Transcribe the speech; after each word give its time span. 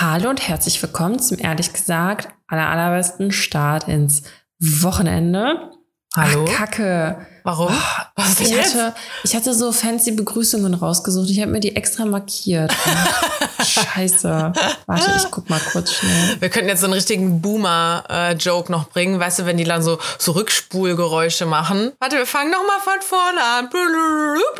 Hallo 0.00 0.30
und 0.30 0.46
herzlich 0.46 0.80
willkommen 0.80 1.18
zum 1.18 1.40
ehrlich 1.40 1.72
gesagt 1.72 2.28
aller 2.46 2.68
allerbesten 2.68 3.32
Start 3.32 3.88
ins 3.88 4.22
Wochenende. 4.60 5.72
Hallo? 6.18 6.44
Ach, 6.48 6.52
Kacke. 6.56 7.26
Warum? 7.44 7.68
Oh, 7.72 8.10
Was 8.16 8.40
ich, 8.40 8.50
jetzt? 8.50 8.74
hatte, 8.74 8.94
ich 9.22 9.36
hatte 9.36 9.54
so 9.54 9.70
fancy 9.70 10.10
Begrüßungen 10.10 10.74
rausgesucht. 10.74 11.30
Ich 11.30 11.40
habe 11.40 11.52
mir 11.52 11.60
die 11.60 11.76
extra 11.76 12.04
markiert. 12.06 12.74
Scheiße. 13.64 14.52
Warte, 14.86 15.12
ich 15.16 15.30
guck 15.30 15.48
mal 15.48 15.60
kurz 15.72 15.94
schnell. 15.94 16.40
Wir 16.40 16.48
könnten 16.48 16.68
jetzt 16.68 16.80
so 16.80 16.86
einen 16.86 16.94
richtigen 16.94 17.40
Boomer-Joke 17.40 18.70
noch 18.72 18.88
bringen. 18.88 19.20
Weißt 19.20 19.38
du, 19.38 19.46
wenn 19.46 19.56
die 19.56 19.64
dann 19.64 19.82
so, 19.82 19.98
so 20.18 20.32
Rückspulgeräusche 20.32 21.46
machen. 21.46 21.92
Warte, 22.00 22.16
wir 22.16 22.26
fangen 22.26 22.50
noch 22.50 22.66
mal 22.66 22.80
von 22.80 23.00
vorne 23.00 23.40
an. 23.40 23.66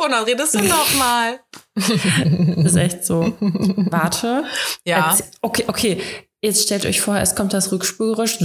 Und 0.05 0.11
dann 0.13 0.25
redest 0.25 0.55
du 0.55 0.61
noch 0.63 0.95
mal. 0.95 1.41
Das 1.75 1.89
ist 2.73 2.77
echt 2.77 3.05
so. 3.05 3.35
Warte. 3.41 4.45
Ja. 4.85 5.17
Okay, 5.43 5.65
okay. 5.67 6.01
Jetzt 6.41 6.63
stellt 6.63 6.87
euch 6.87 7.01
vor, 7.01 7.17
es 7.17 7.35
kommt 7.35 7.53
das 7.53 7.73
Rückspulgeräusch. 7.73 8.39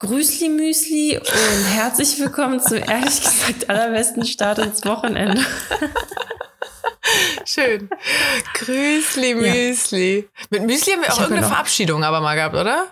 Grüßli 0.00 0.48
Müsli 0.48 1.18
und 1.18 1.64
herzlich 1.74 2.20
willkommen 2.20 2.60
zum 2.60 2.76
ehrlich 2.76 3.20
gesagt 3.20 3.68
allerbesten 3.68 4.24
Start 4.24 4.58
ins 4.60 4.84
Wochenende. 4.84 5.44
Schön. 7.44 7.90
Grüßli, 8.54 9.34
Müsli. 9.34 10.28
Mit 10.50 10.62
Müsli 10.66 10.92
haben 10.92 11.02
wir 11.02 11.08
auch 11.08 11.14
Ich 11.14 11.16
ja 11.18 11.22
irgendeine 11.24 11.48
Verabschiedung 11.48 12.04
aber 12.04 12.20
mal 12.20 12.36
gehabt, 12.36 12.54
oder? 12.54 12.86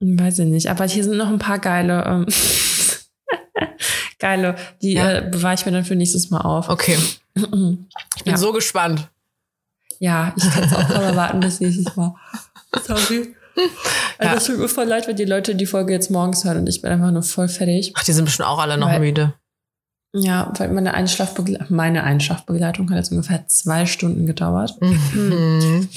Weiß 0.00 0.38
ich 0.40 0.46
nicht, 0.46 0.66
aber 0.68 0.84
hier 0.84 1.02
sind 1.02 1.16
noch 1.16 1.28
ein 1.28 1.38
paar 1.38 1.58
geile, 1.58 2.04
ähm, 2.06 2.26
geile, 4.18 4.56
die 4.82 4.92
Ja. 4.94 5.12
äh, 5.18 5.30
bewahre 5.30 5.54
ich 5.54 5.64
mir 5.64 5.72
dann 5.72 5.84
für 5.86 5.94
nächstes 5.96 6.28
Mal 6.28 6.40
auf. 6.42 6.68
Okay. 6.68 6.98
Ich 8.16 8.24
bin 8.24 8.32
Ja. 8.34 8.36
so 8.36 8.52
gespannt. 8.52 9.08
Ja, 9.98 10.34
ich 10.36 10.50
kann 10.50 10.64
es 10.64 10.72
auch 10.74 10.86
kaum 10.88 11.02
erwarten 11.04 11.40
bis 11.40 11.60
nächstes 11.60 11.96
Mal. 11.96 12.14
Sorry. 12.86 13.34
Also 14.18 14.36
es 14.36 14.44
tut 14.44 14.58
mir 14.58 14.68
voll 14.68 14.86
leid, 14.86 15.06
wenn 15.08 15.16
die 15.16 15.24
Leute 15.24 15.54
die 15.54 15.66
Folge 15.66 15.92
jetzt 15.92 16.10
morgens 16.10 16.44
hören 16.44 16.58
und 16.58 16.68
ich 16.68 16.80
bin 16.82 16.90
einfach 16.92 17.10
nur 17.10 17.22
voll 17.22 17.48
fertig. 17.48 17.92
Ach, 17.96 18.04
die 18.04 18.12
sind 18.12 18.24
bestimmt 18.24 18.48
auch 18.48 18.58
alle 18.58 18.78
noch 18.78 18.88
Weil- 18.88 19.00
müde. 19.00 19.34
Ja, 20.14 20.52
weil 20.58 20.68
meine 20.70 20.92
Einschlafbegleitung, 20.92 21.74
meine 21.74 22.04
Einschlafbegleitung 22.04 22.90
hat 22.90 22.98
jetzt 22.98 23.10
ungefähr 23.12 23.46
zwei 23.48 23.86
Stunden 23.86 24.26
gedauert. 24.26 24.76
Mhm. 24.82 25.88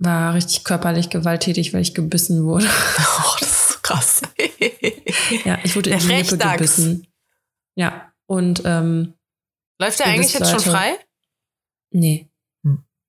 War 0.00 0.34
richtig 0.34 0.64
körperlich 0.64 1.08
gewalttätig, 1.08 1.72
weil 1.72 1.80
ich 1.82 1.94
gebissen 1.94 2.44
wurde. 2.44 2.66
Oh, 3.26 3.36
das 3.38 3.48
ist 3.50 3.68
so 3.68 3.78
krass. 3.82 4.22
Ja, 5.44 5.58
ich 5.62 5.76
wurde 5.76 5.90
in 5.90 5.98
Der 6.00 6.06
die 6.22 6.30
Lippe 6.30 6.36
gebissen. 6.36 7.06
Ja, 7.76 8.12
und 8.26 8.62
ähm, 8.64 9.14
Läuft 9.80 10.00
der 10.00 10.06
eigentlich 10.06 10.34
jetzt 10.34 10.50
schon 10.50 10.60
frei? 10.60 10.94
nee. 11.90 12.28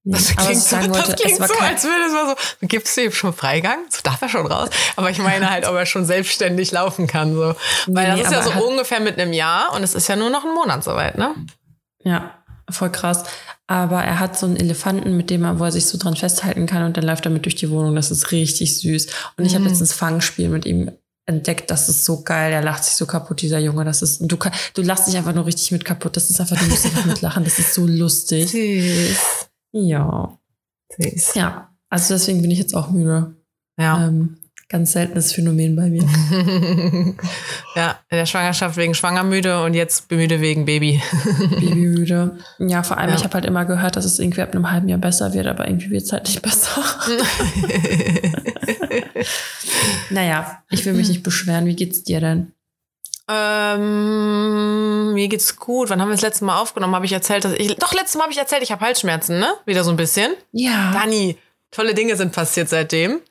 Nee. 0.07 0.13
Das 0.17 0.35
klingt, 0.35 0.61
so, 0.61 0.75
wollte, 0.77 1.11
das 1.11 1.15
klingt 1.19 1.37
so, 1.47 1.53
kein, 1.55 1.73
als 1.73 1.83
würde 1.83 2.05
es 2.05 2.13
mal 2.13 2.27
so, 2.61 2.67
gibst 2.67 2.95
du 2.95 3.01
ihm 3.05 3.11
schon 3.11 3.33
Freigang? 3.33 3.79
So 3.89 4.01
darf 4.03 4.21
er 4.21 4.29
schon 4.29 4.45
raus. 4.45 4.69
Aber 4.95 5.09
ich 5.09 5.17
meine 5.17 5.49
halt, 5.49 5.67
ob 5.67 5.73
er 5.75 5.87
schon 5.87 6.05
selbstständig 6.05 6.71
laufen 6.71 7.07
kann. 7.07 7.33
So. 7.33 7.55
Weil 7.87 8.07
das 8.07 8.15
Nee, 8.17 8.21
ist 8.21 8.31
ja 8.31 8.43
so 8.43 8.53
hat- 8.53 8.61
ungefähr 8.63 8.99
mit 8.99 9.19
einem 9.19 9.33
Jahr 9.33 9.73
und 9.73 9.81
es 9.83 9.95
ist 9.95 10.07
ja 10.07 10.15
nur 10.15 10.29
noch 10.29 10.45
ein 10.45 10.53
Monat 10.53 10.83
soweit, 10.83 11.17
ne? 11.17 11.33
Ja, 12.03 12.31
voll 12.69 12.91
krass. 12.91 13.23
Aber 13.65 14.03
er 14.03 14.19
hat 14.19 14.37
so 14.37 14.45
einen 14.45 14.57
Elefanten, 14.57 15.17
mit 15.17 15.31
dem 15.31 15.43
er, 15.43 15.57
wo 15.59 15.63
er 15.63 15.71
sich 15.71 15.87
so 15.87 15.97
dran 15.97 16.15
festhalten 16.15 16.67
kann 16.67 16.83
und 16.83 16.95
dann 16.97 17.03
läuft 17.03 17.25
er 17.25 17.31
mit 17.31 17.45
durch 17.45 17.55
die 17.55 17.71
Wohnung. 17.71 17.95
Das 17.95 18.11
ist 18.11 18.31
richtig 18.31 18.77
süß. 18.77 19.07
Und 19.37 19.45
ich 19.45 19.55
habe 19.55 19.63
Mhm. 19.63 19.69
letztens 19.71 19.91
Fangspiel 19.93 20.49
mit 20.49 20.67
ihm 20.67 20.91
entdeckt. 21.25 21.71
Das 21.71 21.89
ist 21.89 22.05
so 22.05 22.21
geil. 22.21 22.51
Der 22.51 22.61
lacht 22.61 22.83
sich 22.83 22.93
so 22.93 23.07
kaputt, 23.07 23.41
dieser 23.41 23.57
Junge. 23.57 23.83
Das 23.85 24.03
ist, 24.03 24.19
du, 24.21 24.37
du 24.75 24.81
lachst 24.83 25.07
dich 25.07 25.17
einfach 25.17 25.33
nur 25.33 25.47
richtig 25.47 25.71
mit 25.71 25.83
kaputt. 25.83 26.15
Das 26.15 26.29
ist 26.29 26.39
einfach, 26.39 26.59
du 26.59 26.65
musst 26.65 26.85
einfach 26.85 27.05
mitlachen. 27.05 27.43
Das 27.43 27.57
ist 27.57 27.73
so 27.73 27.87
lustig. 27.87 28.51
Süß. 28.51 29.47
Ja. 29.77 30.39
Süß. 30.97 31.35
Ja. 31.35 31.69
Also 31.89 32.13
deswegen 32.13 32.41
bin 32.41 32.49
ich 32.51 32.59
jetzt 32.59 32.73
auch 32.75 32.89
müde. 32.91 33.35
Ja. 33.77 34.07
Ähm, 34.07 34.37
ganz 34.69 34.93
seltenes 34.93 35.33
Phänomen 35.33 35.75
bei 35.75 35.89
mir. 35.89 36.03
ja, 37.75 37.99
in 38.09 38.17
der 38.17 38.25
Schwangerschaft 38.25 38.77
wegen 38.77 38.95
Schwangermüde 38.95 39.61
und 39.63 39.73
jetzt 39.73 40.09
müde 40.09 40.39
wegen 40.39 40.63
Baby. 40.65 41.01
Babymüde. 41.59 42.37
Ja, 42.59 42.83
vor 42.83 42.97
allem, 42.97 43.09
Ja. 43.09 43.15
ich 43.15 43.23
habe 43.25 43.33
halt 43.33 43.45
immer 43.45 43.65
gehört, 43.65 43.97
dass 43.97 44.05
es 44.05 44.17
irgendwie 44.17 44.41
ab 44.41 44.53
einem 44.55 44.71
halben 44.71 44.87
Jahr 44.87 44.97
besser 44.99 45.33
wird, 45.33 45.45
aber 45.47 45.67
irgendwie 45.67 45.91
wird 45.91 46.03
es 46.03 46.11
halt 46.13 46.25
nicht 46.25 46.41
besser. 46.41 46.81
naja, 50.09 50.63
ich 50.69 50.85
will 50.85 50.93
mich 50.93 51.09
nicht 51.09 51.23
beschweren. 51.23 51.65
Wie 51.65 51.75
geht's 51.75 52.03
dir 52.03 52.21
denn? 52.21 52.53
Ähm, 53.27 55.13
mir 55.13 55.27
geht's 55.27 55.55
gut. 55.55 55.89
Wann 55.89 56.01
haben 56.01 56.09
wir 56.09 56.15
das 56.15 56.21
letzte 56.21 56.45
Mal 56.45 56.59
aufgenommen? 56.59 56.95
Habe 56.95 57.05
ich 57.05 57.11
erzählt, 57.11 57.43
dass 57.45 57.53
ich. 57.53 57.75
Doch, 57.75 57.93
letztes 57.93 58.15
Mal 58.15 58.23
habe 58.23 58.33
ich 58.33 58.39
erzählt, 58.39 58.61
ich 58.63 58.71
habe 58.71 58.85
Halsschmerzen, 58.85 59.39
ne? 59.39 59.53
Wieder 59.65 59.83
so 59.83 59.89
ein 59.91 59.97
bisschen. 59.97 60.33
Ja. 60.51 60.91
Dani, 60.91 61.37
tolle 61.71 61.93
Dinge 61.93 62.15
sind 62.15 62.33
passiert 62.33 62.69
seitdem. 62.69 63.21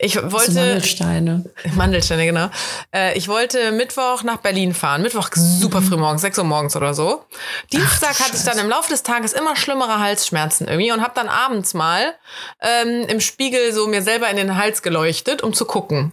Ich 0.00 0.14
wollte. 0.14 0.52
Mandelsteine. 0.52 1.44
Mandelsteine, 1.74 2.24
genau. 2.24 2.50
Äh, 2.94 3.18
ich 3.18 3.26
wollte 3.26 3.72
Mittwoch 3.72 4.22
nach 4.22 4.36
Berlin 4.36 4.72
fahren. 4.72 5.02
Mittwoch 5.02 5.28
super 5.34 5.82
früh 5.82 5.96
morgens, 5.96 6.22
6 6.22 6.38
Uhr 6.38 6.44
morgens 6.44 6.76
oder 6.76 6.94
so. 6.94 7.24
Dienstag 7.72 8.16
du 8.16 8.24
hatte 8.24 8.36
ich 8.36 8.44
dann 8.44 8.58
im 8.58 8.68
Laufe 8.68 8.90
des 8.90 9.02
Tages 9.02 9.32
immer 9.32 9.56
schlimmere 9.56 9.98
Halsschmerzen 9.98 10.68
irgendwie 10.68 10.92
und 10.92 11.02
habe 11.02 11.14
dann 11.16 11.28
abends 11.28 11.74
mal 11.74 12.14
ähm, 12.62 13.06
im 13.08 13.20
Spiegel 13.20 13.72
so 13.72 13.88
mir 13.88 14.02
selber 14.02 14.30
in 14.30 14.36
den 14.36 14.56
Hals 14.56 14.82
geleuchtet, 14.82 15.42
um 15.42 15.52
zu 15.52 15.64
gucken. 15.64 16.12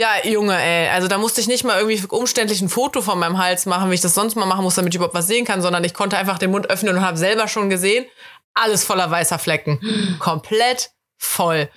Ja, 0.00 0.24
Junge, 0.24 0.56
ey. 0.56 0.88
Also 0.90 1.08
da 1.08 1.18
musste 1.18 1.40
ich 1.40 1.48
nicht 1.48 1.64
mal 1.64 1.80
irgendwie 1.80 2.00
umständlich 2.08 2.60
ein 2.60 2.68
Foto 2.68 3.02
von 3.02 3.18
meinem 3.18 3.36
Hals 3.36 3.66
machen, 3.66 3.90
wie 3.90 3.96
ich 3.96 4.00
das 4.00 4.14
sonst 4.14 4.36
mal 4.36 4.46
machen 4.46 4.62
muss, 4.62 4.76
damit 4.76 4.94
ich 4.94 4.96
überhaupt 4.96 5.14
was 5.14 5.26
sehen 5.26 5.44
kann, 5.44 5.60
sondern 5.60 5.82
ich 5.82 5.92
konnte 5.92 6.16
einfach 6.16 6.38
den 6.38 6.52
Mund 6.52 6.70
öffnen 6.70 6.96
und 6.96 7.02
habe 7.02 7.18
selber 7.18 7.48
schon 7.48 7.68
gesehen, 7.68 8.06
alles 8.54 8.84
voller 8.84 9.10
weißer 9.10 9.40
Flecken. 9.40 9.80
Komplett 10.20 10.90
voll. 11.18 11.68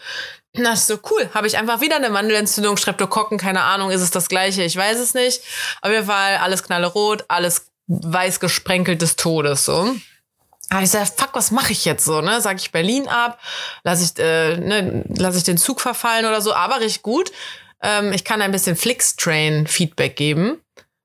Na, 0.54 0.74
ist 0.74 0.86
so 0.86 1.00
cool. 1.10 1.30
Habe 1.34 1.48
ich 1.48 1.58
einfach 1.58 1.82
wieder 1.82 1.96
eine 1.96 2.12
Mandelentzündung, 2.12 2.78
Streptokokken, 2.78 3.40
keine 3.40 3.64
Ahnung, 3.64 3.90
ist 3.90 4.02
es 4.02 4.12
das 4.12 4.30
gleiche, 4.30 4.64
ich 4.64 4.76
weiß 4.76 5.00
es 5.00 5.16
nicht. 5.16 5.42
Auf 5.82 5.90
jeden 5.90 6.06
Fall 6.06 6.38
alles 6.38 6.62
knallerot, 6.62 7.26
alles 7.28 7.72
weiß 7.88 8.40
gesprenkelt 8.40 9.02
des 9.02 9.16
Todes, 9.16 9.66
so. 9.66 9.96
Aber 10.70 10.84
ich 10.84 10.92
sag, 10.92 11.08
fuck, 11.08 11.32
was 11.34 11.50
mache 11.50 11.72
ich 11.72 11.86
jetzt 11.86 12.06
so, 12.06 12.22
ne? 12.22 12.40
Sag 12.40 12.58
ich 12.60 12.72
Berlin 12.72 13.08
ab, 13.08 13.40
lass 13.84 14.02
ich, 14.04 14.18
äh, 14.24 14.58
ne, 14.58 15.04
lass 15.10 15.36
ich 15.36 15.44
den 15.44 15.58
Zug 15.58 15.82
verfallen 15.82 16.26
oder 16.26 16.42
so, 16.42 16.54
aber 16.54 16.82
richtig 16.82 17.02
gut. 17.02 17.32
Ähm, 17.82 18.14
ich 18.14 18.24
kann 18.24 18.42
ein 18.42 18.52
bisschen 18.52 18.76
Flixtrain-Feedback 18.76 20.16
geben, 20.16 20.62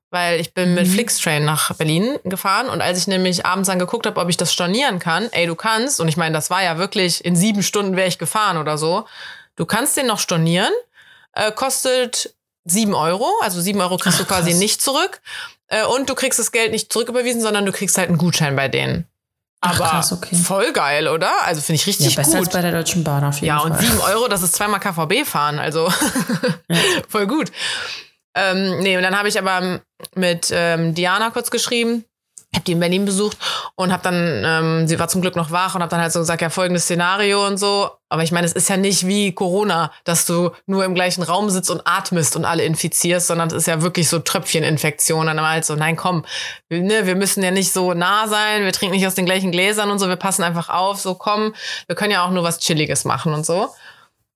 weil 0.09 0.39
ich 0.39 0.53
bin 0.53 0.73
mit 0.73 0.87
Mhm. 0.87 0.91
Flixtrain 0.91 1.43
nach 1.45 1.73
Berlin 1.75 2.17
gefahren 2.23 2.69
und 2.69 2.81
als 2.81 2.99
ich 2.99 3.07
nämlich 3.07 3.45
abends 3.45 3.67
dann 3.67 3.79
geguckt 3.79 4.05
habe, 4.05 4.19
ob 4.19 4.29
ich 4.29 4.37
das 4.37 4.53
stornieren 4.53 4.99
kann, 4.99 5.27
ey, 5.31 5.45
du 5.47 5.55
kannst, 5.55 5.99
und 5.99 6.07
ich 6.07 6.17
meine, 6.17 6.33
das 6.33 6.49
war 6.49 6.63
ja 6.63 6.77
wirklich, 6.77 7.23
in 7.25 7.35
sieben 7.35 7.63
Stunden 7.63 7.95
wäre 7.95 8.07
ich 8.07 8.17
gefahren 8.17 8.57
oder 8.57 8.77
so, 8.77 9.05
du 9.55 9.65
kannst 9.65 9.97
den 9.97 10.07
noch 10.07 10.19
stornieren, 10.19 10.71
äh, 11.33 11.51
kostet 11.51 12.33
sieben 12.63 12.93
Euro, 12.93 13.27
also 13.41 13.59
sieben 13.61 13.81
Euro 13.81 13.97
kriegst 13.97 14.19
Ach, 14.21 14.23
du 14.25 14.27
quasi 14.27 14.51
krass. 14.51 14.59
nicht 14.59 14.81
zurück 14.81 15.21
äh, 15.67 15.83
und 15.85 16.09
du 16.09 16.15
kriegst 16.15 16.39
das 16.39 16.51
Geld 16.51 16.71
nicht 16.71 16.91
zurücküberwiesen, 16.91 17.41
sondern 17.41 17.65
du 17.65 17.71
kriegst 17.71 17.97
halt 17.97 18.09
einen 18.09 18.17
Gutschein 18.17 18.55
bei 18.55 18.67
denen. 18.67 19.07
Ach, 19.61 19.79
Aber 19.79 19.89
krass, 19.89 20.11
okay. 20.13 20.35
voll 20.35 20.71
geil, 20.71 21.07
oder? 21.07 21.31
Also 21.43 21.61
finde 21.61 21.77
ich 21.77 21.85
Ja, 21.85 21.91
richtig 21.91 22.15
besser 22.15 22.37
als 22.37 22.45
gut. 22.45 22.53
bei 22.53 22.61
der 22.61 22.71
Deutschen 22.71 23.03
Bahn 23.03 23.23
auf 23.23 23.35
jeden 23.35 23.47
Ja, 23.47 23.59
Fall. 23.59 23.71
und 23.71 23.79
sieben 23.79 23.99
Euro, 24.01 24.27
das 24.27 24.43
ist 24.43 24.53
zweimal 24.55 24.79
KVB 24.79 25.25
fahren, 25.25 25.57
also 25.59 25.87
Ja. 26.69 26.77
voll 27.09 27.25
gut. 27.27 27.51
Ähm, 28.35 28.79
nee, 28.79 28.95
und 28.97 29.01
dann 29.03 29.17
habe 29.17 29.27
ich 29.29 29.39
aber 29.39 29.79
mit 30.13 30.49
ähm, 30.51 30.93
Diana 30.93 31.31
kurz 31.31 31.49
geschrieben, 31.49 32.05
habe 32.55 32.63
die 32.65 32.71
in 32.71 32.79
Berlin 32.79 33.05
besucht 33.05 33.37
und 33.75 33.91
habe 33.91 34.03
dann, 34.03 34.43
ähm, 34.45 34.87
sie 34.87 34.99
war 34.99 35.07
zum 35.07 35.21
Glück 35.21 35.35
noch 35.35 35.51
wach 35.51 35.75
und 35.75 35.81
habe 35.81 35.89
dann 35.89 36.01
halt 36.01 36.11
so 36.11 36.19
gesagt, 36.19 36.41
ja, 36.41 36.49
folgendes 36.49 36.83
Szenario 36.83 37.45
und 37.45 37.57
so. 37.57 37.89
Aber 38.09 38.23
ich 38.23 38.31
meine, 38.31 38.47
es 38.47 38.53
ist 38.53 38.69
ja 38.69 38.77
nicht 38.77 39.05
wie 39.05 39.33
Corona, 39.33 39.91
dass 40.05 40.25
du 40.25 40.51
nur 40.65 40.85
im 40.85 40.95
gleichen 40.95 41.23
Raum 41.23 41.49
sitzt 41.49 41.69
und 41.69 41.81
atmest 41.85 42.37
und 42.37 42.45
alle 42.45 42.63
infizierst, 42.63 43.27
sondern 43.27 43.49
es 43.49 43.53
ist 43.53 43.67
ja 43.67 43.81
wirklich 43.81 44.07
so 44.07 44.19
Tröpfcheninfektion. 44.19 45.27
Und 45.27 45.27
dann 45.27 45.45
halt 45.45 45.65
so, 45.65 45.75
nein, 45.75 45.97
komm, 45.97 46.23
wir, 46.69 46.81
ne, 46.81 47.05
wir 47.05 47.15
müssen 47.15 47.43
ja 47.43 47.51
nicht 47.51 47.73
so 47.73 47.93
nah 47.93 48.27
sein, 48.27 48.63
wir 48.63 48.71
trinken 48.71 48.95
nicht 48.95 49.07
aus 49.07 49.15
den 49.15 49.25
gleichen 49.25 49.51
Gläsern 49.51 49.91
und 49.91 49.99
so, 49.99 50.07
wir 50.07 50.15
passen 50.15 50.43
einfach 50.43 50.69
auf, 50.69 50.99
so 50.99 51.15
komm, 51.15 51.53
wir 51.87 51.95
können 51.95 52.11
ja 52.11 52.25
auch 52.25 52.31
nur 52.31 52.43
was 52.43 52.59
Chilliges 52.59 53.03
machen 53.03 53.33
und 53.33 53.45
so. 53.45 53.69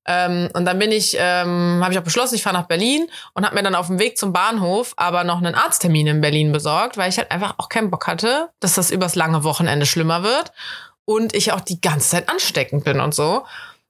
Ähm, 0.07 0.49
und 0.53 0.65
dann 0.65 0.79
bin 0.79 0.91
ich, 0.91 1.15
ähm, 1.19 1.79
habe 1.81 1.93
ich 1.93 1.99
auch 1.99 2.03
beschlossen, 2.03 2.35
ich 2.35 2.43
fahre 2.43 2.55
nach 2.55 2.67
Berlin 2.67 3.07
und 3.33 3.45
habe 3.45 3.55
mir 3.55 3.63
dann 3.63 3.75
auf 3.75 3.87
dem 3.87 3.99
Weg 3.99 4.17
zum 4.17 4.33
Bahnhof 4.33 4.93
aber 4.97 5.23
noch 5.23 5.37
einen 5.37 5.53
Arzttermin 5.53 6.07
in 6.07 6.21
Berlin 6.21 6.51
besorgt, 6.51 6.97
weil 6.97 7.09
ich 7.09 7.17
halt 7.17 7.31
einfach 7.31 7.55
auch 7.57 7.69
keinen 7.69 7.91
Bock 7.91 8.07
hatte, 8.07 8.49
dass 8.59 8.73
das 8.73 8.89
übers 8.89 9.15
lange 9.15 9.43
Wochenende 9.43 9.85
schlimmer 9.85 10.23
wird 10.23 10.51
und 11.05 11.35
ich 11.35 11.51
auch 11.51 11.61
die 11.61 11.81
ganze 11.81 12.09
Zeit 12.09 12.29
ansteckend 12.29 12.83
bin 12.83 12.99
und 12.99 13.13
so. 13.13 13.45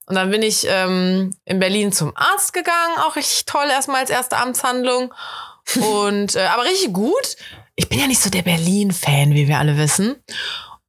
Und 0.07 0.15
dann 0.15 0.29
bin 0.29 0.41
ich 0.41 0.65
ähm, 0.67 1.33
in 1.45 1.59
Berlin 1.59 1.93
zum 1.93 2.11
Arzt 2.15 2.51
gegangen, 2.51 2.97
auch 2.99 3.15
richtig 3.15 3.45
toll, 3.45 3.67
erstmal 3.69 4.01
als 4.01 4.09
erste 4.09 4.37
Amtshandlung. 4.37 5.13
Und 5.75 6.35
äh, 6.35 6.47
aber 6.47 6.63
richtig 6.63 6.91
gut. 6.91 7.37
Ich 7.75 7.87
bin 7.87 7.99
ja 7.99 8.07
nicht 8.07 8.21
so 8.21 8.29
der 8.29 8.41
Berlin-Fan, 8.41 9.33
wie 9.33 9.47
wir 9.47 9.57
alle 9.57 9.77
wissen. 9.77 10.21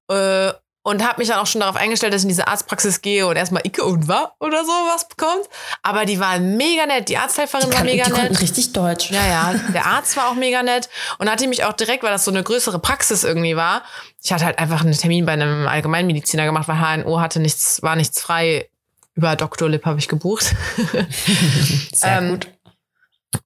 Äh, 0.08 0.52
und 0.84 1.06
habe 1.06 1.20
mich 1.20 1.28
dann 1.28 1.38
auch 1.38 1.46
schon 1.46 1.60
darauf 1.60 1.76
eingestellt, 1.76 2.12
dass 2.12 2.22
ich 2.22 2.24
in 2.24 2.28
diese 2.30 2.48
Arztpraxis 2.48 3.02
gehe 3.02 3.26
und 3.26 3.36
erstmal 3.36 3.62
Icke 3.64 3.84
und 3.84 4.08
wa 4.08 4.32
oder 4.40 4.64
so 4.64 4.72
was 4.92 5.08
bekommt. 5.08 5.48
Aber 5.82 6.04
die 6.06 6.18
waren 6.18 6.56
mega 6.56 6.86
nett. 6.86 7.08
Die 7.08 7.16
Arzthelferin 7.16 7.66
Die, 7.66 7.70
war 7.72 7.76
kann, 7.78 7.86
mega 7.86 8.04
die 8.04 8.12
nett. 8.12 8.40
richtig 8.40 8.72
Deutsch. 8.72 9.10
Ja, 9.10 9.24
ja, 9.26 9.54
der 9.72 9.86
Arzt 9.86 10.16
war 10.16 10.28
auch 10.28 10.34
mega 10.34 10.62
nett 10.62 10.88
und 11.18 11.30
hat 11.30 11.40
die 11.40 11.46
mich 11.46 11.64
auch 11.64 11.72
direkt, 11.72 12.02
weil 12.02 12.10
das 12.10 12.24
so 12.24 12.30
eine 12.30 12.42
größere 12.42 12.78
Praxis 12.80 13.22
irgendwie 13.24 13.56
war. 13.56 13.82
Ich 14.22 14.32
hatte 14.32 14.44
halt 14.44 14.58
einfach 14.58 14.80
einen 14.80 14.92
Termin 14.96 15.24
bei 15.26 15.32
einem 15.32 15.68
Allgemeinmediziner 15.68 16.44
gemacht, 16.44 16.66
weil 16.68 16.76
HNO 17.04 17.20
hatte 17.20 17.38
nichts, 17.40 17.80
war 17.82 17.94
nichts 17.96 18.20
frei. 18.20 18.68
Über 19.14 19.36
Dr. 19.36 19.68
Lip 19.68 19.84
habe 19.84 19.98
ich 19.98 20.08
gebucht. 20.08 20.54
Sehr 21.92 22.18
Ähm, 22.18 22.30
gut. 22.30 22.48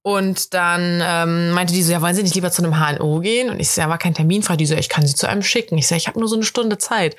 Und 0.03 0.55
dann 0.55 1.01
ähm, 1.03 1.51
meinte 1.51 1.73
die 1.73 1.83
so, 1.83 1.93
ja, 1.93 2.01
wollen 2.01 2.15
Sie 2.15 2.23
nicht 2.23 2.35
lieber 2.35 2.51
zu 2.51 2.63
einem 2.63 2.79
HNO 2.79 3.21
gehen? 3.21 3.51
Und 3.51 3.61
ich 3.61 3.71
so, 3.71 3.81
ja, 3.81 3.89
war 3.89 3.99
kein 3.99 4.15
Termin 4.15 4.43
frei. 4.43 4.57
Die 4.57 4.67
so, 4.67 4.75
ich 4.75 4.89
kann 4.89 5.07
Sie 5.07 5.15
zu 5.15 5.29
einem 5.29 5.43
schicken. 5.43 5.79
Ich 5.79 5.89
so, 5.89 5.95
ich 5.95 6.07
habe 6.07 6.19
nur 6.19 6.29
so 6.29 6.37
eine 6.37 6.45
Stunde 6.45 6.79
Zeit. 6.79 7.17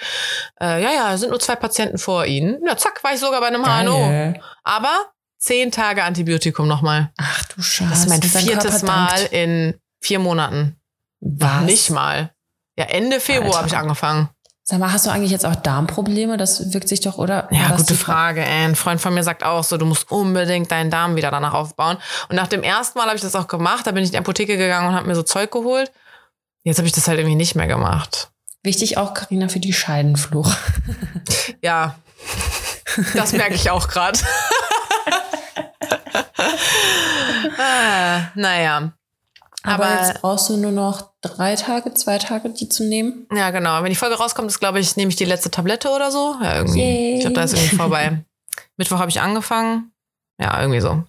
Äh, 0.61 0.81
ja, 0.81 0.91
ja, 0.91 1.17
sind 1.17 1.29
nur 1.29 1.39
zwei 1.39 1.55
Patienten 1.55 1.97
vor 1.97 2.25
Ihnen. 2.25 2.59
Ja, 2.65 2.77
zack, 2.77 3.03
war 3.03 3.13
ich 3.13 3.19
sogar 3.19 3.41
bei 3.41 3.47
einem 3.47 3.63
HNO. 3.63 3.99
Geil. 3.99 4.41
Aber 4.63 4.93
zehn 5.37 5.71
Tage 5.71 6.03
Antibiotikum 6.03 6.67
nochmal. 6.67 7.11
Ach 7.17 7.45
du 7.45 7.61
Scheiße. 7.61 7.89
Das 7.89 7.99
ist 8.01 8.09
mein 8.09 8.21
viertes 8.21 8.83
Mal 8.83 9.27
in 9.31 9.75
vier 10.01 10.19
Monaten. 10.19 10.79
Was? 11.19 11.63
Nicht 11.63 11.89
mal. 11.89 12.31
Ja, 12.77 12.85
Ende 12.85 13.19
Februar 13.19 13.57
habe 13.57 13.67
ich 13.67 13.75
angefangen. 13.75 14.29
Sag 14.69 14.79
mal, 14.79 14.91
hast 14.91 15.05
du 15.05 15.09
eigentlich 15.11 15.31
jetzt 15.31 15.45
auch 15.45 15.55
Darmprobleme? 15.55 16.35
Das 16.35 16.73
wirkt 16.73 16.89
sich 16.89 16.99
doch, 16.99 17.17
oder? 17.17 17.47
Ja, 17.51 17.77
gute 17.77 17.95
Frage. 17.95 18.43
Ey. 18.43 18.65
Ein 18.65 18.75
Freund 18.75 18.99
von 18.99 19.13
mir 19.13 19.23
sagt 19.23 19.45
auch 19.45 19.63
so, 19.63 19.77
du 19.77 19.85
musst 19.85 20.11
unbedingt 20.11 20.69
deinen 20.69 20.91
Darm 20.91 21.15
wieder 21.15 21.31
danach 21.31 21.53
aufbauen. 21.53 21.95
Und 22.27 22.35
nach 22.35 22.47
dem 22.47 22.63
ersten 22.63 22.99
Mal 22.99 23.05
habe 23.05 23.15
ich 23.15 23.21
das 23.21 23.33
auch 23.33 23.47
gemacht. 23.47 23.87
Da 23.87 23.91
bin 23.91 24.03
ich 24.03 24.09
in 24.09 24.11
die 24.11 24.17
Apotheke 24.17 24.57
gegangen 24.57 24.89
und 24.89 24.95
habe 24.95 25.07
mir 25.07 25.15
so 25.15 25.23
Zeug 25.23 25.51
geholt. 25.51 25.89
Jetzt 26.63 26.79
habe 26.79 26.85
ich 26.85 26.91
das 26.91 27.07
halt 27.07 27.17
irgendwie 27.17 27.37
nicht 27.37 27.55
mehr 27.55 27.67
gemacht. 27.67 28.29
Wichtig 28.61 28.97
auch, 28.97 29.13
Karina, 29.13 29.47
für 29.47 29.61
die 29.61 29.71
Scheidenfluch. 29.71 30.53
Ja, 31.61 31.95
das 33.15 33.31
merke 33.31 33.55
ich 33.55 33.69
auch 33.69 33.87
gerade. 33.87 34.19
ah, 37.57 38.23
naja. 38.35 38.91
Aber, 39.67 39.85
Aber- 39.85 40.07
jetzt 40.07 40.21
brauchst 40.21 40.49
du 40.49 40.57
nur 40.57 40.71
noch 40.71 41.11
drei 41.21 41.55
Tage, 41.55 41.93
zwei 41.93 42.17
Tage, 42.17 42.49
die 42.49 42.69
zu 42.69 42.83
nehmen. 42.83 43.27
Ja, 43.33 43.51
genau. 43.51 43.83
Wenn 43.83 43.89
die 43.89 43.95
Folge 43.95 44.15
rauskommt, 44.15 44.49
ist, 44.49 44.59
glaube 44.59 44.79
ich, 44.79 44.95
nehme 44.95 45.09
ich 45.09 45.15
die 45.15 45.25
letzte 45.25 45.51
Tablette 45.51 45.89
oder 45.89 46.09
so. 46.11 46.35
Ja, 46.41 46.55
irgendwie. 46.57 46.79
Yay. 46.79 47.13
Ich 47.15 47.21
glaube, 47.21 47.35
da 47.35 47.43
ist 47.43 47.53
irgendwie 47.53 47.75
vorbei. 47.75 48.23
Mittwoch 48.77 48.99
habe 48.99 49.09
ich 49.09 49.19
angefangen. 49.21 49.91
Ja, 50.39 50.59
irgendwie 50.61 50.79
so. 50.81 51.03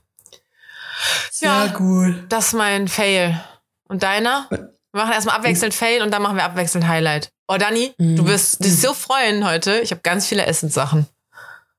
Ja. 1.40 1.66
gut. 1.69 2.25
Das 2.28 2.49
ist 2.49 2.52
mein 2.55 2.88
Fail. 2.88 3.40
Und 3.88 4.02
deiner? 4.02 4.46
Wir 4.50 4.69
machen 4.93 5.12
erstmal 5.12 5.37
abwechselnd 5.37 5.75
Fail 5.75 6.02
und 6.02 6.11
dann 6.11 6.22
machen 6.22 6.37
wir 6.37 6.44
abwechselnd 6.44 6.88
Highlight. 6.88 7.31
Oh, 7.46 7.56
Dani, 7.56 7.93
Mhm. 7.99 8.16
du 8.16 8.26
wirst 8.26 8.64
dich 8.64 8.76
so 8.81 8.93
freuen 8.94 9.46
heute. 9.46 9.78
Ich 9.81 9.90
habe 9.93 10.00
ganz 10.02 10.26
viele 10.26 10.44
Essenssachen. 10.46 11.06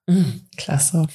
Mm, 0.08 0.24
klasse. 0.58 1.06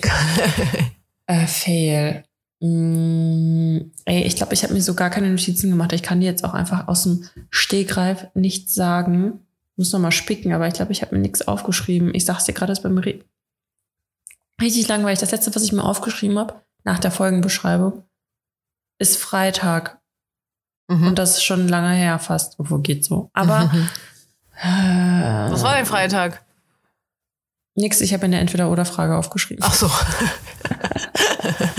äh, 1.26 1.46
fail. 1.46 2.23
Mm, 2.64 3.90
ey, 4.06 4.22
ich 4.22 4.36
glaube, 4.36 4.54
ich 4.54 4.62
habe 4.62 4.72
mir 4.72 4.80
so 4.80 4.94
gar 4.94 5.10
keine 5.10 5.28
Notizen 5.28 5.68
gemacht. 5.68 5.92
Ich 5.92 6.02
kann 6.02 6.20
dir 6.20 6.26
jetzt 6.26 6.44
auch 6.44 6.54
einfach 6.54 6.88
aus 6.88 7.02
dem 7.02 7.28
Stegreif 7.50 8.28
nichts 8.32 8.74
sagen. 8.74 9.40
Muss 9.76 9.92
noch 9.92 10.00
mal 10.00 10.10
spicken, 10.10 10.54
aber 10.54 10.66
ich 10.66 10.72
glaube, 10.72 10.92
ich 10.92 11.02
habe 11.02 11.14
mir 11.14 11.20
nichts 11.20 11.46
aufgeschrieben. 11.46 12.14
Ich 12.14 12.24
sag's 12.24 12.44
dir 12.44 12.54
gerade, 12.54 12.70
das 12.70 12.78
ist 12.78 12.82
beim 12.82 12.96
Re 12.96 13.20
richtig 14.62 14.88
langweilig. 14.88 15.18
Das 15.18 15.30
letzte, 15.30 15.54
was 15.54 15.62
ich 15.62 15.72
mir 15.72 15.84
aufgeschrieben 15.84 16.38
habe, 16.38 16.54
nach 16.84 16.98
der 16.98 17.10
Folgenbeschreibung, 17.10 18.02
ist 18.98 19.18
Freitag. 19.18 20.00
Mhm. 20.88 21.08
Und 21.08 21.18
das 21.18 21.32
ist 21.32 21.44
schon 21.44 21.68
lange 21.68 21.94
her 21.94 22.18
fast. 22.18 22.54
Wo 22.56 22.78
geht 22.78 23.04
so? 23.04 23.28
Aber 23.34 23.70
äh, 24.62 25.50
Was 25.50 25.62
war 25.62 25.76
denn 25.76 25.84
Freitag? 25.84 26.42
nix, 27.74 28.00
ich 28.00 28.14
habe 28.14 28.24
eine 28.24 28.38
Entweder-Oder-Frage 28.38 29.16
aufgeschrieben. 29.16 29.64
Ach 29.66 29.74
so. 29.74 29.90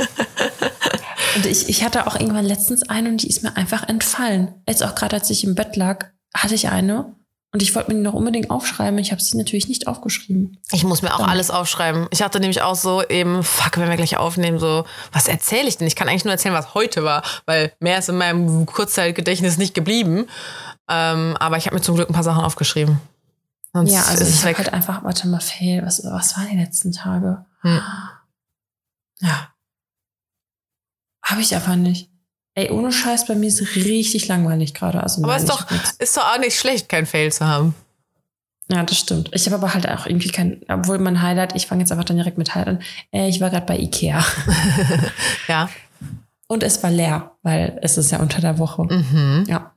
Und 1.45 1.51
ich, 1.51 1.69
ich 1.69 1.83
hatte 1.83 2.07
auch 2.07 2.15
irgendwann 2.15 2.45
letztens 2.45 2.83
eine 2.89 3.09
und 3.09 3.21
die 3.21 3.27
ist 3.27 3.43
mir 3.43 3.55
einfach 3.55 3.87
entfallen. 3.87 4.53
Jetzt 4.67 4.83
auch 4.83 4.95
gerade, 4.95 5.15
als 5.15 5.29
ich 5.29 5.43
im 5.43 5.55
Bett 5.55 5.75
lag, 5.75 6.07
hatte 6.33 6.55
ich 6.55 6.69
eine 6.69 7.15
und 7.53 7.61
ich 7.61 7.73
wollte 7.75 7.91
mir 7.91 7.97
die 7.97 8.03
noch 8.03 8.13
unbedingt 8.13 8.49
aufschreiben. 8.49 8.99
Ich 8.99 9.11
habe 9.11 9.21
sie 9.21 9.37
natürlich 9.37 9.67
nicht 9.67 9.87
aufgeschrieben. 9.87 10.59
Ich 10.71 10.83
muss 10.83 11.01
mir 11.01 11.13
auch 11.13 11.19
Dann- 11.19 11.29
alles 11.29 11.51
aufschreiben. 11.51 12.07
Ich 12.11 12.21
hatte 12.21 12.39
nämlich 12.39 12.61
auch 12.61 12.75
so 12.75 13.01
eben, 13.07 13.43
fuck, 13.43 13.77
wenn 13.77 13.89
wir 13.89 13.95
gleich 13.95 14.17
aufnehmen, 14.17 14.59
so, 14.59 14.85
was 15.11 15.27
erzähle 15.27 15.67
ich 15.67 15.77
denn? 15.77 15.87
Ich 15.87 15.95
kann 15.95 16.09
eigentlich 16.09 16.25
nur 16.25 16.33
erzählen, 16.33 16.53
was 16.53 16.73
heute 16.73 17.03
war, 17.03 17.23
weil 17.45 17.71
mehr 17.79 17.99
ist 17.99 18.09
in 18.09 18.17
meinem 18.17 18.65
Kurzzeitgedächtnis 18.65 19.57
nicht 19.57 19.73
geblieben. 19.73 20.25
Ähm, 20.89 21.37
aber 21.39 21.57
ich 21.57 21.65
habe 21.67 21.75
mir 21.75 21.81
zum 21.81 21.95
Glück 21.95 22.09
ein 22.09 22.13
paar 22.13 22.23
Sachen 22.23 22.43
aufgeschrieben. 22.43 22.99
Sonst 23.71 23.91
ja, 23.91 24.03
also 24.03 24.23
ist 24.23 24.29
ich 24.29 24.35
es 24.35 24.45
habe 24.45 24.57
halt 24.57 24.73
einfach, 24.73 25.03
warte 25.03 25.27
mal, 25.27 25.39
fail. 25.39 25.83
Was, 25.85 26.03
was 26.03 26.37
waren 26.37 26.47
die 26.49 26.57
letzten 26.57 26.91
Tage? 26.91 27.45
Hm. 27.61 27.81
Ja. 29.21 29.49
Habe 31.25 31.41
ich 31.41 31.55
aber 31.55 31.75
nicht. 31.75 32.09
Ey, 32.53 32.71
ohne 32.71 32.91
Scheiß, 32.91 33.25
bei 33.27 33.35
mir 33.35 33.47
ist 33.47 33.75
richtig 33.75 34.27
langweilig 34.29 34.73
gerade. 34.73 35.03
Also 35.03 35.21
Aber 35.23 35.33
nein, 35.33 35.43
ist 35.43 35.49
ich 35.49 35.55
doch, 35.55 35.99
ist 35.99 36.15
doch 36.17 36.23
auch 36.33 36.39
nicht 36.39 36.57
schlecht, 36.57 36.87
kein 36.87 37.05
Fail 37.05 37.31
zu 37.31 37.45
haben. 37.45 37.75
Ja, 38.71 38.81
das 38.83 38.97
stimmt. 38.97 39.29
Ich 39.33 39.45
habe 39.45 39.57
aber 39.57 39.73
halt 39.73 39.87
auch 39.89 40.05
irgendwie 40.07 40.29
kein, 40.29 40.61
obwohl 40.69 40.97
mein 40.97 41.21
Highlight, 41.21 41.55
ich 41.55 41.67
fange 41.67 41.81
jetzt 41.81 41.91
einfach 41.91 42.05
dann 42.05 42.15
direkt 42.17 42.37
mit 42.37 42.55
Highlight 42.55 42.67
an. 42.77 42.79
Äh, 43.11 43.27
ich 43.29 43.41
war 43.41 43.49
gerade 43.49 43.65
bei 43.65 43.77
Ikea. 43.77 44.23
Ja. 45.47 45.69
Und 46.47 46.61
es 46.63 46.81
war 46.83 46.91
leer, 46.91 47.31
weil 47.43 47.77
es 47.81 47.97
ist 47.97 48.11
ja 48.11 48.19
unter 48.19 48.39
der 48.39 48.57
Woche. 48.59 48.83
Mhm. 48.83 49.45
Ja. 49.47 49.71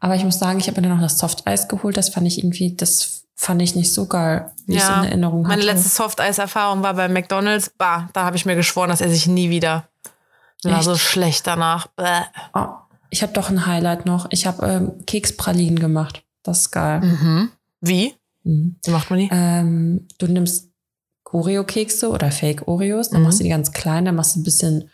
Aber 0.00 0.14
ich 0.16 0.24
muss 0.24 0.38
sagen, 0.38 0.58
ich 0.58 0.66
habe 0.68 0.80
mir 0.80 0.88
dann 0.88 0.96
noch 0.96 1.04
das 1.04 1.18
Softeis 1.18 1.68
geholt. 1.68 1.96
Das 1.98 2.08
fand 2.08 2.26
ich 2.26 2.38
irgendwie, 2.38 2.74
das 2.74 3.24
fand 3.34 3.60
ich 3.62 3.74
nicht 3.74 3.92
so 3.92 4.06
geil, 4.06 4.50
wie 4.66 4.76
ich 4.76 4.82
es 4.82 4.88
Ja. 4.88 5.00
in 5.02 5.08
Erinnerung 5.08 5.46
hatte. 5.46 5.58
Meine 5.58 5.70
letzte 5.70 5.88
Softeis-Erfahrung 5.90 6.82
war 6.82 6.94
bei 6.94 7.08
McDonalds. 7.08 7.70
Bah, 7.76 8.08
da 8.14 8.24
habe 8.24 8.36
ich 8.36 8.46
mir 8.46 8.56
geschworen, 8.56 8.88
dass 8.88 9.00
er 9.02 9.10
sich 9.10 9.26
nie 9.26 9.50
wieder. 9.50 9.86
Mir 10.64 10.72
war 10.72 10.82
so 10.82 10.96
schlecht 10.96 11.46
danach. 11.46 11.86
Bäh. 11.88 12.22
Oh, 12.54 12.66
ich 13.10 13.22
habe 13.22 13.32
doch 13.32 13.48
ein 13.50 13.66
Highlight 13.66 14.06
noch. 14.06 14.26
Ich 14.30 14.46
habe 14.46 14.66
ähm, 14.66 15.04
Kekspralinen 15.06 15.78
gemacht. 15.78 16.22
Das 16.42 16.60
ist 16.60 16.70
geil. 16.70 17.00
Mhm. 17.00 17.50
Wie? 17.80 18.14
Mhm. 18.44 18.76
Wie 18.84 18.90
macht 18.90 19.10
man 19.10 19.18
die? 19.20 19.28
Ähm, 19.32 20.06
du 20.18 20.26
nimmst 20.26 20.68
Oreo-Kekse 21.30 22.08
oder 22.10 22.30
Fake-Oreos, 22.30 23.10
dann 23.10 23.20
Mhm. 23.20 23.26
machst 23.26 23.40
du 23.40 23.44
die 23.44 23.50
ganz 23.50 23.72
klein, 23.72 24.04
dann 24.06 24.14
machst 24.16 24.34
du 24.34 24.40
ein 24.40 24.44
bisschen 24.44 24.90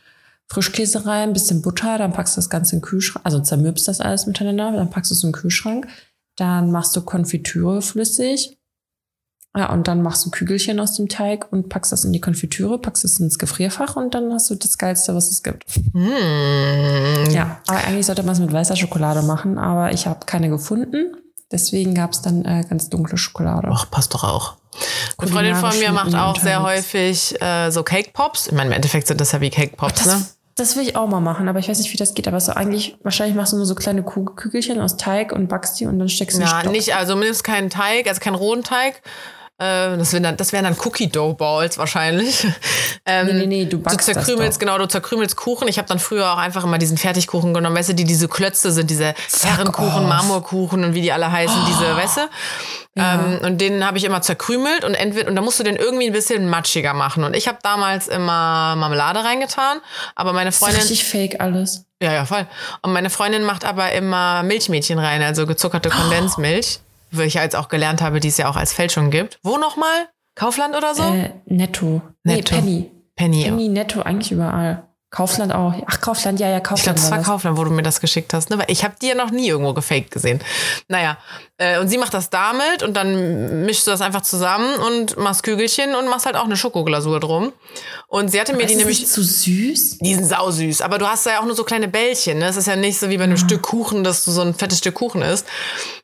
Frischkäse 0.49 1.07
rein, 1.07 1.31
ein 1.31 1.33
bisschen 1.33 1.63
Butter, 1.63 1.97
dann 1.97 2.13
packst 2.13 2.37
du 2.37 2.39
das 2.39 2.51
Ganze 2.51 2.75
in 2.75 2.81
den 2.81 2.85
Kühlschrank, 2.87 3.25
also 3.25 3.41
zermürbst 3.41 3.87
das 3.89 4.01
alles 4.01 4.27
miteinander, 4.27 4.73
dann 4.73 4.91
packst 4.91 5.11
du 5.11 5.15
es 5.15 5.23
in 5.23 5.29
den 5.31 5.35
Kühlschrank, 5.41 5.87
dann 6.37 6.71
machst 6.73 6.95
du 6.97 7.03
Konfitüre 7.03 7.81
flüssig, 7.83 8.59
ja, 9.57 9.73
und 9.73 9.87
dann 9.87 10.03
machst 10.03 10.27
du 10.27 10.31
Kügelchen 10.31 10.81
aus 10.81 10.95
dem 10.97 11.09
Teig 11.09 11.47
und 11.53 11.69
packst 11.69 11.93
das 11.93 12.05
in 12.05 12.13
die 12.13 12.21
Konfitüre, 12.21 12.79
packst 12.79 13.05
es 13.05 13.21
ins 13.21 13.39
Gefrierfach 13.39 13.95
und 13.95 14.15
dann 14.15 14.33
hast 14.33 14.51
du 14.51 14.57
das 14.57 14.79
Geilste, 14.79 15.15
was 15.15 15.31
es 15.31 15.43
gibt. 15.45 15.65
Hm. 15.93 17.31
Ja, 17.31 17.59
aber 17.69 17.79
eigentlich 17.85 18.07
sollte 18.07 18.25
man 18.25 18.35
es 18.35 18.41
mit 18.41 18.53
weißer 18.53 18.75
Schokolade 18.77 19.23
machen, 19.23 19.59
aber 19.59 19.93
ich 19.93 20.07
habe 20.07 20.27
keine 20.27 20.49
gefunden. 20.49 21.17
Deswegen 21.53 21.95
gab 21.95 22.13
es 22.13 22.23
dann 22.23 22.45
äh, 22.45 22.65
ganz 22.69 22.89
dunkle 22.91 23.17
Schokolade. 23.17 23.69
Ach, 23.71 23.89
passt 23.91 24.13
doch 24.13 24.25
auch. 24.25 24.57
Eine 25.19 25.31
Freundin 25.31 25.55
von 25.55 25.79
mir 25.79 25.93
macht 25.93 26.15
auch 26.17 26.41
sehr 26.41 26.63
häufig 26.63 27.41
äh, 27.41 27.71
so 27.71 27.85
Cake 27.85 28.11
Pops. 28.13 28.49
Ich 28.49 28.53
meine, 28.55 28.71
im 28.71 28.73
Endeffekt 28.73 29.07
sind 29.07 29.21
das 29.21 29.31
ja 29.31 29.41
wie 29.41 29.51
Cake 29.51 29.77
Pops, 29.77 30.05
ne? 30.05 30.13
Das, 30.13 30.37
das 30.57 30.77
will 30.77 30.83
ich 30.83 30.97
auch 30.97 31.07
mal 31.07 31.21
machen, 31.21 31.49
aber 31.49 31.61
ich 31.61 31.69
weiß 31.69 31.79
nicht, 31.79 31.93
wie 31.93 31.97
das 31.97 32.15
geht. 32.15 32.27
Aber 32.27 32.41
so 32.41 32.53
eigentlich, 32.53 32.97
wahrscheinlich 33.05 33.37
machst 33.37 33.53
du 33.53 33.57
nur 33.57 33.67
so 33.67 33.77
kleine 33.77 34.03
Kügelchen 34.03 34.81
aus 34.81 34.97
Teig 34.97 35.31
und 35.31 35.49
backst 35.49 35.79
die 35.79 35.87
und 35.87 36.01
dann 36.01 36.09
steckst 36.09 36.39
du 36.39 36.43
Ja, 36.43 36.61
Stock. 36.61 36.73
nicht, 36.73 36.97
also 36.97 37.15
nimmst 37.15 37.45
keinen 37.45 37.71
Teig, 37.71 38.09
also 38.09 38.21
keinen 38.21 38.35
rohen 38.35 38.65
Teig. 38.65 39.03
Äh, 39.59 39.97
das 39.97 40.13
wären 40.13 40.25
dann, 40.25 40.37
das 40.37 40.53
wären 40.53 40.65
dann 40.65 40.77
Cookie 40.85 41.09
Dough 41.09 41.37
Balls 41.37 41.79
wahrscheinlich. 41.79 42.45
ähm, 43.07 43.27
Nee, 43.27 43.33
nee, 43.33 43.47
nee, 43.47 43.65
du 43.65 43.77
Du 43.77 43.83
backst 43.83 44.09
das 44.09 44.15
zerkrümelst, 44.15 44.59
genau, 44.59 44.79
du 44.79 44.87
zerkrümelst 44.87 45.37
Kuchen. 45.37 45.69
Ich 45.69 45.79
habe 45.79 45.87
dann 45.87 45.99
früher 45.99 46.33
auch 46.33 46.39
einfach 46.39 46.65
immer 46.65 46.79
diesen 46.79 46.99
Fertigkuchen 46.99 47.55
genommen, 47.55 47.77
weißt 47.77 47.91
du, 47.91 47.95
die 47.95 48.05
diese 48.05 48.29
Klötze 48.29 48.73
sind, 48.73 48.91
diese 48.91 49.15
Herrenkuchen. 49.43 50.09
Marmorkuchen 50.09 50.83
und 50.85 50.95
wie 50.95 51.03
die 51.03 51.13
alle 51.13 51.31
heißen, 51.31 51.57
diese, 51.69 51.97
weißt 51.97 52.17
du? 52.17 52.21
Ja. 52.97 53.15
Ähm, 53.15 53.41
und 53.43 53.61
den 53.61 53.85
habe 53.85 53.99
ich 53.99 54.05
immer 54.05 54.23
zerkrümelt 54.23 54.85
und 54.85 54.95
entweder 54.95 55.29
und 55.29 55.35
da 55.37 55.43
musst 55.43 55.59
du 55.59 55.65
den 55.65 55.77
irgendwie 55.77 56.07
ein 56.07 56.13
bisschen 56.13 56.49
matschiger 56.49 56.95
machen. 56.95 57.25
Und 57.25 57.35
ich 57.35 57.49
habe 57.49 57.59
damals 57.63 58.07
immer 58.09 58.75
Marmelade 58.77 59.25
reingetan, 59.25 59.79
aber 60.15 60.33
meine 60.33 60.47
Das 60.49 60.57
ist 60.57 60.61
Freundin 60.61 60.81
richtig 60.81 61.05
fake 61.05 61.41
alles. 61.41 61.87
ja, 62.01 62.13
ja, 62.13 62.25
voll. 62.25 62.47
Und 62.83 62.93
meine 62.93 63.11
Freundin 63.11 63.45
macht 63.45 63.65
aber 63.65 63.93
immer 63.93 64.43
Milchmädchen 64.45 64.99
rein, 64.99 65.23
also 65.23 65.47
gezuckerte 65.47 65.89
Kondensmilch, 65.91 66.81
wo 67.17 67.23
ich 67.23 67.35
ja 67.35 67.43
jetzt 67.43 67.57
auch 67.57 67.69
gelernt 67.69 68.03
habe, 68.03 68.21
die 68.21 68.29
es 68.29 68.37
ja 68.37 68.49
auch 68.49 68.57
als 68.57 68.73
Fälschung 68.73 69.11
gibt. 69.11 69.39
Wo 69.43 69.57
nochmal? 69.59 70.09
Kaufland 70.35 70.77
oder 70.77 70.95
so? 70.95 71.03
Äh, 71.05 71.31
netto. 71.47 72.03
Nee, 72.25 72.37
Netto. 72.37 72.55
Penny. 72.57 72.91
Penny. 73.17 73.45
Penny, 73.45 73.69
netto, 73.69 74.03
eigentlich 74.03 74.33
überall. 74.33 74.89
Kaufland 75.11 75.55
auch. 75.55 75.73
Ach, 75.87 76.01
Kaufland, 76.01 76.41
ja, 76.41 76.49
ja, 76.49 76.57
Ich 76.57 76.63
glaube, 76.65 76.77
Kaufland. 76.81 76.99
das 76.99 77.11
war 77.13 77.19
das. 77.19 77.27
Kaufland, 77.29 77.57
wo 77.57 77.63
du 77.63 77.71
mir 77.71 77.85
das 77.85 78.01
geschickt 78.01 78.35
hast, 78.35 78.51
ne? 78.51 78.59
Weil 78.59 78.69
ich 78.69 78.83
habe 78.83 78.97
die 79.01 79.07
ja 79.07 79.15
noch 79.15 79.31
nie 79.31 79.47
irgendwo 79.47 79.73
gefaked 79.73 80.11
gesehen. 80.11 80.41
Naja, 80.89 81.19
äh, 81.57 81.79
und 81.79 81.89
sie 81.89 81.99
macht 81.99 82.13
das 82.15 82.31
damit 82.31 82.83
und 82.83 82.95
dann 82.95 83.65
mischst 83.65 83.87
du 83.87 83.93
das 83.93 84.01
einfach 84.01 84.23
zusammen 84.23 84.75
und 84.77 85.17
machst 85.17 85.45
Kügelchen 85.45 85.95
und 85.95 86.09
machst 86.09 86.27
halt 86.27 86.35
auch 86.35 86.45
eine 86.45 86.57
Schokoglasur 86.57 87.21
drum. 87.21 87.53
Und 88.09 88.31
sie 88.31 88.41
hatte 88.41 88.55
mir 88.55 88.63
Ist 88.63 88.71
die 88.71 88.77
nämlich 88.77 89.01
nicht 89.01 89.13
zu 89.13 89.23
süß? 89.23 89.99
Die 89.99 90.15
sind 90.15 90.25
sausüß, 90.25 90.81
aber 90.81 90.99
du 90.99 91.07
hast 91.07 91.27
ja 91.27 91.41
auch 91.41 91.45
nur 91.45 91.55
so 91.55 91.63
kleine 91.63 91.87
Bällchen. 91.87 92.39
Ne? 92.39 92.49
Es 92.49 92.57
ist 92.57 92.67
ja 92.67 92.75
nicht 92.75 92.99
so 92.99 93.09
wie 93.09 93.19
bei 93.19 93.25
einem 93.25 93.37
Stück 93.37 93.63
Kuchen, 93.63 94.03
dass 94.03 94.25
du 94.25 94.33
so 94.33 94.41
ein 94.41 94.55
fettes 94.55 94.79
Stück 94.79 94.95
Kuchen 94.95 95.23
isst. 95.23 95.47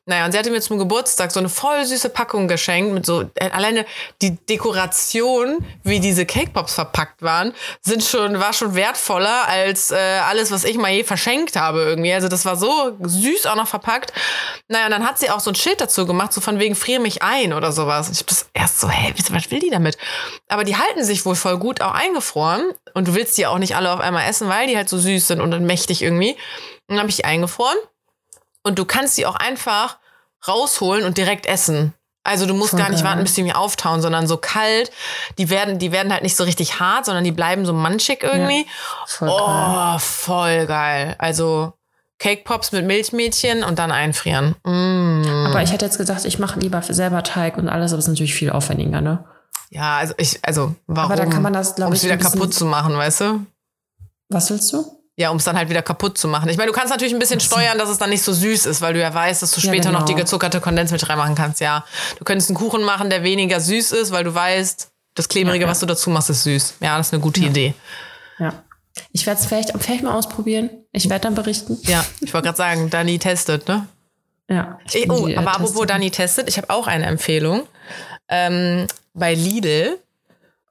Naja, 0.05 0.25
und 0.25 0.31
sie 0.31 0.39
hatte 0.39 0.49
mir 0.49 0.61
zum 0.61 0.79
Geburtstag 0.79 1.31
so 1.31 1.39
eine 1.39 1.47
voll 1.47 1.85
süße 1.85 2.09
Packung 2.09 2.47
geschenkt 2.47 2.91
mit 2.91 3.05
so, 3.05 3.29
äh, 3.35 3.51
alleine 3.51 3.85
die 4.21 4.35
Dekoration, 4.35 5.63
wie 5.83 5.99
diese 5.99 6.25
Cake 6.25 6.51
Pops 6.51 6.73
verpackt 6.73 7.21
waren, 7.21 7.53
sind 7.81 8.03
schon, 8.03 8.39
war 8.39 8.51
schon 8.51 8.73
wertvoller 8.73 9.47
als 9.47 9.91
äh, 9.91 9.95
alles, 9.95 10.49
was 10.49 10.63
ich 10.63 10.77
mal 10.77 10.91
je 10.91 11.03
verschenkt 11.03 11.55
habe 11.55 11.81
irgendwie. 11.81 12.11
Also 12.13 12.29
das 12.29 12.45
war 12.45 12.55
so 12.55 12.97
süß 12.99 13.45
auch 13.45 13.55
noch 13.55 13.67
verpackt. 13.67 14.11
Naja, 14.69 14.85
und 14.85 14.91
dann 14.91 15.05
hat 15.05 15.19
sie 15.19 15.29
auch 15.29 15.39
so 15.39 15.50
ein 15.51 15.55
Schild 15.55 15.81
dazu 15.81 16.05
gemacht, 16.05 16.33
so 16.33 16.41
von 16.41 16.59
wegen 16.59 16.75
friere 16.75 17.01
mich 17.01 17.21
ein 17.21 17.53
oder 17.53 17.71
sowas. 17.71 18.09
Ich 18.09 18.19
hab 18.19 18.27
das 18.27 18.49
erst 18.53 18.79
so, 18.79 18.89
hä, 18.89 19.13
was 19.31 19.51
will 19.51 19.59
die 19.59 19.69
damit? 19.69 19.97
Aber 20.47 20.63
die 20.63 20.75
halten 20.75 21.03
sich 21.03 21.25
wohl 21.25 21.35
voll 21.35 21.57
gut 21.57 21.81
auch 21.81 21.93
eingefroren. 21.93 22.73
Und 22.93 23.07
du 23.07 23.13
willst 23.13 23.37
die 23.37 23.45
auch 23.47 23.57
nicht 23.57 23.75
alle 23.75 23.91
auf 23.91 23.99
einmal 23.99 24.27
essen, 24.27 24.49
weil 24.49 24.67
die 24.67 24.75
halt 24.75 24.89
so 24.89 24.97
süß 24.97 25.27
sind 25.27 25.41
und 25.41 25.51
dann 25.51 25.65
mächtig 25.65 26.01
irgendwie. 26.01 26.31
Und 26.31 26.95
dann 26.95 26.99
habe 26.99 27.09
ich 27.09 27.17
die 27.17 27.25
eingefroren. 27.25 27.77
Und 28.63 28.79
du 28.79 28.85
kannst 28.85 29.17
die 29.17 29.25
auch 29.25 29.35
einfach 29.35 29.97
rausholen 30.47 31.05
und 31.05 31.17
direkt 31.17 31.45
essen. 31.45 31.93
Also 32.23 32.45
du 32.45 32.53
musst 32.53 32.71
Voll 32.71 32.79
gar 32.79 32.89
nicht 32.89 32.99
geil. 32.99 33.09
warten, 33.09 33.23
bis 33.23 33.33
die 33.33 33.43
mir 33.43 33.57
auftauen, 33.57 34.01
sondern 34.01 34.27
so 34.27 34.37
kalt. 34.37 34.91
Die 35.37 35.49
werden, 35.49 35.79
die 35.79 35.91
werden 35.91 36.13
halt 36.13 36.21
nicht 36.21 36.35
so 36.35 36.43
richtig 36.43 36.79
hart, 36.79 37.05
sondern 37.05 37.23
die 37.23 37.31
bleiben 37.31 37.65
so 37.65 37.73
manchig 37.73 38.23
irgendwie. 38.23 38.67
Voll 39.07 39.29
geil. 39.29 39.37
oh, 39.95 39.99
voll 39.99 40.65
geil. 40.67 41.15
Also 41.17 41.73
Cake 42.21 42.43
Pops 42.43 42.71
mit 42.71 42.85
Milchmädchen 42.85 43.63
und 43.63 43.79
dann 43.79 43.91
einfrieren. 43.91 44.55
Mm. 44.63 45.47
Aber 45.47 45.63
ich 45.63 45.71
hätte 45.71 45.85
jetzt 45.85 45.97
gesagt, 45.97 46.23
ich 46.25 46.37
mache 46.37 46.59
lieber 46.59 46.83
selber 46.83 47.23
Teig 47.23 47.57
und 47.57 47.67
alles, 47.67 47.93
aber 47.93 47.97
es 47.97 48.05
ist 48.05 48.09
natürlich 48.09 48.35
viel 48.35 48.51
aufwendiger, 48.51 49.01
ne? 49.01 49.25
Ja, 49.71 49.97
also 49.97 50.13
ich, 50.17 50.37
also 50.43 50.75
warum? 50.85 51.11
Aber 51.11 51.19
dann 51.19 51.31
kann 51.31 51.41
man 51.41 51.53
das, 51.53 51.73
glaube 51.73 51.87
um 51.87 51.93
ich, 51.93 51.99
es 52.01 52.05
wieder 52.05 52.17
kaputt 52.17 52.53
zu 52.53 52.65
machen, 52.65 52.95
weißt 52.95 53.21
du? 53.21 53.45
Was 54.29 54.51
willst 54.51 54.71
du? 54.71 54.85
Ja, 55.15 55.31
um 55.31 55.37
es 55.37 55.45
dann 55.45 55.57
halt 55.57 55.69
wieder 55.69 55.81
kaputt 55.81 56.17
zu 56.19 56.27
machen. 56.27 56.47
Ich 56.49 56.57
meine, 56.57 56.71
du 56.71 56.77
kannst 56.77 56.91
natürlich 56.91 57.13
ein 57.13 57.19
bisschen 57.19 57.39
steuern, 57.39 57.79
dass 57.79 57.89
es 57.89 57.97
dann 57.97 58.11
nicht 58.11 58.21
so 58.21 58.33
süß 58.33 58.67
ist, 58.67 58.81
weil 58.81 58.93
du 58.93 59.01
ja 59.01 59.11
weißt, 59.11 59.41
dass 59.41 59.51
du 59.51 59.61
Ja, 59.61 59.67
später 59.73 59.91
noch 59.91 60.03
die 60.03 60.13
genau. 60.13 60.23
gezuckerte 60.23 60.61
Kondensmilch 60.61 61.09
reinmachen 61.09 61.33
kannst. 61.33 61.59
Ja, 61.59 61.85
du 62.19 62.23
könntest 62.23 62.49
einen 62.49 62.57
Kuchen 62.57 62.83
machen, 62.83 63.09
der 63.09 63.23
weniger 63.23 63.59
süß 63.59 63.93
ist, 63.93 64.11
weil 64.11 64.23
du 64.23 64.33
weißt, 64.35 64.91
das 65.15 65.27
Klebrige, 65.27 65.57
Ja, 65.57 65.61
ja. 65.63 65.71
was 65.71 65.79
du 65.79 65.87
dazu 65.87 66.11
machst, 66.11 66.29
ist 66.29 66.43
süß. 66.43 66.75
Ja, 66.81 66.97
das 66.97 67.07
ist 67.07 67.13
eine 67.13 67.21
gute 67.21 67.41
Idee. 67.41 67.73
Ja. 68.39 68.53
Ich 69.11 69.25
werde 69.25 69.39
es 69.39 69.45
vielleicht, 69.45 69.71
vielleicht 69.79 70.03
mal 70.03 70.13
ausprobieren. 70.13 70.69
Ich 70.91 71.09
werde 71.09 71.23
dann 71.23 71.35
berichten. 71.35 71.77
Ja, 71.83 72.05
ich 72.19 72.33
wollte 72.33 72.45
gerade 72.45 72.57
sagen, 72.57 72.89
Dani 72.89 73.19
testet, 73.19 73.67
ne? 73.67 73.87
Ja. 74.49 74.79
ich 74.91 75.09
oh, 75.09 75.27
die, 75.27 75.33
äh, 75.33 75.37
aber 75.37 75.55
apropos. 75.55 75.87
Dani 75.87 76.11
testet, 76.11 76.49
ich 76.49 76.57
habe 76.57 76.69
auch 76.69 76.87
eine 76.87 77.05
Empfehlung. 77.05 77.67
Ähm, 78.27 78.87
bei 79.13 79.33
Lidl 79.33 79.97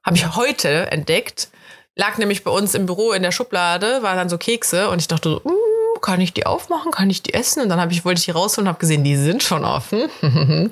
habe 0.03 0.15
ich 0.15 0.35
heute 0.35 0.91
entdeckt, 0.91 1.49
lag 1.95 2.17
nämlich 2.17 2.43
bei 2.43 2.51
uns 2.51 2.75
im 2.75 2.85
Büro 2.85 3.11
in 3.11 3.23
der 3.23 3.31
Schublade, 3.31 4.03
waren 4.03 4.17
dann 4.17 4.29
so 4.29 4.37
Kekse 4.37 4.89
und 4.89 4.99
ich 4.99 5.07
dachte 5.07 5.29
so, 5.29 5.41
"Uh, 5.43 5.99
kann 6.01 6.19
ich 6.19 6.33
die 6.33 6.45
aufmachen, 6.45 6.91
kann 6.91 7.09
ich 7.09 7.21
die 7.21 7.33
essen? 7.33 7.61
Und 7.61 7.69
dann 7.69 7.79
habe 7.79 7.93
ich, 7.93 8.03
wollte 8.03 8.19
ich 8.19 8.25
die 8.25 8.31
rausholen 8.31 8.67
und 8.67 8.69
habe 8.73 8.79
gesehen, 8.79 9.03
die 9.03 9.15
sind 9.15 9.43
schon 9.43 9.63
offen. 9.63 10.09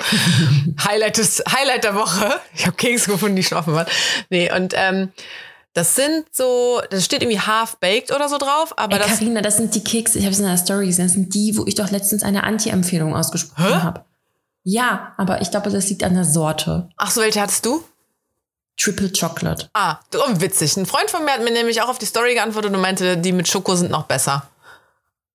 Highlight, 0.84 1.18
des, 1.18 1.44
Highlight 1.50 1.84
der 1.84 1.96
Woche. 1.96 2.40
Ich 2.54 2.66
habe 2.66 2.76
Kekse 2.76 3.12
gefunden, 3.12 3.36
die 3.36 3.44
schon 3.44 3.58
offen 3.58 3.74
waren. 3.74 3.88
Nee, 4.30 4.52
und 4.52 4.74
ähm, 4.76 5.10
das 5.74 5.96
sind 5.96 6.26
so, 6.32 6.82
das 6.90 7.06
steht 7.06 7.22
irgendwie 7.22 7.40
half-baked 7.40 8.12
oder 8.12 8.28
so 8.28 8.38
drauf, 8.38 8.74
aber 8.78 8.96
Ey, 8.98 9.00
das 9.00 9.20
Carina, 9.20 9.42
das 9.42 9.58
sind 9.58 9.76
die 9.76 9.84
Kekse, 9.84 10.18
ich 10.20 10.26
habe 10.26 10.34
es 10.34 10.40
in 10.40 10.46
der 10.46 10.58
Story 10.58 10.88
gesehen, 10.88 11.06
das 11.06 11.14
sind 11.14 11.34
die, 11.34 11.56
wo 11.58 11.66
ich 11.66 11.76
doch 11.76 11.92
letztens 11.92 12.24
eine 12.24 12.44
Anti-Empfehlung 12.44 13.16
ausgesprochen 13.16 13.84
habe. 13.84 14.06
Ja, 14.64 15.14
aber 15.18 15.42
ich 15.42 15.52
glaube, 15.52 15.70
das 15.70 15.90
liegt 15.90 16.04
an 16.04 16.16
der 16.16 16.26
Sorte. 16.26 16.90
Ach 16.98 17.12
so, 17.12 17.22
welche 17.22 17.42
hattest 17.42 17.66
du? 17.66 17.84
Triple 18.78 19.12
Chocolate. 19.12 19.70
Ah, 19.74 19.98
oh, 20.16 20.40
witzig. 20.40 20.76
Ein 20.78 20.86
Freund 20.86 21.10
von 21.12 21.26
mir 21.26 21.32
hat 21.32 21.44
mir 21.44 21.52
nämlich 21.52 21.82
auch 21.82 21.90
auf 21.90 21.98
die 21.98 22.06
Story 22.06 22.34
geantwortet 22.34 22.74
und 22.74 22.82
meinte, 22.82 23.18
die 23.18 23.32
mit 23.32 23.48
Schoko 23.48 23.76
sind 23.76 23.92
noch 23.92 24.04
besser. 24.04 24.48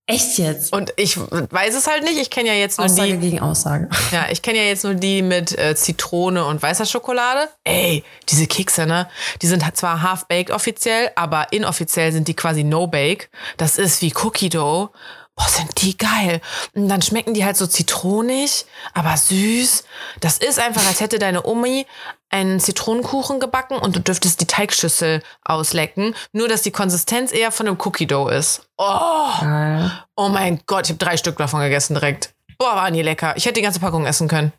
Echt 0.06 0.36
jetzt? 0.36 0.72
Und 0.74 0.92
ich 0.96 1.16
weiß 1.18 1.74
es 1.74 1.86
halt 1.86 2.04
nicht. 2.04 2.18
Ich 2.18 2.28
kenne 2.28 2.48
ja 2.48 2.54
jetzt 2.54 2.78
nur 2.78 2.84
Aussage 2.84 3.14
die. 3.14 3.30
gegen 3.30 3.40
Aussage. 3.40 3.88
Ja, 4.12 4.26
ich 4.30 4.42
kenne 4.42 4.58
ja 4.58 4.64
jetzt 4.64 4.84
nur 4.84 4.94
die 4.94 5.22
mit 5.22 5.56
äh, 5.58 5.74
Zitrone 5.74 6.44
und 6.44 6.62
weißer 6.62 6.84
Schokolade. 6.84 7.48
Ey, 7.64 8.04
diese 8.28 8.46
Kekse, 8.46 8.86
ne? 8.86 9.08
Die 9.40 9.46
sind 9.46 9.64
halt 9.64 9.78
zwar 9.78 10.02
half-baked 10.02 10.50
offiziell, 10.50 11.10
aber 11.16 11.52
inoffiziell 11.52 12.12
sind 12.12 12.28
die 12.28 12.34
quasi 12.34 12.64
no-bake. 12.64 13.28
Das 13.56 13.78
ist 13.78 14.02
wie 14.02 14.12
Cookie 14.22 14.50
Dough. 14.50 14.90
Boah, 15.36 15.48
sind 15.48 15.82
die 15.82 15.96
geil. 15.96 16.40
Und 16.74 16.88
dann 16.88 17.02
schmecken 17.02 17.34
die 17.34 17.44
halt 17.44 17.56
so 17.56 17.66
zitronig, 17.66 18.66
aber 18.92 19.16
süß. 19.16 19.84
Das 20.20 20.38
ist 20.38 20.60
einfach, 20.60 20.86
als 20.86 21.00
hätte 21.00 21.18
deine 21.18 21.44
Omi 21.44 21.86
einen 22.34 22.58
Zitronenkuchen 22.60 23.38
gebacken 23.40 23.78
und 23.78 23.94
du 23.96 24.00
dürftest 24.00 24.40
die 24.40 24.46
Teigschüssel 24.46 25.22
auslecken. 25.44 26.14
Nur, 26.32 26.48
dass 26.48 26.62
die 26.62 26.72
Konsistenz 26.72 27.32
eher 27.32 27.52
von 27.52 27.66
einem 27.68 27.78
Cookie 27.84 28.06
Dough 28.06 28.28
ist. 28.28 28.68
Oh, 28.76 29.28
Geil. 29.40 29.90
oh 30.16 30.28
mein 30.28 30.60
Gott, 30.66 30.86
ich 30.86 30.90
habe 30.90 30.98
drei 31.04 31.16
Stück 31.16 31.36
davon 31.38 31.60
gegessen 31.60 31.94
direkt. 31.94 32.34
Boah, 32.58 32.74
waren 32.76 32.92
die 32.94 33.02
lecker. 33.02 33.36
Ich 33.36 33.44
hätte 33.46 33.54
die 33.54 33.62
ganze 33.62 33.80
Packung 33.80 34.04
essen 34.04 34.28
können. 34.28 34.52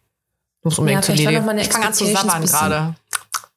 Ich 0.59 0.65
muss 0.65 0.79
unbedingt 0.79 1.07
Ja, 1.07 1.13
zu 1.15 1.21
Lidl. 1.21 1.57
Ich 1.59 1.69
fange 1.69 1.87
an 1.87 1.93
zu 1.93 2.05
sabbern 2.05 2.45
gerade. 2.45 2.95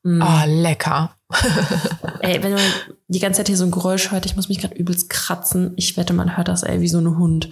Oh, 0.05 0.43
lecker. 0.47 1.11
Ey, 2.21 2.43
wenn 2.43 2.53
man 2.55 2.63
die 3.09 3.19
ganze 3.19 3.39
Zeit 3.39 3.49
hier 3.49 3.57
so 3.57 3.65
ein 3.65 3.71
Geräusch 3.71 4.11
hört, 4.11 4.27
ich 4.27 4.37
muss 4.37 4.49
mich 4.49 4.59
gerade 4.61 4.75
übelst 4.75 5.11
kratzen. 5.11 5.73
Ich 5.77 5.97
wette, 5.97 6.13
man 6.13 6.37
hört 6.37 6.49
das, 6.49 6.63
ey, 6.63 6.81
wie 6.81 6.89
so 6.89 6.99
ein 6.99 7.19
Hund. 7.19 7.51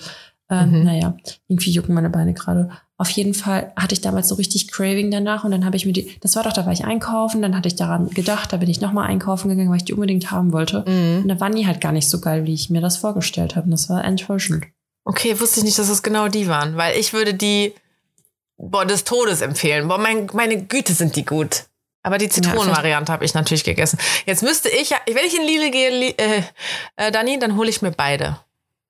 Ähm, 0.49 0.71
Mhm. 0.71 0.85
Naja, 0.85 1.15
irgendwie 1.49 1.71
jucken 1.73 1.95
meine 1.95 2.09
Beine 2.11 2.33
gerade. 2.35 2.71
Auf 2.99 3.11
jeden 3.11 3.35
Fall 3.35 3.73
hatte 3.77 3.93
ich 3.93 4.01
damals 4.01 4.29
so 4.29 4.37
richtig 4.37 4.69
Craving 4.69 5.11
danach 5.11 5.45
und 5.45 5.51
dann 5.51 5.67
habe 5.67 5.77
ich 5.77 5.85
mir 5.85 5.93
die, 5.93 6.17
das 6.21 6.35
war 6.35 6.45
doch, 6.45 6.55
da 6.55 6.65
war 6.65 6.73
ich 6.73 6.85
einkaufen, 6.85 7.43
dann 7.43 7.55
hatte 7.55 7.69
ich 7.69 7.77
daran 7.77 8.09
gedacht, 8.09 8.53
da 8.53 8.57
bin 8.57 8.71
ich 8.71 8.81
nochmal 8.81 9.09
einkaufen 9.09 9.51
gegangen, 9.51 9.69
weil 9.69 9.77
ich 9.77 9.85
die 9.85 9.93
unbedingt 9.93 10.31
haben 10.31 10.53
wollte. 10.53 10.83
Mhm. 10.89 11.23
Und 11.23 11.29
da 11.29 11.39
waren 11.39 11.55
die 11.55 11.67
halt 11.67 11.83
gar 11.83 11.93
nicht 11.93 12.09
so 12.09 12.21
geil, 12.21 12.47
wie 12.47 12.55
ich 12.55 12.71
mir 12.71 12.81
das 12.81 12.97
vorgestellt 12.97 13.55
habe. 13.55 13.67
Und 13.67 13.73
das 13.73 13.91
war 13.91 14.03
enttäuschend. 14.03 14.65
Okay, 15.05 15.39
wusste 15.39 15.61
ich 15.61 15.65
nicht, 15.65 15.79
dass 15.79 15.91
es 15.91 16.03
genau 16.03 16.29
die 16.29 16.49
waren, 16.49 16.77
weil 16.77 16.99
ich 16.99 17.13
würde 17.13 17.35
die 17.35 17.75
boah, 18.57 18.87
des 18.87 19.05
Todes 19.05 19.43
empfehlen. 19.43 19.89
Boah, 19.89 19.99
mein, 19.99 20.29
meine 20.33 20.63
Güte, 20.63 20.95
sind 20.95 21.17
die 21.17 21.25
gut. 21.25 21.65
Aber 22.03 22.19
die 22.19 22.29
Zitronenvariante 22.29 23.13
habe 23.13 23.25
ich 23.25 23.35
natürlich 23.35 23.65
gegessen. 23.65 23.99
Jetzt 24.27 24.43
müsste 24.43 24.69
ich 24.69 24.91
ja, 24.91 24.99
wenn 25.07 25.27
ich 25.27 25.37
in 25.37 25.45
Lidl 25.45 25.71
gehe, 25.71 26.15
äh, 26.17 26.43
äh, 26.97 27.11
Dani, 27.11 27.39
dann 27.39 27.57
hole 27.57 27.69
ich 27.69 27.83
mir 27.83 27.91
beide. 27.91 28.39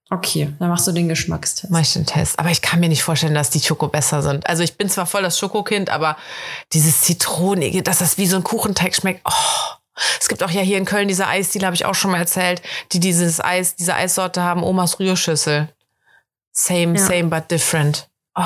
Okay, 0.08 0.52
dann 0.60 0.68
machst 0.68 0.86
du 0.86 0.92
den 0.92 1.08
Geschmackstest. 1.08 1.70
Mach 1.70 1.80
ich 1.80 1.92
den 1.92 2.06
Test. 2.06 2.38
Aber 2.38 2.50
ich 2.50 2.62
kann 2.62 2.78
mir 2.78 2.88
nicht 2.88 3.02
vorstellen, 3.02 3.34
dass 3.34 3.50
die 3.50 3.60
Schoko 3.60 3.88
besser 3.88 4.22
sind. 4.22 4.46
Also 4.46 4.62
ich 4.62 4.76
bin 4.76 4.88
zwar 4.88 5.06
voll 5.06 5.22
das 5.22 5.36
Schokokind, 5.38 5.90
aber 5.90 6.16
dieses 6.72 7.00
Zitronige, 7.00 7.82
dass 7.82 7.98
das 7.98 8.16
wie 8.16 8.26
so 8.28 8.36
ein 8.36 8.44
Kuchenteig 8.44 8.94
schmeckt. 8.94 9.22
Oh. 9.24 9.32
Es 10.20 10.28
gibt 10.28 10.42
auch 10.42 10.50
ja 10.50 10.60
hier 10.60 10.78
in 10.78 10.84
Köln 10.84 11.08
diese 11.08 11.26
Eisdiele, 11.26 11.66
habe 11.66 11.74
ich 11.74 11.86
auch 11.86 11.94
schon 11.94 12.10
mal 12.12 12.18
erzählt, 12.18 12.62
die 12.92 13.00
dieses 13.00 13.40
Eis, 13.40 13.74
diese 13.76 13.94
Eissorte 13.94 14.42
haben, 14.42 14.62
Omas 14.62 15.00
Rührschüssel. 15.00 15.70
Same, 16.52 16.98
Ja. 16.98 17.04
same, 17.06 17.24
but 17.24 17.50
different. 17.50 18.08
Oh. 18.36 18.42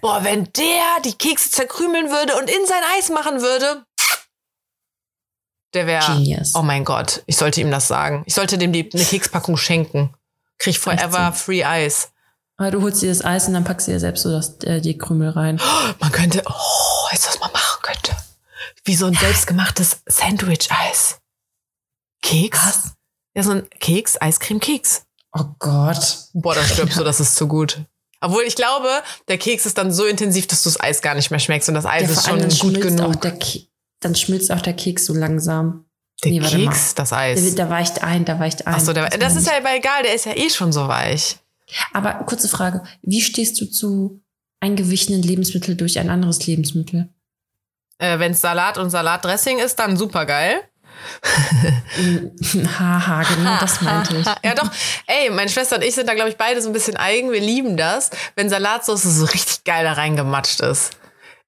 Boah, 0.00 0.22
wenn 0.22 0.44
der 0.52 1.00
die 1.04 1.14
Kekse 1.14 1.50
zerkrümeln 1.50 2.10
würde 2.10 2.36
und 2.36 2.48
in 2.50 2.66
sein 2.66 2.82
Eis 2.98 3.08
machen 3.08 3.40
würde, 3.40 3.84
der 5.72 5.86
wäre. 5.86 6.04
Genius. 6.06 6.54
Oh 6.54 6.62
mein 6.62 6.84
Gott, 6.84 7.22
ich 7.26 7.36
sollte 7.36 7.60
ihm 7.60 7.70
das 7.70 7.88
sagen. 7.88 8.22
Ich 8.26 8.34
sollte 8.34 8.58
dem 8.58 8.72
die, 8.72 8.88
eine 8.92 9.04
Kekspackung 9.04 9.56
schenken. 9.56 10.14
Krieg 10.58 10.78
forever 10.78 11.32
free 11.32 11.64
Eis. 11.64 12.10
Aber 12.56 12.70
du 12.70 12.82
holst 12.82 13.02
dir 13.02 13.08
das 13.08 13.24
Eis 13.24 13.48
und 13.48 13.54
dann 13.54 13.64
packst 13.64 13.88
du 13.88 13.92
dir 13.92 14.00
selbst 14.00 14.22
so 14.22 14.30
das, 14.30 14.58
äh, 14.62 14.80
die 14.80 14.96
Krümel 14.96 15.30
rein. 15.30 15.60
Man 16.00 16.12
könnte, 16.12 16.42
oh, 16.46 16.52
du, 17.10 17.26
was 17.26 17.40
man 17.40 17.52
machen 17.52 17.82
könnte? 17.82 18.16
Wie 18.84 18.94
so 18.94 19.06
ein 19.06 19.14
selbstgemachtes 19.14 20.02
Sandwich-Eis. 20.06 21.18
Keks? 22.22 22.58
Was? 22.66 22.92
Ja, 23.34 23.42
so 23.42 23.50
ein 23.52 23.68
Keks, 23.80 24.20
Eiscreme, 24.20 24.60
Keks. 24.60 25.06
Oh 25.32 25.44
Gott. 25.58 26.18
Boah, 26.32 26.54
da 26.54 26.64
stirbst 26.64 26.98
du, 26.98 27.04
das 27.04 27.18
ist 27.18 27.34
zu 27.34 27.48
gut. 27.48 27.84
Obwohl 28.20 28.44
ich 28.44 28.56
glaube, 28.56 28.88
der 29.28 29.38
Keks 29.38 29.66
ist 29.66 29.76
dann 29.76 29.92
so 29.92 30.06
intensiv, 30.06 30.46
dass 30.46 30.62
du 30.62 30.70
das 30.70 30.80
Eis 30.80 31.02
gar 31.02 31.14
nicht 31.14 31.30
mehr 31.30 31.40
schmeckst 31.40 31.68
und 31.68 31.74
das 31.74 31.86
Eis 31.86 32.02
Ja, 32.02 32.08
ist 32.10 32.26
schon 32.26 32.38
dann 32.38 32.58
gut 32.58 32.80
genug. 32.80 33.20
Ke 33.20 33.66
dann 34.00 34.14
schmilzt 34.14 34.52
auch 34.52 34.60
der 34.60 34.74
Keks 34.74 35.06
so 35.06 35.14
langsam. 35.14 35.83
Der 36.22 36.30
Nee, 36.32 36.40
Keks, 36.40 36.94
das 36.94 37.12
Eis. 37.12 37.54
der 37.54 37.68
weicht 37.70 38.02
ein, 38.02 38.24
der 38.24 38.38
weicht 38.38 38.66
ein. 38.66 38.74
Achso, 38.74 38.92
der, 38.92 39.08
das 39.10 39.18
meine 39.32 39.40
ist 39.40 39.46
ja 39.46 39.56
aber 39.58 39.74
egal, 39.76 40.02
der 40.04 40.14
ist 40.14 40.26
ja 40.26 40.36
eh 40.36 40.48
schon 40.48 40.72
so 40.72 40.86
weich. 40.88 41.36
Aber 41.92 42.12
kurze 42.26 42.48
Frage. 42.48 42.82
Wie 43.02 43.20
stehst 43.20 43.60
du 43.60 43.66
zu 43.66 44.20
eingewichenen 44.60 45.22
Lebensmitteln 45.22 45.76
durch 45.76 45.98
ein 45.98 46.10
anderes 46.10 46.46
Lebensmittel? 46.46 47.08
Äh, 47.98 48.18
Wenn 48.18 48.32
es 48.32 48.40
Salat 48.40 48.78
und 48.78 48.90
Salatdressing 48.90 49.58
ist, 49.58 49.76
dann 49.78 49.96
super 49.96 50.24
geil. 50.26 50.60
Haha, 52.78 53.22
genau 53.34 53.58
das 53.60 53.80
meinte 53.80 54.16
ich. 54.16 54.26
ja, 54.42 54.54
doch. 54.54 54.70
Ey, 55.06 55.30
meine 55.30 55.50
Schwester 55.50 55.76
und 55.76 55.82
ich 55.82 55.94
sind 55.94 56.08
da, 56.08 56.14
glaube 56.14 56.30
ich, 56.30 56.36
beide 56.36 56.62
so 56.62 56.68
ein 56.68 56.72
bisschen 56.72 56.96
eigen. 56.96 57.30
Wir 57.32 57.40
lieben 57.40 57.76
das, 57.76 58.10
wenn 58.36 58.48
Salatsauce 58.48 59.02
so 59.02 59.24
richtig 59.24 59.64
geil 59.64 59.84
da 59.84 59.92
reingematscht 59.94 60.60
ist. 60.60 60.92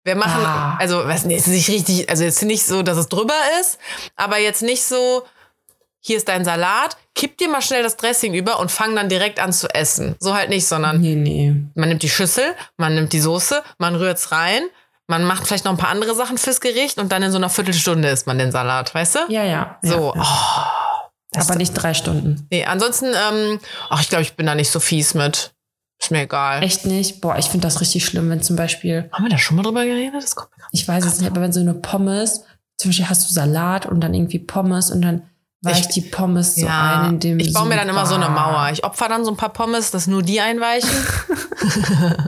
Wir 0.07 0.15
machen, 0.15 0.41
Ah. 0.47 0.77
also, 0.79 1.05
was, 1.09 1.25
nee, 1.25 1.35
es 1.35 1.49
ist 1.49 1.53
nicht 1.53 1.69
richtig, 1.69 2.09
also 2.09 2.23
jetzt 2.23 2.41
nicht 2.45 2.65
so, 2.65 2.83
dass 2.83 2.97
es 2.97 3.09
drüber 3.09 3.35
ist, 3.61 3.79
aber 4.15 4.39
jetzt 4.39 4.63
nicht 4.63 4.85
so, 4.85 5.25
hier 6.01 6.17
ist 6.17 6.29
dein 6.29 6.45
Salat, 6.45 6.97
kipp 7.17 7.37
dir 7.39 7.49
mal 7.49 7.61
schnell 7.61 7.83
das 7.83 7.97
Dressing 7.97 8.33
über 8.33 8.61
und 8.61 8.71
fang 8.71 8.95
dann 8.95 9.09
direkt 9.09 9.41
an 9.41 9.53
zu 9.53 9.69
essen. 9.75 10.15
So 10.21 10.33
halt 10.35 10.49
nicht, 10.49 10.69
sondern 10.69 11.01
Nee, 11.01 11.17
nee. 11.17 11.57
man 11.75 11.89
nimmt 11.89 12.05
die 12.05 12.09
Schüssel, 12.09 12.55
man 12.77 12.95
nimmt 12.95 13.13
die 13.13 13.19
Soße, 13.21 13.65
man 13.79 13.97
rührt's 13.97 14.31
rein, 14.31 14.63
man 15.09 15.25
macht 15.25 15.45
vielleicht 15.49 15.65
noch 15.65 15.73
ein 15.73 15.77
paar 15.79 15.89
andere 15.91 16.15
Sachen 16.15 16.39
fürs 16.39 16.61
Gericht 16.61 16.99
und 16.99 17.11
dann 17.11 17.25
in 17.25 17.33
so 17.33 17.39
einer 17.39 17.51
Viertelstunde 17.51 18.09
isst 18.09 18.29
man 18.29 18.39
den 18.39 18.53
Salat, 18.53 18.95
weißt 18.95 19.17
du? 19.17 19.19
Ja, 19.29 19.43
ja. 19.43 19.79
So, 19.83 20.13
Ja, 20.15 20.23
oh, 20.23 21.41
aber 21.41 21.57
nicht 21.57 21.73
drei 21.75 21.95
Stunden. 21.95 22.47
Nee, 22.53 22.65
ansonsten, 22.65 23.07
ähm, 23.07 23.59
ach, 23.91 24.01
ich 24.01 24.09
glaube, 24.09 24.23
ich 24.23 24.37
bin 24.37 24.47
da 24.47 24.55
nicht 24.55 24.71
so 24.71 24.79
fies 24.79 25.15
mit. 25.15 25.51
Ist 26.01 26.11
mir 26.11 26.23
egal. 26.23 26.63
Echt 26.63 26.87
nicht? 26.87 27.21
Boah, 27.21 27.37
ich 27.39 27.47
finde 27.47 27.67
das 27.67 27.81
richtig 27.81 28.05
schlimm, 28.05 28.29
wenn 28.31 28.43
zum 28.43 28.55
Beispiel, 28.57 29.09
Haben 29.13 29.25
wir 29.25 29.31
da 29.31 29.39
schon 29.39 29.57
mal 29.57 29.63
drüber 29.63 29.85
geredet? 29.85 30.23
Das 30.23 30.37
kommt 30.37 30.51
mir 30.57 30.63
grad- 30.63 30.71
ich 30.73 30.87
weiß 30.87 31.05
es 31.05 31.19
nicht, 31.21 31.31
aber 31.31 31.41
wenn 31.41 31.53
so 31.53 31.61
eine 31.61 31.75
Pommes, 31.75 32.43
zum 32.79 32.91
Beispiel 32.91 33.09
hast 33.09 33.29
du 33.29 33.33
Salat 33.35 33.87
und 33.87 34.01
dann 34.01 34.13
irgendwie 34.15 34.39
Pommes 34.39 34.91
und 34.91 35.01
dann 35.03 35.23
weicht 35.63 35.97
die 35.97 36.03
Pommes 36.03 36.55
so 36.55 36.67
ein 36.69 37.15
in 37.15 37.19
dem 37.21 37.39
ich 37.41 37.53
baue 37.53 37.67
mir 37.67 37.77
dann 37.77 37.89
immer 37.89 38.07
so 38.07 38.15
eine. 38.15 38.29
Mauer. 38.29 38.69
Ich 38.73 38.85
opfer 38.85 39.09
dann 39.09 39.25
so 39.25 39.31
ein 39.33 39.37
paar 39.37 39.53
Pommes, 39.53 39.91
dass 39.91 40.07
nur 40.07 40.23
die 40.23 40.41
einweichen. 40.41 40.89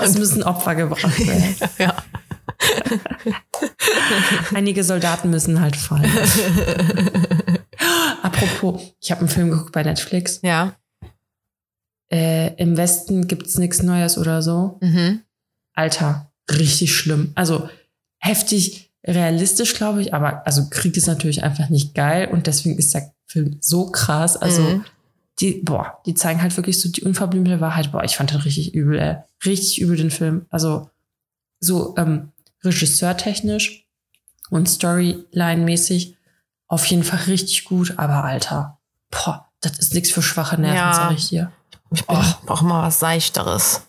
Es 0.00 0.18
müssen 0.18 0.42
Opfer 0.42 0.74
gebracht 0.74 1.26
werden. 1.26 1.54
ja. 1.78 1.94
Einige 4.54 4.84
Soldaten 4.84 5.30
müssen 5.30 5.60
halt 5.60 5.76
fallen. 5.76 6.10
Apropos, 8.22 8.82
ich 9.00 9.10
habe 9.10 9.20
einen 9.20 9.28
Film 9.30 9.50
geguckt 9.50 9.72
bei 9.72 9.82
Netflix. 9.82 10.40
Ja. 10.42 10.72
Äh, 12.14 12.54
Im 12.62 12.76
Westen 12.76 13.26
gibt's 13.26 13.58
nichts 13.58 13.82
Neues 13.82 14.16
oder 14.18 14.40
so. 14.40 14.78
Mhm. 14.80 15.22
Alter, 15.74 16.30
richtig 16.50 16.94
schlimm. 16.94 17.32
Also 17.34 17.68
heftig 18.18 18.92
realistisch, 19.06 19.74
glaube 19.74 20.00
ich, 20.00 20.14
aber 20.14 20.46
also 20.46 20.68
Krieg 20.70 20.96
ist 20.96 21.08
natürlich 21.08 21.42
einfach 21.42 21.68
nicht 21.70 21.94
geil 21.94 22.28
und 22.30 22.46
deswegen 22.46 22.78
ist 22.78 22.94
der 22.94 23.12
Film 23.26 23.56
so 23.60 23.90
krass. 23.90 24.36
Also 24.36 24.62
Mhm. 24.62 24.84
die, 25.40 25.60
boah, 25.64 25.98
die 26.06 26.14
zeigen 26.14 26.40
halt 26.40 26.56
wirklich 26.56 26.80
so 26.80 26.88
die 26.88 27.02
unverblümte 27.02 27.60
Wahrheit. 27.60 27.90
Boah, 27.90 28.04
ich 28.04 28.16
fand 28.16 28.30
den 28.30 28.40
richtig 28.40 28.74
übel, 28.74 28.98
ey. 29.00 29.16
Richtig 29.44 29.80
übel 29.80 29.96
den 29.96 30.10
Film. 30.12 30.46
Also 30.50 30.88
so 31.60 31.94
ähm, 31.98 32.30
regisseurtechnisch 32.62 33.86
und 34.50 34.68
Storyline-mäßig 34.68 36.14
auf 36.68 36.86
jeden 36.86 37.04
Fall 37.04 37.20
richtig 37.26 37.64
gut, 37.64 37.94
aber 37.98 38.24
Alter, 38.24 38.78
boah, 39.10 39.48
das 39.60 39.78
ist 39.78 39.94
nichts 39.94 40.10
für 40.10 40.22
schwache 40.22 40.60
Nerven, 40.60 40.76
Ja. 40.76 40.92
sag 40.94 41.12
ich 41.16 41.28
dir. 41.28 41.52
Ich 41.92 42.06
bin, 42.06 42.16
brauche 42.46 42.64
mal 42.64 42.82
was 42.86 42.98
Seichteres. 43.00 43.82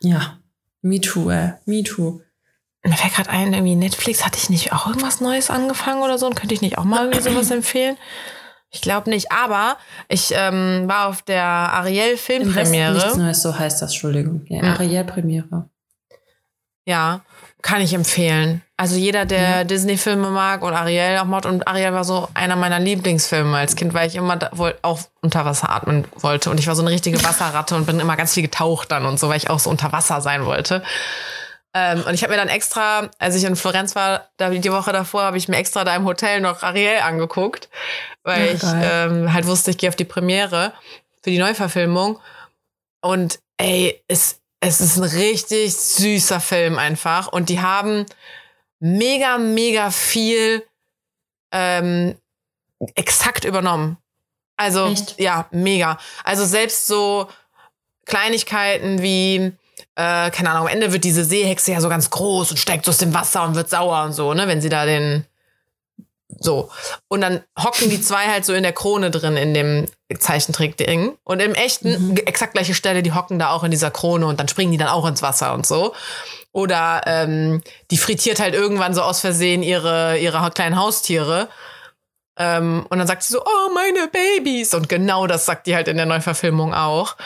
Ja, 0.00 0.38
me 0.82 1.00
too, 1.00 1.30
ey, 1.30 1.54
me 1.66 1.82
too. 1.82 2.20
Mir 2.86 2.96
fällt 2.96 3.14
gerade 3.14 3.30
ein, 3.30 3.54
irgendwie 3.54 3.76
Netflix, 3.76 4.24
hatte 4.26 4.38
ich 4.38 4.50
nicht 4.50 4.72
auch 4.72 4.86
irgendwas 4.86 5.20
Neues 5.20 5.48
angefangen 5.50 6.02
oder 6.02 6.18
so? 6.18 6.26
Und 6.26 6.34
könnte 6.34 6.54
ich 6.54 6.60
nicht 6.60 6.76
auch 6.76 6.84
mal 6.84 7.06
irgendwie 7.06 7.22
sowas 7.22 7.50
empfehlen? 7.50 7.96
Ich 8.70 8.80
glaube 8.82 9.08
nicht, 9.08 9.30
aber 9.32 9.78
ich 10.08 10.32
ähm, 10.36 10.84
war 10.86 11.06
auf 11.08 11.22
der 11.22 11.44
Ariel 11.44 12.16
Filmpremiere. 12.16 12.92
nichts 12.92 13.16
Neues, 13.16 13.40
so 13.42 13.56
heißt 13.58 13.80
das, 13.80 13.92
Entschuldigung. 13.92 14.44
Ja, 14.48 14.62
Ja. 14.64 14.72
Ariel-Premiere. 14.74 15.70
Ja, 16.84 17.24
kann 17.64 17.80
ich 17.80 17.94
empfehlen. 17.94 18.60
Also 18.76 18.96
jeder, 18.96 19.24
der 19.24 19.64
Disney-Filme 19.64 20.28
mag 20.28 20.62
und 20.62 20.74
Ariel 20.74 21.16
auch 21.18 21.24
mag. 21.24 21.46
Und 21.46 21.66
Ariel 21.66 21.94
war 21.94 22.04
so 22.04 22.28
einer 22.34 22.56
meiner 22.56 22.78
Lieblingsfilme 22.78 23.56
als 23.56 23.74
Kind, 23.74 23.94
weil 23.94 24.06
ich 24.06 24.16
immer 24.16 24.36
da, 24.36 24.50
wohl 24.52 24.76
auch 24.82 25.00
unter 25.22 25.46
Wasser 25.46 25.70
atmen 25.70 26.04
wollte. 26.16 26.50
Und 26.50 26.60
ich 26.60 26.66
war 26.66 26.76
so 26.76 26.82
eine 26.82 26.90
richtige 26.90 27.24
Wasserratte 27.24 27.74
und 27.74 27.86
bin 27.86 28.00
immer 28.00 28.18
ganz 28.18 28.34
viel 28.34 28.42
getaucht 28.42 28.92
dann 28.92 29.06
und 29.06 29.18
so, 29.18 29.30
weil 29.30 29.38
ich 29.38 29.48
auch 29.48 29.60
so 29.60 29.70
unter 29.70 29.92
Wasser 29.92 30.20
sein 30.20 30.44
wollte. 30.44 30.82
Ähm, 31.72 32.04
und 32.06 32.12
ich 32.12 32.22
habe 32.22 32.34
mir 32.34 32.38
dann 32.38 32.48
extra, 32.48 33.08
als 33.18 33.34
ich 33.34 33.44
in 33.44 33.56
Florenz 33.56 33.96
war, 33.96 34.28
da 34.36 34.50
die 34.50 34.70
Woche 34.72 34.92
davor, 34.92 35.22
habe 35.22 35.38
ich 35.38 35.48
mir 35.48 35.56
extra 35.56 35.84
da 35.84 35.96
im 35.96 36.04
Hotel 36.04 36.42
noch 36.42 36.62
Ariel 36.62 36.98
angeguckt, 36.98 37.70
weil 38.24 38.48
Ja, 38.48 38.52
ich 38.52 38.62
ähm, 38.62 39.32
halt 39.32 39.46
wusste, 39.46 39.70
ich 39.70 39.78
gehe 39.78 39.88
auf 39.88 39.96
die 39.96 40.04
Premiere 40.04 40.74
für 41.22 41.30
die 41.30 41.38
Neuverfilmung. 41.38 42.20
Und 43.00 43.38
ey, 43.56 44.04
es, 44.06 44.40
es 44.66 44.80
ist 44.80 44.96
ein 44.96 45.04
richtig 45.04 45.74
süßer 45.74 46.40
Film 46.40 46.78
einfach. 46.78 47.28
Und 47.28 47.48
die 47.48 47.60
haben 47.60 48.06
mega, 48.80 49.38
mega 49.38 49.90
viel 49.90 50.64
ähm, 51.52 52.16
exakt 52.94 53.44
übernommen. 53.44 53.98
Also, 54.56 54.88
Echt? 54.88 55.20
ja, 55.20 55.46
mega. 55.50 55.98
Also 56.22 56.44
selbst 56.44 56.86
so 56.86 57.28
Kleinigkeiten 58.06 59.02
wie, 59.02 59.52
äh, 59.96 60.30
keine 60.30 60.50
Ahnung, 60.50 60.62
am 60.62 60.68
Ende 60.68 60.92
wird 60.92 61.04
diese 61.04 61.24
Seehexe 61.24 61.72
ja 61.72 61.80
so 61.80 61.88
ganz 61.88 62.10
groß 62.10 62.50
und 62.50 62.56
steigt 62.58 62.84
so 62.84 62.90
aus 62.90 62.98
dem 62.98 63.14
Wasser 63.14 63.44
und 63.44 63.54
wird 63.54 63.70
sauer 63.70 64.04
und 64.04 64.12
so, 64.12 64.34
ne, 64.34 64.46
wenn 64.46 64.60
sie 64.60 64.68
da 64.68 64.84
den, 64.86 65.26
so. 66.28 66.70
Und 67.08 67.20
dann 67.20 67.42
hocken 67.62 67.90
die 67.90 68.00
zwei 68.00 68.26
halt 68.26 68.44
so 68.44 68.54
in 68.54 68.62
der 68.62 68.72
Krone 68.72 69.10
drin, 69.10 69.36
in 69.36 69.54
dem 69.54 69.86
Zeichentrick-Ding. 70.18 71.16
Und 71.24 71.40
im 71.40 71.54
echten, 71.54 72.10
Mhm. 72.10 72.16
exakt 72.16 72.54
gleiche 72.54 72.74
Stelle, 72.74 73.02
die 73.02 73.12
hocken 73.12 73.38
da 73.38 73.50
auch 73.50 73.64
in 73.64 73.70
dieser 73.70 73.90
Krone 73.90 74.26
und 74.26 74.40
dann 74.40 74.48
springen 74.48 74.72
die 74.72 74.78
dann 74.78 74.88
auch 74.88 75.06
ins 75.06 75.22
Wasser 75.22 75.54
und 75.54 75.66
so. 75.66 75.94
Oder 76.52 77.02
ähm, 77.06 77.62
die 77.90 77.98
frittiert 77.98 78.40
halt 78.40 78.54
irgendwann 78.54 78.94
so 78.94 79.02
aus 79.02 79.20
Versehen 79.20 79.62
ihre, 79.62 80.18
ihre 80.18 80.50
kleinen 80.50 80.76
Haustiere. 80.78 81.48
Ähm, 82.38 82.86
und 82.88 82.98
dann 82.98 83.06
sagt 83.06 83.22
sie 83.22 83.32
so, 83.32 83.42
oh, 83.44 83.72
meine 83.74 84.08
Babys. 84.08 84.74
Und 84.74 84.88
genau 84.88 85.26
das 85.26 85.46
sagt 85.46 85.66
die 85.66 85.74
halt 85.74 85.88
in 85.88 85.96
der 85.96 86.06
Neuverfilmung 86.06 86.74
auch. 86.74 87.16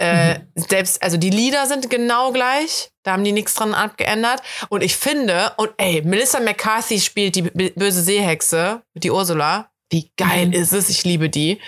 Äh, 0.00 0.40
Selbst, 0.54 1.02
also 1.02 1.16
die 1.16 1.30
Lieder 1.30 1.66
sind 1.66 1.90
genau 1.90 2.32
gleich. 2.32 2.90
Da 3.02 3.12
haben 3.12 3.24
die 3.24 3.32
nichts 3.32 3.54
dran 3.54 3.74
abgeändert. 3.74 4.42
Und 4.68 4.82
ich 4.82 4.96
finde, 4.96 5.52
und 5.56 5.70
ey, 5.76 6.02
Melissa 6.02 6.40
McCarthy 6.40 7.00
spielt 7.00 7.36
die 7.36 7.42
böse 7.42 8.02
Seehexe, 8.02 8.82
die 8.94 9.10
Ursula. 9.10 9.70
Wie 9.92 10.10
geil 10.16 10.46
Mhm. 10.46 10.52
ist 10.52 10.72
es? 10.72 10.88
Ich 10.88 11.02
liebe 11.04 11.28
die. 11.28 11.60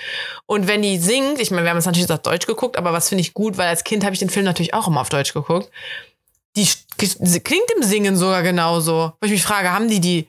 Und 0.47 0.68
wenn 0.68 0.81
die 0.83 0.97
singt, 0.99 1.40
ich 1.40 1.51
meine, 1.51 1.64
wir 1.64 1.71
haben 1.71 1.79
es 1.79 1.87
natürlich 1.87 2.11
auf 2.11 2.23
Deutsch 2.23 2.47
geguckt, 2.47 2.77
aber 2.79 2.92
was 2.92 3.09
finde 3.09 3.23
ich 3.23 3.35
gut, 3.35 3.59
weil 3.59 3.68
als 3.68 3.83
Kind 3.85 4.05
habe 4.05 4.12
ich 4.14 4.21
den 4.21 4.31
Film 4.31 4.45
natürlich 4.45 4.75
auch 4.75 4.87
immer 4.87 5.01
auf 5.01 5.09
Deutsch 5.09 5.33
geguckt. 5.35 5.71
Die 6.57 6.68
klingt 6.99 7.71
im 7.77 7.83
Singen 7.83 8.16
sogar 8.16 8.42
genauso. 8.42 9.12
Wo 9.21 9.27
ich 9.27 9.33
mich 9.33 9.42
frage, 9.42 9.73
haben 9.73 9.88
die 9.88 10.01
die 10.01 10.29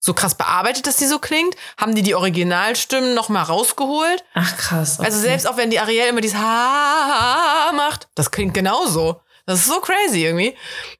so 0.00 0.14
krass 0.14 0.34
bearbeitet, 0.34 0.86
dass 0.86 0.96
die 0.96 1.06
so 1.06 1.18
klingt? 1.18 1.54
Haben 1.76 1.94
die 1.94 2.02
die 2.02 2.14
Originalstimmen 2.14 3.14
noch 3.14 3.28
mal 3.28 3.42
rausgeholt? 3.42 4.24
Ach 4.34 4.56
krass. 4.56 5.00
Also 5.00 5.18
okay. 5.18 5.28
selbst 5.28 5.46
auch 5.48 5.56
wenn 5.56 5.70
die 5.70 5.80
Ariel 5.80 6.08
immer 6.08 6.20
dieses 6.20 6.38
Ha 6.38 7.72
macht, 7.74 8.08
das 8.14 8.30
klingt 8.30 8.54
genauso. 8.54 9.20
Das 9.46 9.60
ist 9.60 9.68
so 9.68 9.80
crazy 9.80 10.24
irgendwie. 10.24 10.54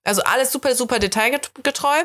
Also 0.04 0.22
alles 0.22 0.50
super, 0.50 0.74
super 0.74 0.98
detailgetreu. 0.98 2.04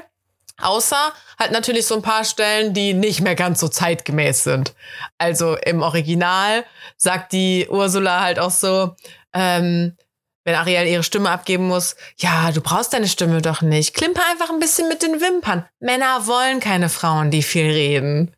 Außer 0.61 1.13
halt 1.39 1.51
natürlich 1.51 1.87
so 1.87 1.95
ein 1.95 2.01
paar 2.01 2.23
Stellen, 2.25 2.73
die 2.73 2.93
nicht 2.93 3.21
mehr 3.21 3.35
ganz 3.35 3.59
so 3.59 3.67
zeitgemäß 3.67 4.43
sind. 4.43 4.73
Also 5.17 5.55
im 5.55 5.81
Original 5.81 6.63
sagt 6.95 7.31
die 7.31 7.67
Ursula 7.69 8.21
halt 8.21 8.39
auch 8.39 8.51
so, 8.51 8.95
ähm, 9.33 9.97
wenn 10.43 10.55
Ariel 10.55 10.87
ihre 10.87 11.03
Stimme 11.03 11.29
abgeben 11.29 11.67
muss, 11.67 11.95
ja, 12.17 12.51
du 12.51 12.61
brauchst 12.61 12.93
deine 12.93 13.07
Stimme 13.07 13.41
doch 13.41 13.61
nicht. 13.61 13.93
Klimper 13.93 14.21
einfach 14.31 14.49
ein 14.49 14.59
bisschen 14.59 14.89
mit 14.89 15.01
den 15.01 15.21
Wimpern. 15.21 15.65
Männer 15.79 16.27
wollen 16.27 16.59
keine 16.59 16.89
Frauen, 16.89 17.31
die 17.31 17.43
viel 17.43 17.65
reden. 17.65 18.35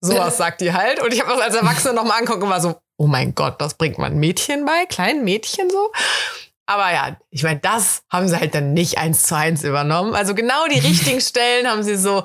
Sowas 0.00 0.36
sagt 0.38 0.60
die 0.60 0.72
halt. 0.72 1.00
Und 1.00 1.12
ich 1.12 1.20
habe 1.20 1.32
das 1.32 1.40
als 1.40 1.54
Erwachsene 1.54 1.94
nochmal 1.94 2.20
angucken 2.20 2.44
und 2.44 2.50
war 2.50 2.60
so, 2.60 2.76
oh 2.96 3.06
mein 3.06 3.34
Gott, 3.34 3.60
das 3.60 3.74
bringt 3.74 3.98
man 3.98 4.16
Mädchen 4.18 4.64
bei, 4.64 4.86
kleinen 4.86 5.24
Mädchen 5.24 5.68
so. 5.70 5.92
Aber 6.66 6.92
ja, 6.92 7.16
ich 7.30 7.42
meine, 7.42 7.60
das 7.60 8.02
haben 8.08 8.28
sie 8.28 8.38
halt 8.38 8.54
dann 8.54 8.72
nicht 8.72 8.96
eins 8.98 9.24
zu 9.24 9.36
eins 9.36 9.64
übernommen. 9.64 10.14
Also 10.14 10.34
genau 10.34 10.66
die 10.68 10.78
richtigen 10.86 11.20
Stellen 11.20 11.68
haben 11.68 11.82
sie 11.82 11.96
so 11.96 12.24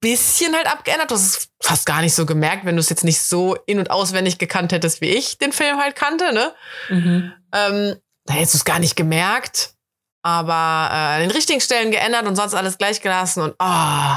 bisschen 0.00 0.56
halt 0.56 0.66
abgeändert. 0.66 1.10
Du 1.10 1.14
hast 1.14 1.24
es 1.24 1.48
fast 1.60 1.84
gar 1.86 2.00
nicht 2.00 2.14
so 2.14 2.24
gemerkt, 2.24 2.64
wenn 2.64 2.76
du 2.76 2.80
es 2.80 2.88
jetzt 2.88 3.04
nicht 3.04 3.20
so 3.20 3.56
in- 3.66 3.78
und 3.78 3.90
auswendig 3.90 4.38
gekannt 4.38 4.72
hättest, 4.72 5.00
wie 5.00 5.10
ich 5.10 5.36
den 5.38 5.52
Film 5.52 5.78
halt 5.78 5.94
kannte, 5.94 6.32
ne? 6.32 6.54
Mhm. 6.88 7.32
Ähm, 7.52 7.96
da 8.26 8.34
hättest 8.34 8.54
du 8.54 8.58
es 8.58 8.64
gar 8.64 8.78
nicht 8.78 8.96
gemerkt. 8.96 9.74
Aber 10.22 10.88
äh, 10.92 11.14
an 11.14 11.20
den 11.20 11.30
richtigen 11.30 11.60
Stellen 11.60 11.90
geändert 11.90 12.26
und 12.26 12.36
sonst 12.36 12.54
alles 12.54 12.76
gleich 12.76 13.00
gelassen 13.00 13.42
und 13.42 13.54
oh, 13.58 14.16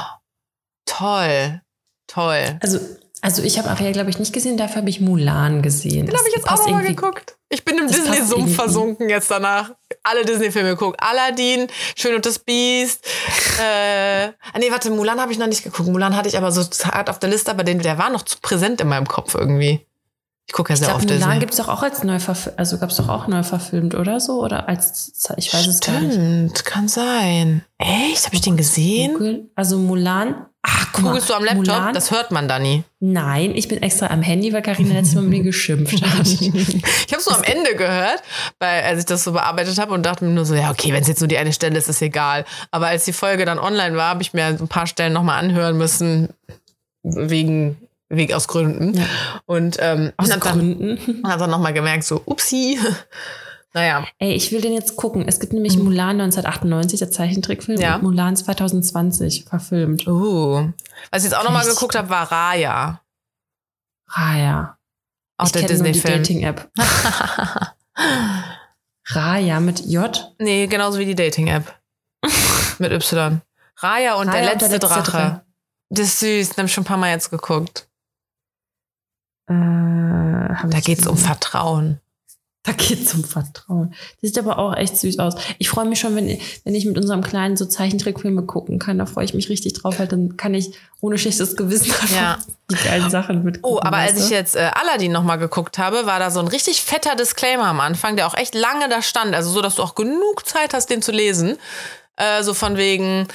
toll. 0.86 1.62
Toll. 2.08 2.60
Also, 2.62 2.80
also 3.22 3.42
ich 3.42 3.58
habe 3.58 3.70
Ariel, 3.70 3.94
glaube 3.94 4.10
ich, 4.10 4.20
nicht 4.20 4.34
gesehen, 4.34 4.58
dafür 4.58 4.78
habe 4.78 4.90
ich 4.90 5.00
Mulan 5.00 5.62
gesehen. 5.62 6.06
Den 6.06 6.18
habe 6.18 6.28
ich 6.28 6.36
jetzt 6.36 6.50
auch 6.50 6.58
nochmal 6.58 6.84
geguckt. 6.84 7.38
Ich 7.48 7.64
bin 7.64 7.78
im 7.78 7.88
Disney-Sumpf 7.88 8.56
versunken 8.56 9.10
jetzt 9.10 9.32
danach. 9.32 9.72
Alle 10.04 10.26
Disney-Filme 10.26 10.70
geguckt. 10.70 11.00
Aladdin, 11.02 11.68
Schön 11.96 12.16
und 12.16 12.26
das 12.26 12.40
Biest. 12.40 13.06
äh, 13.62 14.28
nee, 14.60 14.70
warte, 14.72 14.90
Mulan 14.92 15.22
habe 15.22 15.32
ich 15.32 15.38
noch 15.38 15.48
nicht 15.48 15.64
geguckt. 15.64 15.88
Mulan 15.88 16.16
hatte 16.18 16.28
ich 16.28 16.38
aber 16.38 16.52
so 16.52 16.64
hart 16.92 17.10
auf 17.10 17.20
der 17.20 17.30
Liste, 17.30 17.52
aber 17.52 17.64
den, 17.64 17.80
der 17.80 17.98
war 17.98 18.10
noch 18.10 18.24
zu 18.24 18.38
präsent 18.42 18.82
in 18.82 18.90
meinem 18.90 19.08
Kopf 19.08 19.36
irgendwie. 19.36 19.86
Ich 20.46 20.54
gucke 20.54 20.72
ja 20.72 20.74
Ich 20.74 20.80
sehr 20.80 20.90
glaube, 20.90 21.00
oft 21.02 21.10
Mulan 21.10 21.20
Disney. 21.22 21.40
gibt 21.40 21.52
es 21.54 21.58
doch 21.58 21.70
auch 21.70 21.84
als 21.84 22.04
neu 22.04 22.20
verfilmt, 22.20 22.60
also 22.60 22.78
gab 22.78 22.90
es 22.90 22.98
doch 22.98 23.10
auch 23.10 23.28
neu 23.28 23.44
verfilmt 23.44 23.96
oder 23.96 24.20
so? 24.20 24.44
Oder 24.44 24.68
als, 24.68 25.12
ich 25.38 25.54
weiß 25.54 25.68
es 25.68 25.80
gar 25.80 26.00
nicht. 26.02 26.14
Stimmt, 26.14 26.66
kann 26.66 26.88
sein. 26.88 27.64
Echt? 27.78 28.26
Habe 28.26 28.36
ich 28.36 28.42
den 28.42 28.58
gesehen? 28.58 29.14
Google. 29.14 29.50
Also 29.56 29.78
Mulan. 29.78 30.46
Ach, 30.66 30.88
guck 30.94 31.04
mal. 31.04 31.10
Googlest 31.10 31.30
du 31.30 31.34
am 31.34 31.44
Laptop? 31.44 31.66
Mulan? 31.66 31.94
Das 31.94 32.12
hört 32.12 32.32
man 32.32 32.48
da 32.48 32.58
nie. 32.60 32.84
Nein, 33.00 33.52
ich 33.56 33.68
bin 33.68 33.82
extra 33.82 34.08
am 34.08 34.22
Handy, 34.22 34.54
weil 34.54 34.62
Karina 34.62 34.94
letztes 34.94 35.16
Mal 35.16 35.22
mit 35.22 35.32
mir 35.32 35.44
geschimpft 35.44 36.02
hat. 36.06 36.28
Ich 36.28 37.12
habe 37.14 37.20
es 37.22 37.26
nur 37.26 37.36
am 37.38 37.44
Ende 37.44 37.76
gehört, 37.76 38.24
weil 38.60 38.84
als 38.84 39.00
ich 39.00 39.06
das 39.06 39.24
so 39.24 39.34
bearbeitet 39.34 39.78
habe 39.78 39.94
und 39.94 40.06
dachte 40.06 40.24
mir 40.26 40.32
nur 40.32 40.46
so, 40.46 40.56
ja, 40.56 40.72
okay, 40.72 40.94
wenn 40.94 41.02
es 41.02 41.08
jetzt 41.08 41.20
nur 41.20 41.28
die 41.28 41.38
eine 41.38 41.54
Stelle 41.54 41.78
ist, 41.78 41.90
ist 41.90 42.02
egal. 42.02 42.46
Aber 42.72 42.88
als 42.88 43.06
die 43.06 43.14
Folge 43.14 43.46
dann 43.46 43.60
online 43.60 43.96
war, 43.98 44.10
habe 44.10 44.22
ich 44.24 44.34
mir 44.34 44.46
ein 44.46 44.68
paar 44.68 44.88
Stellen 44.88 45.14
nochmal 45.14 45.40
anhören 45.40 45.78
müssen, 45.78 46.30
wegen, 47.04 47.78
wegen 48.16 48.34
aus 48.34 48.48
Gründen. 48.48 48.94
Ja. 48.96 49.06
Und 49.46 49.78
ähm, 49.80 50.14
Aus 50.18 50.32
hab 50.32 50.42
dann, 50.42 50.78
Gründen. 50.78 51.22
dann 51.28 51.50
nochmal 51.50 51.74
gemerkt, 51.74 52.04
so, 52.04 52.22
upsi. 52.26 52.80
Naja, 53.76 54.06
Ey, 54.20 54.34
ich 54.34 54.52
will 54.52 54.62
den 54.62 54.74
jetzt 54.74 54.98
gucken. 54.98 55.28
Es 55.28 55.40
gibt 55.40 55.52
nämlich 55.52 55.78
Mulan 55.80 56.22
1998, 56.22 57.00
der 57.00 57.10
Zeichentrickfilm, 57.10 57.82
Ja. 57.82 57.96
und 57.96 58.04
Mulan 58.04 58.36
2020 58.36 59.46
verfilmt. 59.46 60.08
uh. 60.08 60.72
Was 61.10 61.24
ich 61.24 61.32
jetzt 61.32 61.36
auch 61.36 61.44
nochmal 61.44 61.66
geguckt 61.66 61.96
habe, 61.96 62.08
war 62.08 62.32
Raya. 62.32 63.02
Ja. 64.16 64.78
Auch 65.38 65.48
ich 65.48 65.54
der 65.54 65.64
Disney-Film. 65.64 66.18
Dating-App. 66.20 66.70
Raya 69.08 69.60
mit 69.60 69.80
J. 69.88 70.36
Nee, 70.38 70.68
genauso 70.68 71.00
wie 71.00 71.06
die 71.06 71.16
Dating-App. 71.16 71.74
mit 72.78 72.92
Y. 72.92 73.42
Raya 73.78 74.14
und, 74.16 74.28
Raya 74.30 74.42
der, 74.42 74.42
und 74.54 74.60
letzte 74.62 74.70
der 74.70 74.70
letzte 74.70 74.88
Drache. 74.88 75.12
Drache. 75.12 75.46
Das 75.90 76.08
ist 76.08 76.20
süß, 76.20 76.50
den 76.50 76.58
hab 76.58 76.66
ich 76.66 76.74
schon 76.74 76.84
ein 76.84 76.88
paar 76.88 76.98
Mal 76.98 77.10
jetzt 77.10 77.32
geguckt. 77.32 77.88
Äh, 79.48 79.54
Da 79.54 80.78
ich 80.78 80.84
geht's 80.86 81.08
um. 81.08 81.18
Vertrauen. 81.18 82.00
Da 82.66 82.72
geht's 82.72 83.14
um 83.14 83.26
Vertrauen. 83.26 83.90
Das 84.22 84.30
sieht 84.30 84.40
aber 84.40 84.58
auch 84.58 84.74
echt 84.78 84.96
süß 84.96 85.20
aus. 85.20 85.36
Ich 85.60 85.68
freue 85.68 85.84
mich 85.86 86.00
schon, 86.00 86.16
wenn, 86.16 86.40
wenn 86.64 86.76
ich 86.76 86.86
mit 86.86 86.98
unserem 86.98 87.22
Kleinen 87.22 87.58
so 87.58 87.66
Zeichentrickfilme 87.66 88.44
gucken 88.44 88.80
kann. 88.80 88.98
Da 89.00 89.06
freue 89.06 89.26
ich 89.26 89.34
mich 89.34 89.50
richtig 89.50 89.74
drauf, 89.74 90.00
weil 90.00 90.08
dann 90.08 90.38
kann 90.38 90.54
ich 90.54 90.72
ohne 91.02 91.18
schlechtes 91.18 91.58
Gewissen 91.58 91.94
Ja. 92.16 92.38
die 92.72 92.76
geilen 92.76 93.10
Sachen 93.10 93.44
mit. 93.44 93.60
Oh, 93.64 93.80
aber 93.82 93.98
als 93.98 94.18
ich 94.24 94.30
jetzt 94.30 94.56
äh, 94.56 94.72
Aladdin 94.76 95.12
nochmal 95.12 95.40
geguckt 95.40 95.78
habe, 95.78 96.06
war 96.06 96.20
da 96.20 96.32
so 96.32 96.40
ein 96.40 96.48
richtig 96.48 96.82
fetter 96.82 97.18
Disclaimer 97.18 97.66
am 97.66 97.82
Anfang, 97.82 98.16
der 98.16 98.28
auch 98.28 98.36
echt 98.38 98.56
lange 98.56 98.88
da 98.88 99.02
stand. 99.02 99.36
Also 99.36 99.50
so, 99.50 99.62
dass 99.62 99.76
du 99.76 99.84
auch 99.84 99.96
genug 99.96 100.48
Zeit 100.48 100.74
hast, 100.74 100.90
den 100.90 101.02
zu 101.02 101.12
lesen. 101.12 101.58
Äh, 102.16 102.44
so 102.44 102.54
von 102.54 102.78
wegen, 102.78 103.28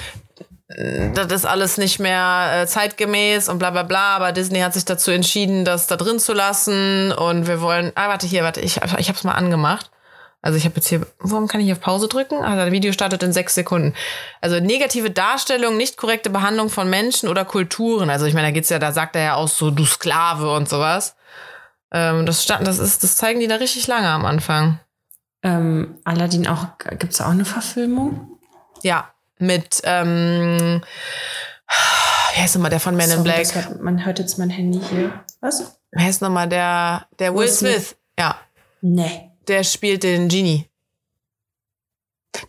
das 0.68 1.32
ist 1.32 1.46
alles 1.46 1.78
nicht 1.78 1.98
mehr 1.98 2.50
äh, 2.52 2.66
zeitgemäß 2.66 3.48
und 3.48 3.58
bla 3.58 3.70
bla 3.70 3.84
bla, 3.84 4.16
aber 4.16 4.32
Disney 4.32 4.60
hat 4.60 4.74
sich 4.74 4.84
dazu 4.84 5.10
entschieden, 5.10 5.64
das 5.64 5.86
da 5.86 5.96
drin 5.96 6.18
zu 6.18 6.34
lassen 6.34 7.10
und 7.12 7.46
wir 7.46 7.62
wollen. 7.62 7.90
Ah, 7.94 8.08
warte, 8.08 8.26
hier, 8.26 8.44
warte, 8.44 8.60
ich, 8.60 8.78
ich 8.98 9.08
hab's 9.08 9.24
mal 9.24 9.32
angemacht. 9.32 9.90
Also 10.42 10.58
ich 10.58 10.66
habe 10.66 10.76
jetzt 10.76 10.88
hier, 10.88 11.04
warum 11.20 11.48
kann 11.48 11.60
ich 11.60 11.64
hier 11.64 11.74
auf 11.74 11.80
Pause 11.80 12.06
drücken? 12.06 12.44
Ah, 12.44 12.54
das 12.54 12.70
Video 12.70 12.92
startet 12.92 13.22
in 13.22 13.32
sechs 13.32 13.54
Sekunden. 13.54 13.94
Also 14.40 14.60
negative 14.60 15.10
Darstellung, 15.10 15.76
nicht 15.78 15.96
korrekte 15.96 16.30
Behandlung 16.30 16.68
von 16.68 16.88
Menschen 16.88 17.28
oder 17.28 17.44
Kulturen. 17.46 18.10
Also 18.10 18.26
ich 18.26 18.34
meine, 18.34 18.48
da 18.48 18.52
geht's 18.52 18.68
ja, 18.68 18.78
da 18.78 18.92
sagt 18.92 19.16
er 19.16 19.22
ja 19.22 19.34
auch 19.34 19.48
so, 19.48 19.70
du 19.70 19.86
Sklave 19.86 20.52
und 20.52 20.68
sowas. 20.68 21.16
Ähm, 21.90 22.26
das 22.26 22.44
stand, 22.44 22.66
das 22.66 22.78
ist, 22.78 23.02
das 23.02 23.16
zeigen 23.16 23.40
die 23.40 23.48
da 23.48 23.56
richtig 23.56 23.86
lange 23.86 24.08
am 24.08 24.26
Anfang. 24.26 24.78
ähm, 25.42 25.98
Aladdin 26.04 26.46
auch, 26.46 26.66
gibt's 26.98 27.16
da 27.16 27.26
auch 27.26 27.30
eine 27.30 27.46
Verfilmung? 27.46 28.38
Ja, 28.82 29.10
mit, 29.40 29.80
ähm, 29.84 30.82
wie 32.34 32.40
heißt 32.40 32.54
nochmal 32.54 32.70
der 32.70 32.80
von 32.80 32.96
Men 32.96 33.10
in 33.10 33.22
Black? 33.22 33.54
hört- 33.54 33.80
man 33.82 34.04
hört 34.04 34.18
jetzt 34.18 34.38
mein 34.38 34.50
Handy 34.50 34.80
hier. 34.90 35.24
Was? 35.40 35.78
Wie 35.92 36.02
heißt 36.02 36.22
nochmal 36.22 36.48
der, 36.48 37.06
der 37.18 37.32
Will 37.34 37.40
Will 37.42 37.48
Smith? 37.48 37.72
Smith. 37.74 37.96
Ja, 38.18 38.38
Nee. 38.80 39.30
der 39.46 39.64
spielt 39.64 40.02
den 40.02 40.28
Genie. 40.28 40.68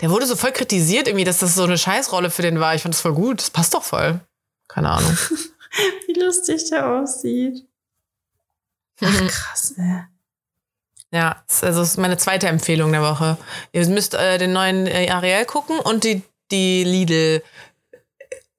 Der 0.01 0.09
wurde 0.11 0.25
so 0.25 0.35
voll 0.35 0.51
kritisiert, 0.51 1.07
irgendwie, 1.07 1.23
dass 1.23 1.39
das 1.39 1.55
so 1.55 1.63
eine 1.63 1.77
Scheißrolle 1.77 2.29
für 2.29 2.41
den 2.41 2.59
war. 2.59 2.75
Ich 2.75 2.81
fand 2.83 2.93
das 2.93 3.01
voll 3.01 3.13
gut. 3.13 3.39
Das 3.41 3.49
passt 3.49 3.73
doch 3.73 3.83
voll. 3.83 4.19
Keine 4.67 4.89
Ahnung. 4.89 5.17
Wie 6.07 6.19
lustig 6.19 6.69
der 6.69 6.87
aussieht. 6.87 7.65
Ach, 9.01 9.27
krass, 9.27 9.73
ey. 9.77 10.03
Ja, 11.11 11.41
das 11.47 11.55
ist 11.57 11.63
also 11.63 11.81
ist 11.81 11.97
meine 11.97 12.17
zweite 12.17 12.47
Empfehlung 12.47 12.91
der 12.91 13.01
Woche. 13.01 13.37
Ihr 13.71 13.87
müsst 13.87 14.13
äh, 14.13 14.37
den 14.37 14.53
neuen 14.53 14.85
äh, 14.85 15.09
Ariel 15.09 15.45
gucken 15.45 15.79
und 15.79 16.03
die, 16.03 16.21
die 16.51 16.83
Lidl 16.83 17.43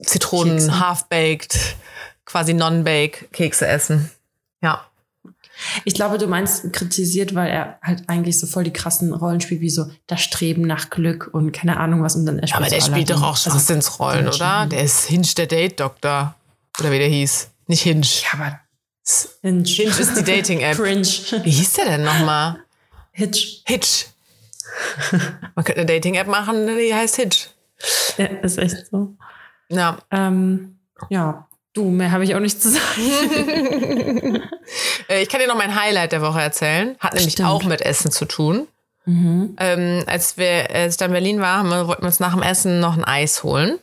Zitronen 0.02 0.56
Kekse. 0.56 0.80
Half-Baked, 0.80 1.58
quasi 2.24 2.54
Non-Bake 2.54 3.28
Kekse 3.32 3.66
essen. 3.66 4.10
Ja. 4.62 4.86
Ich 5.84 5.92
glaube, 5.92 6.16
du 6.16 6.26
meinst 6.26 6.72
kritisiert, 6.72 7.34
weil 7.34 7.50
er 7.50 7.78
halt 7.82 8.08
eigentlich 8.08 8.38
so 8.38 8.46
voll 8.46 8.64
die 8.64 8.72
krassen 8.72 9.12
Rollen 9.12 9.42
spielt, 9.42 9.60
wie 9.60 9.68
so 9.68 9.90
das 10.06 10.22
Streben 10.22 10.62
nach 10.62 10.88
Glück 10.88 11.28
und 11.32 11.52
keine 11.52 11.78
Ahnung 11.78 12.02
was. 12.02 12.16
Und 12.16 12.24
dann 12.24 12.38
er 12.38 12.56
Aber 12.56 12.64
so 12.64 12.74
der 12.74 12.80
spielt 12.80 13.10
doch 13.10 13.22
auch 13.22 13.36
Also, 13.36 13.50
Schwachsinnsrollen, 13.50 14.24
der 14.24 14.34
oder? 14.34 14.66
Der 14.66 14.84
ist 14.84 15.06
Hinge 15.06 15.28
der 15.36 15.46
Date-Doktor. 15.46 16.34
Oder 16.78 16.92
wie 16.92 16.98
der 16.98 17.08
hieß. 17.08 17.50
Nicht 17.66 17.82
Hinge. 17.82 18.06
Ja, 18.06 18.28
aber 18.32 18.60
Hinge. 19.42 19.64
Hinge 19.68 19.90
ist 19.90 20.16
die 20.16 20.24
Dating-App. 20.24 20.76
Cringe. 20.78 21.06
Wie 21.42 21.50
hieß 21.50 21.74
der 21.74 21.84
denn 21.84 22.04
nochmal? 22.04 22.60
Hitch. 23.12 23.62
Hitch. 23.66 24.06
Man 25.54 25.64
könnte 25.64 25.82
eine 25.82 25.86
Dating-App 25.86 26.26
machen, 26.26 26.66
die 26.66 26.94
heißt 26.94 27.16
Hitch. 27.16 27.50
Ja, 28.16 28.26
ist 28.26 28.58
echt 28.58 28.88
so. 28.90 29.14
Ja. 29.70 29.98
Ähm, 30.10 30.78
ja, 31.08 31.46
du, 31.72 31.90
mehr 31.90 32.10
habe 32.12 32.24
ich 32.24 32.34
auch 32.34 32.40
nicht 32.40 32.60
zu 32.60 32.70
sagen. 32.70 34.42
Äh, 35.08 35.22
ich 35.22 35.28
kann 35.28 35.40
dir 35.40 35.48
noch 35.48 35.56
mein 35.56 35.74
Highlight 35.74 36.12
der 36.12 36.22
Woche 36.22 36.40
erzählen. 36.40 36.94
Hat 37.00 37.14
nämlich 37.14 37.32
Stimmt. 37.32 37.48
auch 37.48 37.64
mit 37.64 37.80
Essen 37.80 38.12
zu 38.12 38.24
tun. 38.26 38.68
mhm. 39.04 39.56
Ähm, 39.58 40.04
als 40.06 40.36
wir 40.38 40.70
als 40.70 40.94
ich 40.94 40.98
dann 40.98 41.10
in 41.10 41.14
Berlin 41.14 41.40
war, 41.40 41.64
wir, 41.64 41.88
wollten 41.88 42.02
wir 42.02 42.06
uns 42.06 42.20
nach 42.20 42.34
dem 42.34 42.42
Essen 42.42 42.78
noch 42.78 42.96
ein 42.96 43.02
Eis 43.04 43.42
holen. 43.42 43.80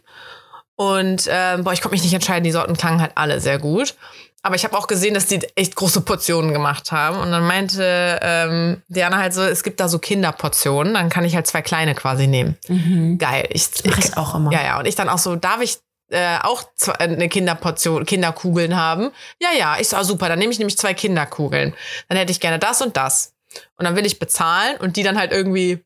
Und 0.78 1.28
ähm, 1.28 1.64
boah, 1.64 1.74
ich 1.74 1.82
konnte 1.82 1.96
mich 1.96 2.04
nicht 2.04 2.14
entscheiden, 2.14 2.44
die 2.44 2.52
Sorten 2.52 2.78
klangen 2.78 3.02
halt 3.02 3.12
alle 3.16 3.42
sehr 3.42 3.58
gut. 3.58 3.96
Aber 4.44 4.56
ich 4.56 4.64
habe 4.64 4.78
auch 4.78 4.88
gesehen, 4.88 5.16
dass 5.16 5.26
die 5.26 5.42
echt 5.56 5.76
große 5.76 6.02
Portionen 6.02 6.54
gemacht 6.54 6.92
haben. 6.92 7.18
Und 7.18 7.32
dann 7.32 7.46
meinte 7.46 8.20
ähm, 8.22 8.82
Diana 8.88 9.18
halt 9.18 9.34
so, 9.34 9.42
es 9.42 9.64
gibt 9.64 9.80
da 9.80 9.90
so 9.90 9.98
Kinderportionen, 9.98 10.94
dann 10.94 11.10
kann 11.10 11.26
ich 11.26 11.36
halt 11.36 11.48
zwei 11.48 11.64
kleine 11.64 11.96
quasi 11.96 12.28
nehmen. 12.28 12.56
Mhm. 12.68 13.18
Geil. 13.18 13.48
Ich, 13.50 13.70
Mach 13.86 13.98
ich 13.98 14.16
auch 14.16 14.36
immer. 14.36 14.54
Ja, 14.54 14.64
ja. 14.64 14.80
Und 14.80 14.86
ich 14.86 14.96
dann 14.96 15.10
auch 15.10 15.18
so, 15.18 15.36
darf 15.36 15.62
ich 15.62 15.80
äh, 16.12 16.38
auch 16.44 16.64
zwei, 16.76 16.94
eine 16.94 17.28
Kinderportion, 17.28 18.06
Kinderkugeln 18.06 18.78
haben? 18.78 19.10
Ja, 19.42 19.50
ja. 19.58 19.78
Ich 19.80 19.90
so, 19.90 19.98
ah, 19.98 20.04
super, 20.04 20.30
dann 20.30 20.38
nehme 20.38 20.54
ich 20.54 20.60
nämlich 20.60 20.78
zwei 20.78 20.94
Kinderkugeln. 20.94 21.74
Dann 22.08 22.18
hätte 22.20 22.32
ich 22.32 22.40
gerne 22.40 22.60
das 22.60 22.82
und 22.84 22.96
das. 22.96 23.34
Und 23.78 23.86
dann 23.86 23.96
will 23.96 24.06
ich 24.06 24.20
bezahlen 24.20 24.78
und 24.78 24.96
die 24.96 25.04
dann 25.04 25.18
halt 25.18 25.32
irgendwie 25.32 25.84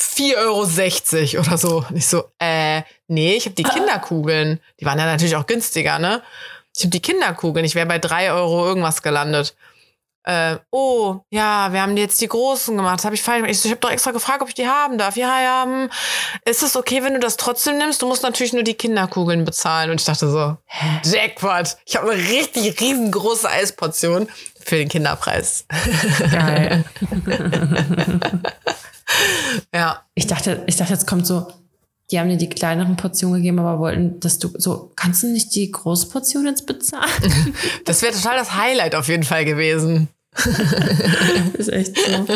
4,60 0.00 1.36
Euro 1.36 1.46
oder 1.46 1.58
so. 1.58 1.84
Und 1.88 1.96
ich 1.96 2.06
so, 2.06 2.24
äh, 2.38 2.82
nee, 3.08 3.34
ich 3.34 3.44
habe 3.44 3.54
die 3.54 3.62
Kinderkugeln. 3.62 4.60
Die 4.80 4.86
waren 4.86 4.98
ja 4.98 5.06
natürlich 5.06 5.36
auch 5.36 5.46
günstiger, 5.46 5.98
ne? 5.98 6.22
Ich 6.76 6.82
habe 6.82 6.90
die 6.90 7.02
Kinderkugeln. 7.02 7.64
Ich 7.64 7.74
wäre 7.74 7.86
bei 7.86 7.98
3 7.98 8.32
Euro 8.32 8.66
irgendwas 8.66 9.02
gelandet. 9.02 9.54
Äh, 10.24 10.56
oh, 10.70 11.20
ja, 11.30 11.72
wir 11.72 11.80
haben 11.80 11.96
jetzt 11.96 12.20
die 12.20 12.28
großen 12.28 12.76
gemacht. 12.76 12.98
Das 12.98 13.04
habe 13.04 13.14
ich 13.14 13.22
falsch 13.22 13.38
gemacht. 13.38 13.52
Ich, 13.52 13.60
so, 13.60 13.66
ich 13.66 13.72
habe 13.72 13.80
doch 13.80 13.90
extra 13.90 14.10
gefragt, 14.10 14.42
ob 14.42 14.48
ich 14.48 14.54
die 14.54 14.68
haben 14.68 14.98
darf. 14.98 15.16
Ja, 15.16 15.40
ja, 15.40 15.64
hm, 15.64 15.90
ist 16.44 16.62
es 16.62 16.76
okay, 16.76 17.02
wenn 17.02 17.14
du 17.14 17.20
das 17.20 17.36
trotzdem 17.36 17.78
nimmst? 17.78 18.02
Du 18.02 18.06
musst 18.06 18.22
natürlich 18.22 18.52
nur 18.52 18.62
die 18.62 18.74
Kinderkugeln 18.74 19.44
bezahlen. 19.44 19.90
Und 19.90 20.00
ich 20.00 20.06
dachte 20.06 20.30
so, 20.30 20.56
Jackpot. 21.04 21.76
Ich 21.86 21.96
habe 21.96 22.10
eine 22.10 22.22
richtig 22.22 22.80
riesengroße 22.80 23.48
Eisportion 23.48 24.28
für 24.62 24.76
den 24.76 24.88
Kinderpreis. 24.88 25.64
Geil. 26.30 26.84
Ja, 29.74 30.02
Ich 30.14 30.26
dachte, 30.26 30.62
ich 30.66 30.76
dachte, 30.76 30.92
jetzt 30.92 31.06
kommt 31.06 31.26
so, 31.26 31.46
die 32.10 32.18
haben 32.18 32.28
dir 32.28 32.36
die 32.36 32.48
kleineren 32.48 32.96
Portionen 32.96 33.36
gegeben, 33.36 33.58
aber 33.60 33.78
wollten, 33.78 34.18
dass 34.20 34.38
du 34.38 34.50
so, 34.56 34.92
kannst 34.96 35.22
du 35.22 35.28
nicht 35.28 35.54
die 35.54 35.70
große 35.70 36.08
Portion 36.08 36.46
jetzt 36.46 36.66
bezahlen? 36.66 37.54
das 37.84 38.02
wäre 38.02 38.12
total 38.12 38.36
das 38.36 38.54
Highlight 38.54 38.94
auf 38.94 39.08
jeden 39.08 39.22
Fall 39.22 39.44
gewesen. 39.44 40.08
ist 41.54 41.72
echt 41.72 41.96
so. 41.96 42.26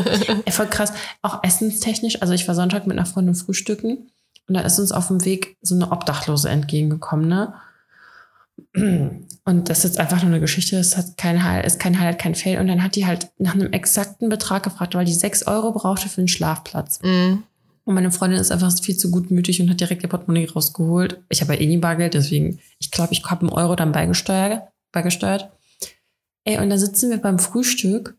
Ey, 0.45 0.53
voll 0.53 0.67
krass. 0.67 0.93
Auch 1.23 1.43
essenstechnisch. 1.45 2.21
Also 2.23 2.35
ich 2.35 2.47
war 2.49 2.55
Sonntag 2.55 2.87
mit 2.87 2.99
einer 2.99 3.07
Freundin 3.07 3.37
frühstücken 3.37 4.11
und 4.49 4.55
da 4.55 4.61
ist 4.61 4.79
uns 4.79 4.93
auf 4.93 5.09
dem 5.09 5.25
Weg 5.25 5.57
so 5.63 5.75
eine 5.75 5.91
Obdachlose 5.93 6.49
entgegengekommen, 6.49 7.29
ne? 7.29 7.55
Und 9.47 9.69
das 9.69 9.79
ist 9.79 9.85
jetzt 9.85 10.01
einfach 10.01 10.23
nur 10.23 10.31
eine 10.31 10.41
Geschichte, 10.41 10.77
das 10.77 10.97
hat 10.97 11.19
kein 11.19 11.45
Highlight, 11.45 11.67
ist 11.67 11.79
kein 11.79 11.99
Highlight, 11.99 12.19
kein 12.19 12.35
Fail. 12.35 12.61
Und 12.61 12.67
dann 12.67 12.83
hat 12.83 12.97
die 12.97 13.07
halt 13.07 13.29
nach 13.39 13.55
einem 13.55 13.73
exakten 13.73 14.31
Betrag 14.31 14.63
gefragt, 14.63 14.95
weil 14.95 15.05
die 15.05 15.13
sechs 15.13 15.47
Euro 15.47 15.73
brauchte 15.73 16.09
für 16.09 16.23
einen 16.23 16.29
Schlafplatz. 16.29 17.01
Mhm. 17.03 17.43
Und 17.85 17.95
meine 17.95 18.11
Freundin 18.11 18.41
ist 18.41 18.51
einfach 18.51 18.73
viel 18.81 18.97
zu 18.97 19.11
gutmütig 19.11 19.61
und 19.61 19.69
hat 19.69 19.81
direkt 19.81 20.03
ihr 20.03 20.09
Portemonnaie 20.09 20.49
rausgeholt. 20.49 21.23
Ich 21.29 21.43
habe 21.43 21.55
ja 21.55 21.61
eh 21.61 21.67
nie 21.67 21.77
Bargeld, 21.77 22.15
deswegen, 22.15 22.59
ich 22.79 22.91
glaube, 22.91 23.13
ich 23.13 23.23
habe 23.27 23.43
einen 23.43 23.51
Euro 23.51 23.77
dann 23.77 23.93
beigesteuert. 23.93 24.63
beigesteuert. 24.93 25.51
Ey, 26.45 26.59
und 26.59 26.71
da 26.71 26.79
sitzen 26.79 27.11
wir 27.11 27.19
beim 27.19 27.39
Frühstück 27.39 28.17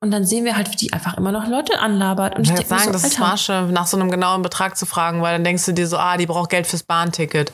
und 0.00 0.10
dann 0.10 0.24
sehen 0.24 0.44
wir 0.44 0.56
halt, 0.56 0.70
wie 0.70 0.76
die 0.76 0.92
einfach 0.92 1.16
immer 1.16 1.32
noch 1.32 1.48
Leute 1.48 1.78
anlabert. 1.80 2.36
Und 2.36 2.44
Ich 2.44 2.50
ich 2.50 2.56
würde 2.56 2.68
sagen, 2.68 2.84
so, 2.84 2.92
das 2.92 3.04
ist 3.04 3.18
Masche, 3.18 3.68
nach 3.72 3.86
so 3.86 3.96
einem 3.96 4.10
genauen 4.10 4.42
Betrag 4.42 4.76
zu 4.76 4.84
fragen, 4.84 5.22
weil 5.22 5.34
dann 5.34 5.44
denkst 5.44 5.64
du 5.64 5.72
dir 5.72 5.86
so, 5.86 5.96
ah, 5.96 6.18
die 6.18 6.26
braucht 6.26 6.50
Geld 6.50 6.66
fürs 6.66 6.82
Bahnticket. 6.82 7.52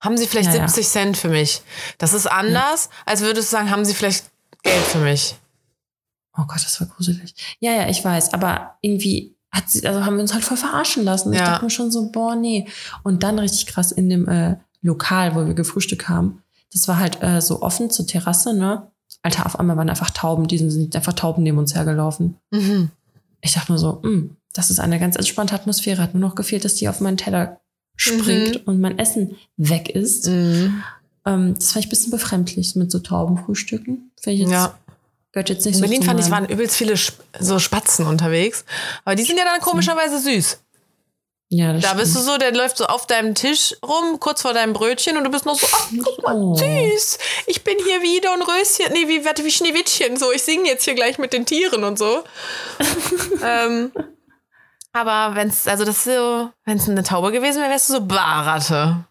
Haben 0.00 0.16
Sie 0.16 0.26
vielleicht 0.26 0.50
Ja, 0.50 0.56
ja. 0.56 0.68
70 0.68 0.88
Cent 0.88 1.16
für 1.16 1.28
mich? 1.28 1.62
Das 1.98 2.12
ist 2.12 2.26
anders, 2.26 2.90
als 3.04 3.22
würdest 3.22 3.50
du 3.50 3.56
sagen, 3.56 3.70
haben 3.70 3.84
Sie 3.84 3.94
vielleicht 3.94 4.26
Geld 4.62 4.84
für 4.84 4.98
mich? 4.98 5.36
oh 6.38 6.44
Gott, 6.46 6.64
das 6.64 6.80
war 6.80 6.88
gruselig. 6.88 7.34
Ja, 7.60 7.72
ja, 7.72 7.88
ich 7.88 8.04
weiß, 8.04 8.34
aber 8.34 8.76
irgendwie 8.80 9.34
hat 9.50 9.70
sie, 9.70 9.86
also 9.86 10.04
haben 10.04 10.16
wir 10.16 10.22
uns 10.22 10.34
halt 10.34 10.44
voll 10.44 10.56
verarschen 10.56 11.04
lassen. 11.04 11.32
Ich 11.32 11.40
dachte 11.40 11.64
mir 11.64 11.70
schon 11.70 11.90
so, 11.90 12.10
boah, 12.10 12.36
nee. 12.36 12.68
Und 13.02 13.22
dann 13.22 13.38
richtig 13.38 13.66
krass 13.66 13.92
in 13.92 14.10
dem 14.10 14.28
äh, 14.28 14.56
Lokal, 14.82 15.34
wo 15.34 15.46
wir 15.46 15.54
gefrühstückt 15.54 16.08
haben. 16.08 16.42
Das 16.72 16.88
war 16.88 16.98
halt 16.98 17.22
äh, 17.22 17.40
so 17.40 17.62
offen 17.62 17.90
zur 17.90 18.06
Terrasse, 18.06 18.54
ne? 18.54 18.90
Alter, 19.22 19.46
auf 19.46 19.58
einmal 19.58 19.76
waren 19.76 19.88
einfach 19.88 20.10
Tauben, 20.10 20.46
die 20.46 20.58
sind 20.58 20.94
einfach 20.94 21.14
Tauben 21.14 21.42
neben 21.42 21.58
uns 21.58 21.74
hergelaufen. 21.74 22.36
Mhm. 22.50 22.90
Ich 23.40 23.54
dachte 23.54 23.72
nur 23.72 23.78
so, 23.78 24.02
hm, 24.02 24.36
das 24.52 24.70
ist 24.70 24.78
eine 24.78 25.00
ganz 25.00 25.16
entspannte 25.16 25.54
Atmosphäre. 25.54 26.02
Hat 26.02 26.14
nur 26.14 26.28
noch 26.28 26.34
gefehlt, 26.34 26.64
dass 26.64 26.74
die 26.74 26.88
auf 26.88 27.00
meinen 27.00 27.16
Teller 27.16 27.60
springt 27.96 28.66
und 28.66 28.80
mein 28.80 28.98
Essen 28.98 29.36
weg 29.56 29.88
ist. 29.88 30.26
Mhm. 30.28 30.82
Ähm, 31.26 31.54
das 31.54 31.72
fand 31.72 31.84
ich 31.84 31.86
ein 31.88 31.90
bisschen 31.90 32.10
befremdlich 32.12 32.76
mit 32.76 32.90
so 32.90 32.98
Taubenfrühstücken. 33.00 34.10
Finde 34.20 34.34
ich 34.34 34.40
jetzt, 34.42 34.50
Ja. 34.52 34.78
gehört 35.32 35.48
jetzt 35.48 35.64
nicht 35.64 35.74
In 35.74 35.80
so 35.80 35.86
Berlin 35.88 36.02
fand 36.02 36.20
ich, 36.20 36.30
waren 36.30 36.46
übelst 36.48 36.76
viele 36.76 36.94
so 37.40 37.58
Spatzen 37.58 38.06
unterwegs. 38.06 38.64
Aber 39.04 39.14
die 39.16 39.24
sind 39.24 39.36
ja 39.38 39.44
dann 39.44 39.60
komischerweise 39.60 40.18
süß. 40.20 40.60
Ja, 41.48 41.72
das 41.72 41.82
Da 41.82 41.88
stimmt. 41.90 42.02
bist 42.02 42.16
du 42.16 42.20
so, 42.20 42.38
der 42.38 42.52
läuft 42.52 42.76
so 42.76 42.86
auf 42.86 43.06
deinem 43.06 43.36
Tisch 43.36 43.74
rum, 43.86 44.18
kurz 44.18 44.42
vor 44.42 44.52
deinem 44.52 44.72
Brötchen 44.72 45.16
und 45.16 45.22
du 45.22 45.30
bist 45.30 45.46
noch 45.46 45.54
so, 45.54 45.64
ach, 45.72 45.90
guck 46.02 46.22
mal, 46.24 46.34
Oh. 46.34 46.56
süß. 46.56 47.18
Ich 47.46 47.62
bin 47.62 47.76
hier 47.84 48.02
wie 48.02 48.20
Dornröschen, 48.20 48.92
nee, 48.92 49.06
wie, 49.06 49.24
warte, 49.24 49.44
wie 49.44 49.52
Schneewittchen, 49.52 50.16
so, 50.16 50.32
ich 50.32 50.42
singe 50.42 50.68
jetzt 50.68 50.84
hier 50.84 50.94
gleich 50.96 51.18
mit 51.18 51.32
den 51.32 51.46
Tieren 51.46 51.84
und 51.84 51.98
so. 52.00 52.24
ähm, 53.44 53.92
aber 54.96 55.34
wenn's, 55.36 55.66
also 55.68 55.84
das 55.84 55.98
ist 55.98 56.04
so, 56.14 56.50
wenn's 56.64 56.88
eine 56.88 57.02
Taube 57.02 57.32
gewesen 57.32 57.60
wäre, 57.60 57.70
wärst 57.70 57.88
du 57.88 57.94
so 57.94 58.00
Barratte. 58.06 59.04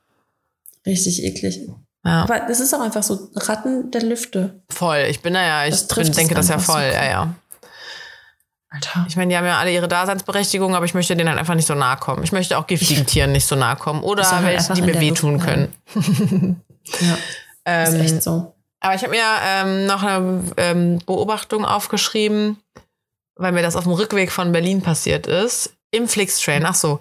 Richtig 0.85 1.23
eklig. 1.23 1.59
Ja. 2.03 2.23
Aber 2.23 2.39
das 2.41 2.59
ist 2.59 2.73
auch 2.73 2.81
einfach 2.81 3.01
so 3.03 3.29
Ratten 3.35 3.89
der 3.91 4.03
Lüfte. 4.03 4.61
Voll, 4.69 5.05
ich 5.09 5.21
bin 5.21 5.33
da 5.33 5.41
ja, 5.41 5.65
ich 5.65 5.71
Das 5.71 5.87
bin, 5.87 6.07
es 6.07 6.11
denke 6.15 6.35
das 6.35 6.49
ja 6.49 6.59
voll, 6.59 6.83
super. 6.83 6.93
ja, 6.93 7.05
ja. 7.05 7.33
Alter. 8.69 9.05
Ich 9.07 9.15
meine, 9.15 9.29
die 9.29 9.37
haben 9.37 9.45
ja 9.45 9.57
alle 9.57 9.71
ihre 9.71 9.87
Daseinsberechtigung, 9.87 10.75
aber 10.75 10.85
ich 10.85 10.93
möchte 10.93 11.15
denen 11.15 11.29
halt 11.29 11.39
einfach 11.39 11.55
nicht 11.55 11.65
so 11.67 11.75
nahe 11.75 11.97
kommen. 11.97 12.23
Ich 12.23 12.31
möchte 12.31 12.57
auch 12.57 12.67
giftigen 12.67 13.05
Tieren 13.07 13.31
nicht 13.31 13.47
so 13.47 13.55
nahe 13.55 13.75
kommen 13.77 14.03
oder 14.03 14.29
halt 14.29 14.45
welche, 14.45 14.73
die 14.73 14.81
mir 14.81 14.99
wehtun 14.99 15.39
können. 15.39 15.73
Ja, 16.99 17.13
ist 17.83 17.93
Ähm, 17.93 18.01
echt 18.01 18.23
so. 18.23 18.53
Aber 18.81 18.93
ich 18.93 19.01
habe 19.01 19.11
mir 19.11 19.23
ähm, 19.43 19.85
noch 19.87 20.03
eine 20.03 20.43
ähm, 20.57 20.99
Beobachtung 21.05 21.65
aufgeschrieben, 21.65 22.57
weil 23.35 23.51
mir 23.53 23.63
das 23.63 23.75
auf 23.75 23.83
dem 23.85 23.93
Rückweg 23.93 24.31
von 24.31 24.51
Berlin 24.51 24.81
passiert 24.81 25.25
ist. 25.25 25.74
Im 25.95 26.07
Flixtrain. 26.07 26.65
Ach 26.65 26.75
so. 26.75 26.99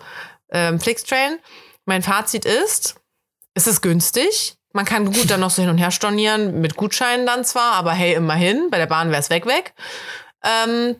Ähm, 0.51 0.79
Flixtrain. 0.79 1.39
Mein 1.85 2.03
Fazit 2.03 2.45
ist, 2.45 2.95
es 3.55 3.67
ist 3.67 3.83
günstig. 3.83 4.55
Man 4.73 4.85
kann 4.85 5.13
gut 5.13 5.31
dann 5.31 5.41
noch 5.41 5.51
so 5.51 5.63
hin 5.63 5.71
und 5.71 5.79
her 5.79 5.91
stornieren, 5.91 6.61
mit 6.61 6.77
Gutscheinen 6.77 7.27
dann 7.27 7.45
zwar, 7.45 7.73
aber 7.73 7.93
hey, 7.93 8.15
immerhin. 8.15 8.71
Bei 8.71 8.79
der 8.79 8.87
Bahn 8.87 9.11
wäre 9.11 9.21
es 9.21 9.31
weg, 9.31 9.47
weg. 9.47 9.75
Ähm, 10.43 10.97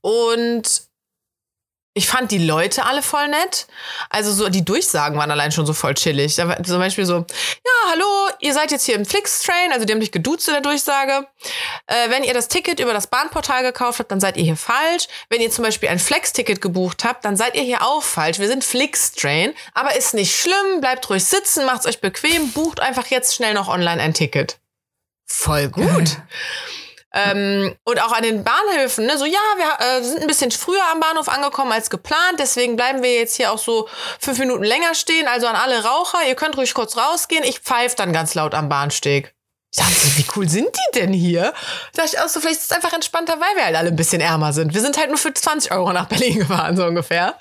und 0.00 0.85
ich 1.96 2.06
fand 2.06 2.30
die 2.30 2.44
Leute 2.44 2.84
alle 2.84 3.00
voll 3.00 3.26
nett. 3.28 3.66
Also 4.10 4.30
so 4.30 4.50
die 4.50 4.62
Durchsagen 4.62 5.16
waren 5.16 5.30
allein 5.30 5.50
schon 5.50 5.64
so 5.64 5.72
voll 5.72 5.94
chillig. 5.94 6.34
Da 6.34 6.46
war 6.46 6.62
zum 6.62 6.78
Beispiel 6.78 7.06
so, 7.06 7.14
ja, 7.14 7.90
hallo, 7.90 8.04
ihr 8.40 8.52
seid 8.52 8.70
jetzt 8.70 8.84
hier 8.84 8.96
im 8.96 9.06
Flixtrain, 9.06 9.72
also 9.72 9.86
die 9.86 9.94
haben 9.94 10.00
dich 10.00 10.12
geduzt 10.12 10.46
in 10.46 10.52
der 10.52 10.60
Durchsage. 10.60 11.26
Äh, 11.86 12.10
wenn 12.10 12.22
ihr 12.22 12.34
das 12.34 12.48
Ticket 12.48 12.80
über 12.80 12.92
das 12.92 13.06
Bahnportal 13.06 13.62
gekauft 13.62 13.98
habt, 13.98 14.10
dann 14.10 14.20
seid 14.20 14.36
ihr 14.36 14.44
hier 14.44 14.58
falsch. 14.58 15.08
Wenn 15.30 15.40
ihr 15.40 15.50
zum 15.50 15.64
Beispiel 15.64 15.88
ein 15.88 15.98
Flex-Ticket 15.98 16.60
gebucht 16.60 17.02
habt, 17.02 17.24
dann 17.24 17.34
seid 17.34 17.56
ihr 17.56 17.62
hier 17.62 17.80
auch 17.80 18.02
falsch. 18.02 18.40
Wir 18.40 18.48
sind 18.48 18.62
Flixtrain, 18.62 19.54
aber 19.72 19.96
ist 19.96 20.12
nicht 20.12 20.36
schlimm, 20.36 20.82
bleibt 20.82 21.08
ruhig 21.08 21.24
sitzen, 21.24 21.64
macht's 21.64 21.86
euch 21.86 22.02
bequem, 22.02 22.52
bucht 22.52 22.80
einfach 22.80 23.06
jetzt 23.06 23.34
schnell 23.34 23.54
noch 23.54 23.68
online 23.68 24.02
ein 24.02 24.12
Ticket. 24.12 24.58
Voll 25.24 25.70
gut. 25.70 26.18
Ähm, 27.16 27.74
und 27.84 28.02
auch 28.02 28.12
an 28.12 28.22
den 28.22 28.44
Bahnhöfen, 28.44 29.06
ne, 29.06 29.16
so 29.16 29.24
ja, 29.24 29.38
wir 29.56 29.86
äh, 29.86 30.02
sind 30.02 30.20
ein 30.20 30.26
bisschen 30.26 30.50
früher 30.50 30.82
am 30.92 31.00
Bahnhof 31.00 31.28
angekommen 31.28 31.72
als 31.72 31.88
geplant, 31.88 32.38
deswegen 32.38 32.76
bleiben 32.76 33.02
wir 33.02 33.14
jetzt 33.14 33.36
hier 33.36 33.52
auch 33.52 33.58
so 33.58 33.88
fünf 34.20 34.38
Minuten 34.38 34.64
länger 34.64 34.94
stehen. 34.94 35.26
Also 35.26 35.46
an 35.46 35.56
alle 35.56 35.82
Raucher, 35.82 36.18
ihr 36.28 36.34
könnt 36.34 36.58
ruhig 36.58 36.74
kurz 36.74 36.96
rausgehen. 36.96 37.42
Ich 37.44 37.60
pfeife 37.60 37.96
dann 37.96 38.12
ganz 38.12 38.34
laut 38.34 38.54
am 38.54 38.68
Bahnsteg. 38.68 39.34
Ich 39.72 39.82
dachte, 39.82 39.94
so, 39.94 40.16
wie 40.16 40.24
cool 40.36 40.48
sind 40.48 40.68
die 40.68 40.98
denn 40.98 41.12
hier? 41.12 41.52
Da 41.92 42.02
dachte 42.02 42.16
ich 42.16 42.20
auch 42.20 42.28
so, 42.28 42.40
vielleicht 42.40 42.60
ist 42.60 42.70
es 42.70 42.72
einfach 42.72 42.92
entspannter, 42.92 43.34
weil 43.34 43.56
wir 43.56 43.64
halt 43.64 43.76
alle 43.76 43.88
ein 43.88 43.96
bisschen 43.96 44.20
ärmer 44.20 44.52
sind. 44.52 44.72
Wir 44.74 44.80
sind 44.80 44.96
halt 44.96 45.08
nur 45.08 45.18
für 45.18 45.34
20 45.34 45.72
Euro 45.72 45.92
nach 45.92 46.06
Berlin 46.06 46.38
gefahren, 46.38 46.76
so 46.76 46.84
ungefähr. 46.84 47.34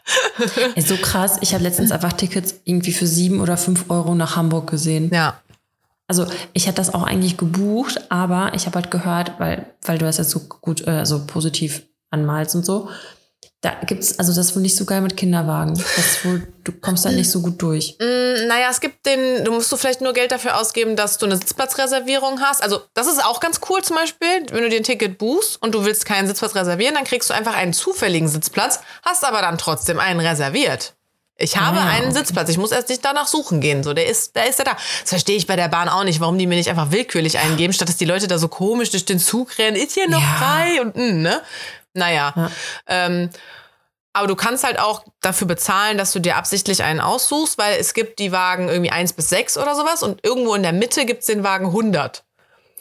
Ey, 0.75 0.81
so 0.81 0.97
krass. 0.97 1.37
Ich 1.41 1.53
habe 1.53 1.63
letztens 1.63 1.91
einfach 1.91 2.13
Tickets 2.13 2.55
irgendwie 2.65 2.91
für 2.91 3.07
sieben 3.07 3.39
oder 3.39 3.55
fünf 3.57 3.89
Euro 3.89 4.15
nach 4.15 4.35
Hamburg 4.35 4.69
gesehen. 4.69 5.11
Ja. 5.13 5.39
Also 6.07 6.25
ich 6.53 6.67
hätte 6.67 6.77
das 6.77 6.93
auch 6.93 7.03
eigentlich 7.03 7.37
gebucht, 7.37 7.99
aber 8.09 8.53
ich 8.53 8.65
habe 8.65 8.75
halt 8.75 8.91
gehört, 8.91 9.33
weil, 9.39 9.65
weil 9.81 9.97
du 9.97 10.05
das 10.05 10.17
jetzt 10.17 10.29
so 10.29 10.39
gut, 10.41 10.85
äh, 10.87 11.05
so 11.05 11.25
positiv 11.25 11.83
anmalst 12.11 12.55
und 12.55 12.65
so. 12.65 12.89
Da 13.61 13.73
gibt's, 13.87 14.19
also 14.19 14.31
das 14.31 14.47
ist 14.47 14.55
wohl 14.55 14.61
nicht 14.61 14.75
so 14.75 14.85
geil 14.85 15.01
mit 15.01 15.17
Kinderwagen. 15.17 15.73
Das 15.73 16.23
wohl, 16.23 16.47
du 16.63 16.71
kommst 16.71 17.03
da 17.03 17.09
nicht 17.09 17.31
so 17.31 17.41
gut 17.41 17.59
durch. 17.59 17.97
Mm, 17.99 18.47
Naja, 18.47 18.67
es 18.69 18.79
gibt 18.79 19.03
den, 19.07 19.43
du 19.43 19.51
musst 19.51 19.71
du 19.71 19.77
vielleicht 19.77 20.01
nur 20.01 20.13
Geld 20.13 20.31
dafür 20.31 20.59
ausgeben, 20.59 20.95
dass 20.95 21.17
du 21.17 21.25
eine 21.25 21.37
Sitzplatzreservierung 21.37 22.41
hast. 22.41 22.61
Also, 22.61 22.81
das 22.93 23.07
ist 23.07 23.25
auch 23.25 23.39
ganz 23.39 23.61
cool 23.69 23.81
zum 23.81 23.95
Beispiel, 23.95 24.45
wenn 24.51 24.61
du 24.61 24.69
dir 24.69 24.77
ein 24.77 24.83
Ticket 24.83 25.17
buchst 25.17 25.59
und 25.63 25.73
du 25.73 25.83
willst 25.83 26.05
keinen 26.05 26.27
Sitzplatz 26.27 26.53
reservieren, 26.53 26.93
dann 26.93 27.05
kriegst 27.05 27.31
du 27.31 27.33
einfach 27.33 27.55
einen 27.55 27.73
zufälligen 27.73 28.27
Sitzplatz, 28.27 28.81
hast 29.03 29.25
aber 29.25 29.41
dann 29.41 29.57
trotzdem 29.57 29.99
einen 29.99 30.19
reserviert. 30.19 30.94
Ich 31.37 31.57
habe 31.57 31.77
Ah, 31.79 31.89
einen. 31.89 32.13
Sitzplatz, 32.13 32.47
ich 32.49 32.57
muss 32.57 32.71
erst 32.71 32.87
nicht 32.89 33.03
danach 33.03 33.27
suchen 33.27 33.59
gehen. 33.59 33.83
So, 33.83 33.93
der 33.93 34.07
ist, 34.07 34.35
der 34.35 34.47
ist 34.47 34.57
ja 34.59 34.65
da. 34.65 34.71
Das 35.01 35.09
verstehe 35.09 35.35
ich 35.35 35.47
bei 35.47 35.55
der 35.57 35.67
Bahn 35.67 35.89
auch 35.89 36.03
nicht, 36.05 36.19
warum 36.21 36.37
die 36.37 36.47
mir 36.47 36.55
nicht 36.55 36.69
einfach 36.69 36.91
willkürlich 36.91 37.39
eingeben, 37.39 37.73
statt 37.73 37.89
dass 37.89 37.97
die 37.97 38.05
Leute 38.05 38.27
da 38.29 38.37
so 38.37 38.47
komisch 38.47 38.91
durch 38.91 39.03
den 39.05 39.19
Zug 39.19 39.57
rennen. 39.57 39.75
Ist 39.75 39.93
hier 39.93 40.09
noch 40.09 40.21
Ja. 40.21 40.35
frei 40.39 40.81
und 40.81 40.95
mm, 40.95 41.21
ne? 41.21 41.41
Naja. 41.93 42.33
Ja. 42.35 42.51
Ähm, 42.87 43.29
aber 44.13 44.27
du 44.27 44.35
kannst 44.37 44.63
halt 44.63 44.79
auch 44.79 45.03
dafür 45.19 45.45
bezahlen, 45.45 45.97
dass 45.97 46.13
du 46.13 46.19
dir 46.19 46.37
absichtlich 46.37 46.83
einen 46.83 47.01
aussuchst, 47.01 47.57
weil 47.57 47.77
es 47.81 47.93
gibt 47.93 48.19
die 48.19 48.31
Wagen 48.31 48.69
irgendwie 48.69 48.91
1 48.91 49.11
bis 49.11 49.27
6 49.27 49.57
oder 49.57 49.75
sowas 49.75 50.03
und 50.03 50.23
irgendwo 50.25 50.55
in 50.55 50.63
der 50.63 50.71
Mitte 50.71 51.05
gibt's 51.05 51.25
den 51.25 51.43
Wagen 51.43 51.65
100. 51.67 52.23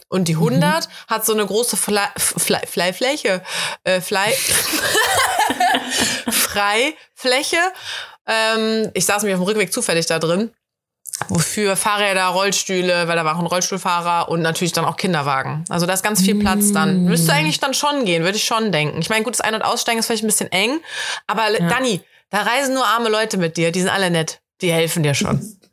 Und 0.09 0.29
die 0.29 0.35
100 0.35 0.88
hat 1.09 1.27
so 1.27 1.33
eine 1.33 1.45
große 1.45 1.77
Fle 1.77 2.03
Fle 2.17 2.61
Freifläche, 2.73 3.43
äh, 3.83 4.01
Fle 4.01 4.21
Freifläche. 6.30 7.59
Ähm, 8.26 8.90
ich 8.94 9.04
saß 9.04 9.22
mir 9.22 9.35
auf 9.35 9.40
dem 9.40 9.44
Rückweg 9.44 9.72
zufällig 9.72 10.07
da 10.07 10.18
drin. 10.18 10.50
Wofür 11.28 11.76
Fahrräder, 11.76 12.26
Rollstühle, 12.26 13.07
weil 13.07 13.16
da 13.16 13.24
war 13.24 13.37
auch 13.37 13.40
ein 13.40 13.46
Rollstuhlfahrer 13.46 14.28
und 14.28 14.42
natürlich 14.42 14.72
dann 14.72 14.85
auch 14.85 14.96
Kinderwagen. 14.96 15.64
Also 15.68 15.87
da 15.87 15.92
ist 15.92 16.02
ganz 16.02 16.20
viel 16.20 16.35
Platz 16.35 16.72
dann. 16.72 17.04
Müsste 17.04 17.33
eigentlich 17.33 17.61
dann 17.61 17.72
schon 17.72 18.04
gehen, 18.04 18.24
würde 18.24 18.37
ich 18.37 18.44
schon 18.44 18.72
denken. 18.72 19.00
Ich 19.00 19.11
meine, 19.11 19.22
gut, 19.22 19.35
das 19.35 19.40
Ein- 19.40 19.54
und 19.54 19.62
Aussteigen 19.62 20.00
ist 20.00 20.07
vielleicht 20.07 20.24
ein 20.24 20.28
bisschen 20.28 20.50
eng, 20.50 20.80
aber 21.28 21.44
Dani, 21.52 22.00
da 22.30 22.42
reisen 22.42 22.74
nur 22.74 22.85
arme 22.85 23.11
Leute 23.11 23.37
mit 23.37 23.57
dir, 23.57 23.70
die 23.70 23.80
sind 23.80 23.90
alle 23.90 24.11
nett. 24.11 24.40
Die 24.61 24.72
helfen 24.72 25.02
dir 25.02 25.14
schon. 25.14 25.40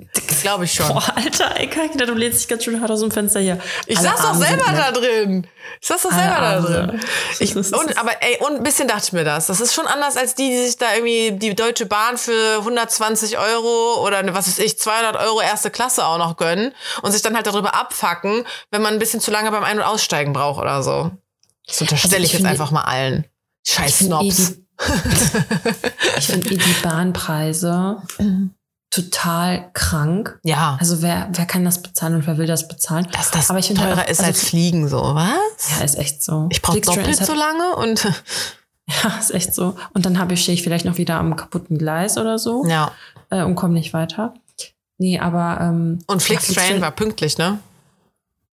Glaube 0.42 0.66
ich 0.66 0.74
schon. 0.74 0.88
Boah, 0.88 1.04
Alter, 1.16 1.56
ey, 1.60 1.70
du 1.98 2.14
lädst 2.14 2.40
dich 2.42 2.48
ganz 2.48 2.64
schön 2.64 2.82
hart 2.82 2.90
aus 2.92 3.00
dem 3.02 3.12
Fenster 3.12 3.40
hier. 3.40 3.60
Ich 3.86 3.98
Alle 3.98 4.10
saß 4.10 4.22
doch 4.22 4.36
selber 4.36 4.66
da 4.72 4.92
drin. 4.92 5.48
Ich 5.80 5.88
saß 5.88 6.02
doch 6.02 6.12
selber 6.12 6.36
da 6.36 6.56
Arme 6.58 6.68
drin. 6.68 7.00
sind- 7.38 7.42
Ich, 7.42 7.56
und, 7.74 7.98
aber 7.98 8.12
ey, 8.22 8.38
und 8.40 8.58
ein 8.58 8.64
bisschen 8.64 8.88
dachte 8.88 9.04
ich 9.06 9.14
mir 9.14 9.24
das. 9.24 9.48
Das 9.48 9.60
ist 9.62 9.74
schon 9.74 9.88
anders 9.88 10.18
als 10.18 10.36
die, 10.36 10.50
die 10.50 10.66
sich 10.66 10.78
da 10.78 10.94
irgendwie 10.96 11.32
die 11.34 11.54
Deutsche 11.56 11.86
Bahn 11.86 12.18
für 12.18 12.58
120 12.60 13.38
Euro 13.38 14.04
oder 14.06 14.24
ne, 14.24 14.34
was 14.34 14.48
weiß 14.48 14.60
ich, 14.60 14.80
200 14.80 15.16
Euro 15.18 15.42
erste 15.42 15.70
Klasse 15.72 16.06
auch 16.06 16.18
noch 16.18 16.38
gönnen 16.38 16.74
und 17.02 17.12
sich 17.12 17.22
dann 17.22 17.36
halt 17.36 17.48
darüber 17.48 17.76
abfacken, 17.76 18.46
wenn 18.72 18.82
man 18.82 18.94
ein 18.94 19.00
bisschen 19.00 19.20
zu 19.22 19.32
lange 19.32 19.52
beim 19.52 19.64
Ein- 19.64 19.78
und 19.80 19.86
Aussteigen 19.86 20.34
braucht 20.34 20.60
oder 20.62 20.82
so. 20.84 21.12
Das 21.68 21.80
unterstelle 21.82 22.16
Also 22.16 22.26
ich 22.26 22.34
ich 22.34 22.40
jetzt 22.40 22.46
einfach 22.50 22.72
mal 22.72 22.82
allen. 22.84 23.26
Scheiß 23.68 24.02
eh 24.02 24.06
Snobs. 24.06 24.54
Ich 26.18 26.26
finde 26.28 26.50
eh 26.50 26.58
die 26.58 26.76
Bahnpreise 26.82 28.02
total 28.92 29.70
krank. 29.74 30.40
Ja, 30.44 30.78
Also 30.80 31.02
wer, 31.02 31.30
wer 31.32 31.46
kann 31.46 31.66
das 31.66 31.82
bezahlen 31.82 32.16
und 32.16 32.28
wer 32.28 32.38
will 32.38 32.46
das 32.48 32.68
bezahlen? 32.68 33.08
dass 33.12 33.32
das 33.32 33.50
aber 33.50 33.58
ich 33.60 33.68
finde 33.68 33.82
teurer 33.82 33.96
halt 33.98 34.08
auch- 34.08 34.12
ist 34.12 34.20
also- 34.20 34.30
als 34.30 34.44
Fliegen 34.44 34.88
so, 34.88 34.98
was? 35.16 35.72
Ja, 35.80 35.84
ist 35.84 35.98
echt 35.98 36.22
so. 36.24 36.48
Ich 36.52 36.62
brauche 36.62 36.80
doppelt 36.82 37.08
ist 37.08 37.26
so 37.26 37.30
halt, 37.34 37.40
lange 37.40 37.76
und 37.78 38.04
Ja, 39.04 39.18
ist 39.20 39.32
echt 39.34 39.56
so. 39.56 39.76
Und 39.94 40.06
dann 40.06 40.20
habe 40.20 40.34
ich, 40.34 40.42
stehe 40.44 40.54
ich 40.54 40.64
vielleicht 40.64 40.84
noch 40.86 40.98
wieder 40.98 41.16
am 41.16 41.36
kaputten 41.38 41.78
Gleis 41.78 42.18
oder 42.18 42.38
so 42.38 42.66
ja. 42.68 42.92
äh, 43.30 43.42
und 43.44 43.56
komme 43.56 43.74
nicht 43.76 43.94
weiter. 43.94 44.34
Nee, 44.98 45.18
aber 45.20 45.60
ähm, 45.62 46.00
Und 46.08 46.22
ja, 46.22 46.26
Flixtrain 46.38 46.82
war 46.82 46.92
pünktlich, 46.92 47.38
ne? 47.38 47.60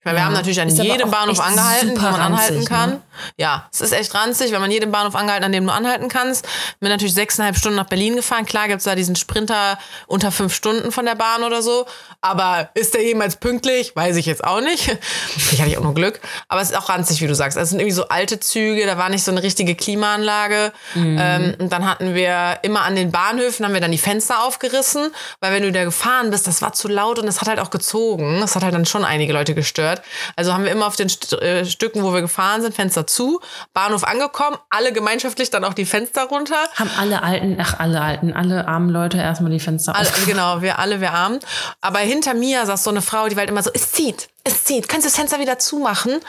Weil 0.08 0.14
wir 0.14 0.20
Ja. 0.20 0.24
haben 0.26 0.32
natürlich 0.32 0.60
an 0.60 0.68
Ist 0.68 0.78
jedem 0.82 1.10
Bahnhof 1.10 1.38
angehalten, 1.40 1.96
wo 1.96 2.00
man 2.02 2.14
anhalten 2.20 2.54
ranzig, 2.54 2.68
kann. 2.68 2.90
ne? 2.90 3.00
Ja, 3.36 3.68
es 3.72 3.80
ist 3.80 3.92
echt 3.92 4.14
ranzig, 4.14 4.52
wenn 4.52 4.60
man 4.60 4.70
jedem 4.70 4.92
Bahnhof 4.92 5.14
angehalten, 5.16 5.44
an 5.44 5.52
dem 5.52 5.66
du 5.66 5.72
anhalten 5.72 6.08
kannst. 6.08 6.46
Bin 6.80 6.88
natürlich 6.88 7.14
sechseinhalb 7.14 7.56
Stunden 7.56 7.76
nach 7.76 7.88
Berlin 7.88 8.14
gefahren. 8.16 8.46
Klar 8.46 8.68
gibt's 8.68 8.84
da 8.84 8.94
diesen 8.94 9.16
Sprinter 9.16 9.76
unter 10.06 10.30
fünf 10.32 10.54
Stunden 10.54 10.92
von 10.92 11.04
der 11.04 11.16
Bahn 11.16 11.42
oder 11.42 11.60
so. 11.60 11.84
Aber 12.20 12.70
ist 12.74 12.94
der 12.94 13.02
jemals 13.04 13.36
pünktlich? 13.36 13.94
Weiß 13.96 14.16
ich 14.16 14.26
jetzt 14.26 14.44
auch 14.44 14.60
nicht. 14.60 14.96
Ich 15.52 15.60
hatte 15.60 15.70
ich 15.70 15.78
auch 15.78 15.82
nur 15.82 15.94
Glück. 15.94 16.20
Aber 16.48 16.60
es 16.60 16.70
ist 16.70 16.76
auch 16.76 16.88
ranzig, 16.88 17.20
wie 17.20 17.26
du 17.26 17.34
sagst. 17.34 17.56
Also 17.58 17.64
Es 17.64 17.70
sind 17.70 17.80
irgendwie 17.80 17.94
so 17.94 18.08
alte 18.08 18.38
Züge, 18.38 18.86
da 18.86 18.96
war 18.98 19.08
nicht 19.08 19.24
so 19.24 19.30
eine 19.32 19.42
richtige 19.42 19.74
Klimaanlage. 19.74 20.72
Ähm, 20.94 21.54
und 21.58 21.72
dann 21.72 21.88
hatten 21.88 22.14
wir 22.14 22.58
immer 22.62 22.82
an 22.82 22.94
den 22.94 23.10
Bahnhöfen, 23.10 23.64
haben 23.66 23.72
wir 23.74 23.80
dann 23.80 23.90
die 23.92 23.98
Fenster 23.98 24.44
aufgerissen, 24.44 25.10
weil 25.40 25.52
wenn 25.52 25.62
du 25.62 25.72
da 25.72 25.84
gefahren 25.84 26.30
bist, 26.30 26.46
das 26.46 26.62
war 26.62 26.72
zu 26.72 26.86
laut 26.88 27.18
und 27.18 27.26
es 27.26 27.40
hat 27.40 27.48
halt 27.48 27.58
auch 27.58 27.70
gezogen. 27.70 28.38
Das 28.40 28.54
hat 28.56 28.62
halt 28.62 28.74
dann 28.74 28.86
schon 28.86 29.04
einige 29.04 29.32
Leute 29.32 29.54
gestört. 29.54 29.97
Also 30.36 30.52
haben 30.52 30.64
wir 30.64 30.70
immer 30.70 30.86
auf 30.86 30.96
den 30.96 31.08
St 31.08 31.32
äh, 31.34 31.64
Stücken, 31.64 32.02
wo 32.02 32.12
wir 32.12 32.20
gefahren 32.20 32.62
sind, 32.62 32.74
Fenster 32.74 33.06
zu, 33.06 33.40
Bahnhof 33.74 34.04
angekommen, 34.04 34.56
alle 34.70 34.92
gemeinschaftlich 34.92 35.50
dann 35.50 35.64
auch 35.64 35.74
die 35.74 35.86
Fenster 35.86 36.24
runter. 36.24 36.56
haben 36.76 36.90
alle 36.98 37.22
alten, 37.22 37.56
ach 37.60 37.78
alle 37.78 38.00
alten, 38.00 38.32
alle 38.32 38.66
armen 38.68 38.90
Leute 38.90 39.18
erstmal 39.18 39.50
die 39.50 39.60
Fenster 39.60 39.94
Alle, 39.96 40.08
auf. 40.08 40.26
genau, 40.26 40.62
wir 40.62 40.78
alle, 40.78 41.00
wir 41.00 41.12
armen. 41.12 41.40
Aber 41.80 41.98
hinter 42.00 42.34
mir 42.34 42.64
saß 42.66 42.84
so 42.84 42.90
eine 42.90 43.02
Frau, 43.02 43.28
die 43.28 43.36
war 43.36 43.40
halt 43.40 43.50
immer 43.50 43.62
so, 43.62 43.70
es 43.72 43.92
zieht, 43.92 44.28
es 44.44 44.64
zieht, 44.64 44.88
kannst 44.88 45.06
du 45.06 45.10
das 45.10 45.16
Fenster 45.16 45.38
wieder 45.38 45.58
zumachen? 45.58 46.20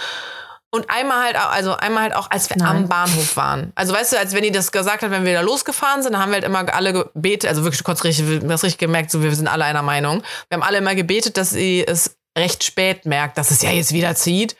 Und 0.71 0.85
einmal 0.91 1.23
halt 1.23 1.35
auch, 1.35 1.51
also 1.51 1.75
einmal 1.77 2.03
halt 2.03 2.15
auch, 2.15 2.29
als 2.29 2.47
wir 2.51 2.57
Nein. 2.57 2.67
am 2.67 2.87
Bahnhof 2.87 3.35
waren. 3.35 3.71
Also 3.73 3.91
weißt 3.91 4.13
du, 4.13 4.19
als 4.19 4.35
wenn 4.35 4.43
die 4.43 4.51
das 4.51 4.71
gesagt 4.71 5.01
hat, 5.01 5.09
wenn 5.09 5.25
wir 5.25 5.33
da 5.33 5.41
losgefahren 5.41 6.03
sind, 6.03 6.13
dann 6.13 6.21
haben 6.21 6.29
wir 6.29 6.35
halt 6.35 6.43
immer 6.43 6.71
alle 6.71 6.93
gebetet, 6.93 7.49
also 7.49 7.63
wirklich 7.63 7.83
kurz 7.83 8.03
richtig, 8.03 8.41
das 8.43 8.63
richtig 8.63 8.77
gemerkt, 8.77 9.09
so 9.09 9.23
wir 9.23 9.33
sind 9.33 9.47
alle 9.47 9.65
einer 9.65 9.81
Meinung. 9.81 10.21
Wir 10.47 10.57
haben 10.57 10.63
alle 10.63 10.77
immer 10.77 10.93
gebetet, 10.93 11.37
dass 11.37 11.49
sie 11.49 11.83
es 11.87 12.18
recht 12.37 12.63
spät 12.63 13.05
merkt, 13.05 13.37
dass 13.37 13.51
es 13.51 13.61
ja 13.61 13.71
jetzt 13.71 13.93
wieder 13.93 14.15
zieht. 14.15 14.55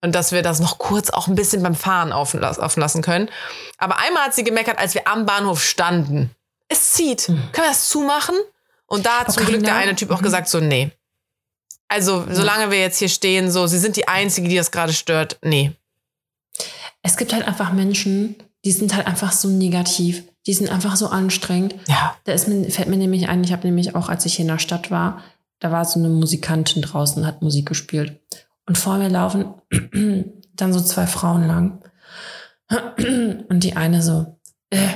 Und 0.00 0.14
dass 0.14 0.32
wir 0.32 0.42
das 0.42 0.60
noch 0.60 0.76
kurz 0.76 1.08
auch 1.08 1.28
ein 1.28 1.34
bisschen 1.34 1.62
beim 1.62 1.74
Fahren 1.74 2.12
offen, 2.12 2.38
las- 2.38 2.58
offen 2.58 2.80
lassen 2.80 3.00
können. 3.00 3.30
Aber 3.78 3.98
einmal 3.98 4.24
hat 4.24 4.34
sie 4.34 4.44
gemeckert, 4.44 4.78
als 4.78 4.92
wir 4.92 5.08
am 5.08 5.24
Bahnhof 5.24 5.64
standen. 5.64 6.30
Es 6.68 6.92
zieht. 6.92 7.24
Können 7.26 7.52
wir 7.54 7.68
das 7.68 7.88
zumachen? 7.88 8.34
Und 8.86 9.06
da 9.06 9.20
hat 9.20 9.32
zum 9.32 9.42
Okay, 9.42 9.52
Glück 9.52 9.64
der 9.64 9.76
eine 9.76 9.96
Typ 9.96 10.10
auch 10.10 10.20
mhm. 10.20 10.24
gesagt, 10.24 10.48
so, 10.48 10.60
nee. 10.60 10.90
Also, 11.88 12.26
solange 12.30 12.70
wir 12.70 12.80
jetzt 12.80 12.98
hier 12.98 13.08
stehen, 13.08 13.50
so, 13.50 13.66
sie 13.66 13.78
sind 13.78 13.96
die 13.96 14.06
Einzige, 14.06 14.48
die 14.48 14.56
das 14.56 14.70
gerade 14.70 14.92
stört, 14.92 15.38
nee. 15.42 15.72
Es 17.02 17.16
gibt 17.16 17.32
halt 17.32 17.46
einfach 17.46 17.72
Menschen, 17.72 18.36
die 18.64 18.72
sind 18.72 18.94
halt 18.94 19.06
einfach 19.06 19.32
so 19.32 19.48
negativ. 19.48 20.22
Die 20.46 20.52
sind 20.52 20.70
einfach 20.70 20.96
so 20.96 21.08
anstrengend. 21.08 21.74
Ja. 21.88 22.14
Da 22.24 22.32
ist 22.32 22.46
mir, 22.48 22.70
fällt 22.70 22.88
mir 22.88 22.96
nämlich 22.96 23.28
ein, 23.28 23.42
ich 23.42 23.52
habe 23.52 23.66
nämlich 23.66 23.94
auch, 23.94 24.10
als 24.10 24.26
ich 24.26 24.34
hier 24.34 24.42
in 24.44 24.48
der 24.50 24.58
Stadt 24.58 24.90
war, 24.90 25.22
da 25.64 25.72
war 25.72 25.86
so 25.86 25.98
eine 25.98 26.10
Musikantin 26.10 26.82
draußen 26.82 27.26
hat 27.26 27.40
Musik 27.40 27.66
gespielt. 27.66 28.20
Und 28.66 28.76
vor 28.76 28.98
mir 28.98 29.08
laufen 29.08 29.54
dann 30.54 30.74
so 30.74 30.80
zwei 30.82 31.06
Frauen 31.06 31.46
lang. 31.46 31.82
Und 33.48 33.64
die 33.64 33.74
eine 33.74 34.02
so, 34.02 34.38
äh, 34.68 34.88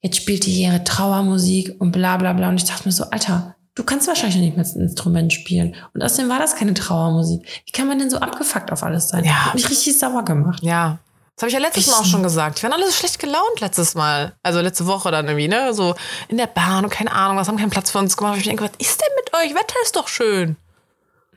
jetzt 0.00 0.16
spielt 0.16 0.46
die 0.46 0.62
ihre 0.62 0.82
Trauermusik 0.82 1.76
und 1.78 1.92
bla 1.92 2.16
bla 2.16 2.32
bla. 2.32 2.48
Und 2.48 2.56
ich 2.56 2.64
dachte 2.64 2.88
mir 2.88 2.92
so, 2.92 3.04
Alter, 3.10 3.56
du 3.74 3.84
kannst 3.84 4.08
wahrscheinlich 4.08 4.40
nicht 4.40 4.56
mehr 4.56 4.64
ein 4.64 4.80
Instrument 4.80 5.30
spielen. 5.30 5.76
Und 5.92 6.02
außerdem 6.02 6.30
war 6.30 6.38
das 6.38 6.56
keine 6.56 6.72
Trauermusik. 6.72 7.46
Wie 7.66 7.72
kann 7.72 7.86
man 7.86 7.98
denn 7.98 8.08
so 8.08 8.16
abgefuckt 8.16 8.72
auf 8.72 8.82
alles 8.82 9.10
sein? 9.10 9.24
Ja. 9.24 9.46
Hat 9.46 9.54
mich 9.56 9.68
richtig 9.68 9.98
sauer 9.98 10.24
gemacht. 10.24 10.62
Ja. 10.62 11.00
Das 11.38 11.42
habe 11.42 11.50
ich 11.50 11.54
ja 11.54 11.60
letztes 11.60 11.86
Mal 11.86 12.00
auch 12.00 12.04
schon 12.04 12.24
gesagt. 12.24 12.60
Wir 12.60 12.68
waren 12.68 12.80
alle 12.80 12.90
so 12.90 12.96
schlecht 12.96 13.20
gelaunt 13.20 13.60
letztes 13.60 13.94
Mal. 13.94 14.36
Also 14.42 14.60
letzte 14.60 14.88
Woche 14.88 15.12
dann 15.12 15.26
irgendwie, 15.28 15.46
ne? 15.46 15.72
So 15.72 15.94
in 16.26 16.36
der 16.36 16.48
Bahn 16.48 16.82
und 16.82 16.90
keine 16.90 17.12
Ahnung, 17.12 17.36
was 17.36 17.46
haben 17.46 17.58
keinen 17.58 17.70
Platz 17.70 17.92
für 17.92 17.98
uns 17.98 18.16
gemacht. 18.16 18.38
Ich 18.38 18.42
denke, 18.42 18.64
was 18.64 18.72
ist 18.78 19.00
denn 19.00 19.08
mit 19.14 19.32
euch? 19.32 19.54
Wetter 19.54 19.76
ist 19.84 19.94
doch 19.94 20.08
schön. 20.08 20.56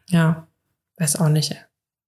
Ja, 0.09 0.47
weiß 0.97 1.17
auch 1.17 1.29
nicht. 1.29 1.55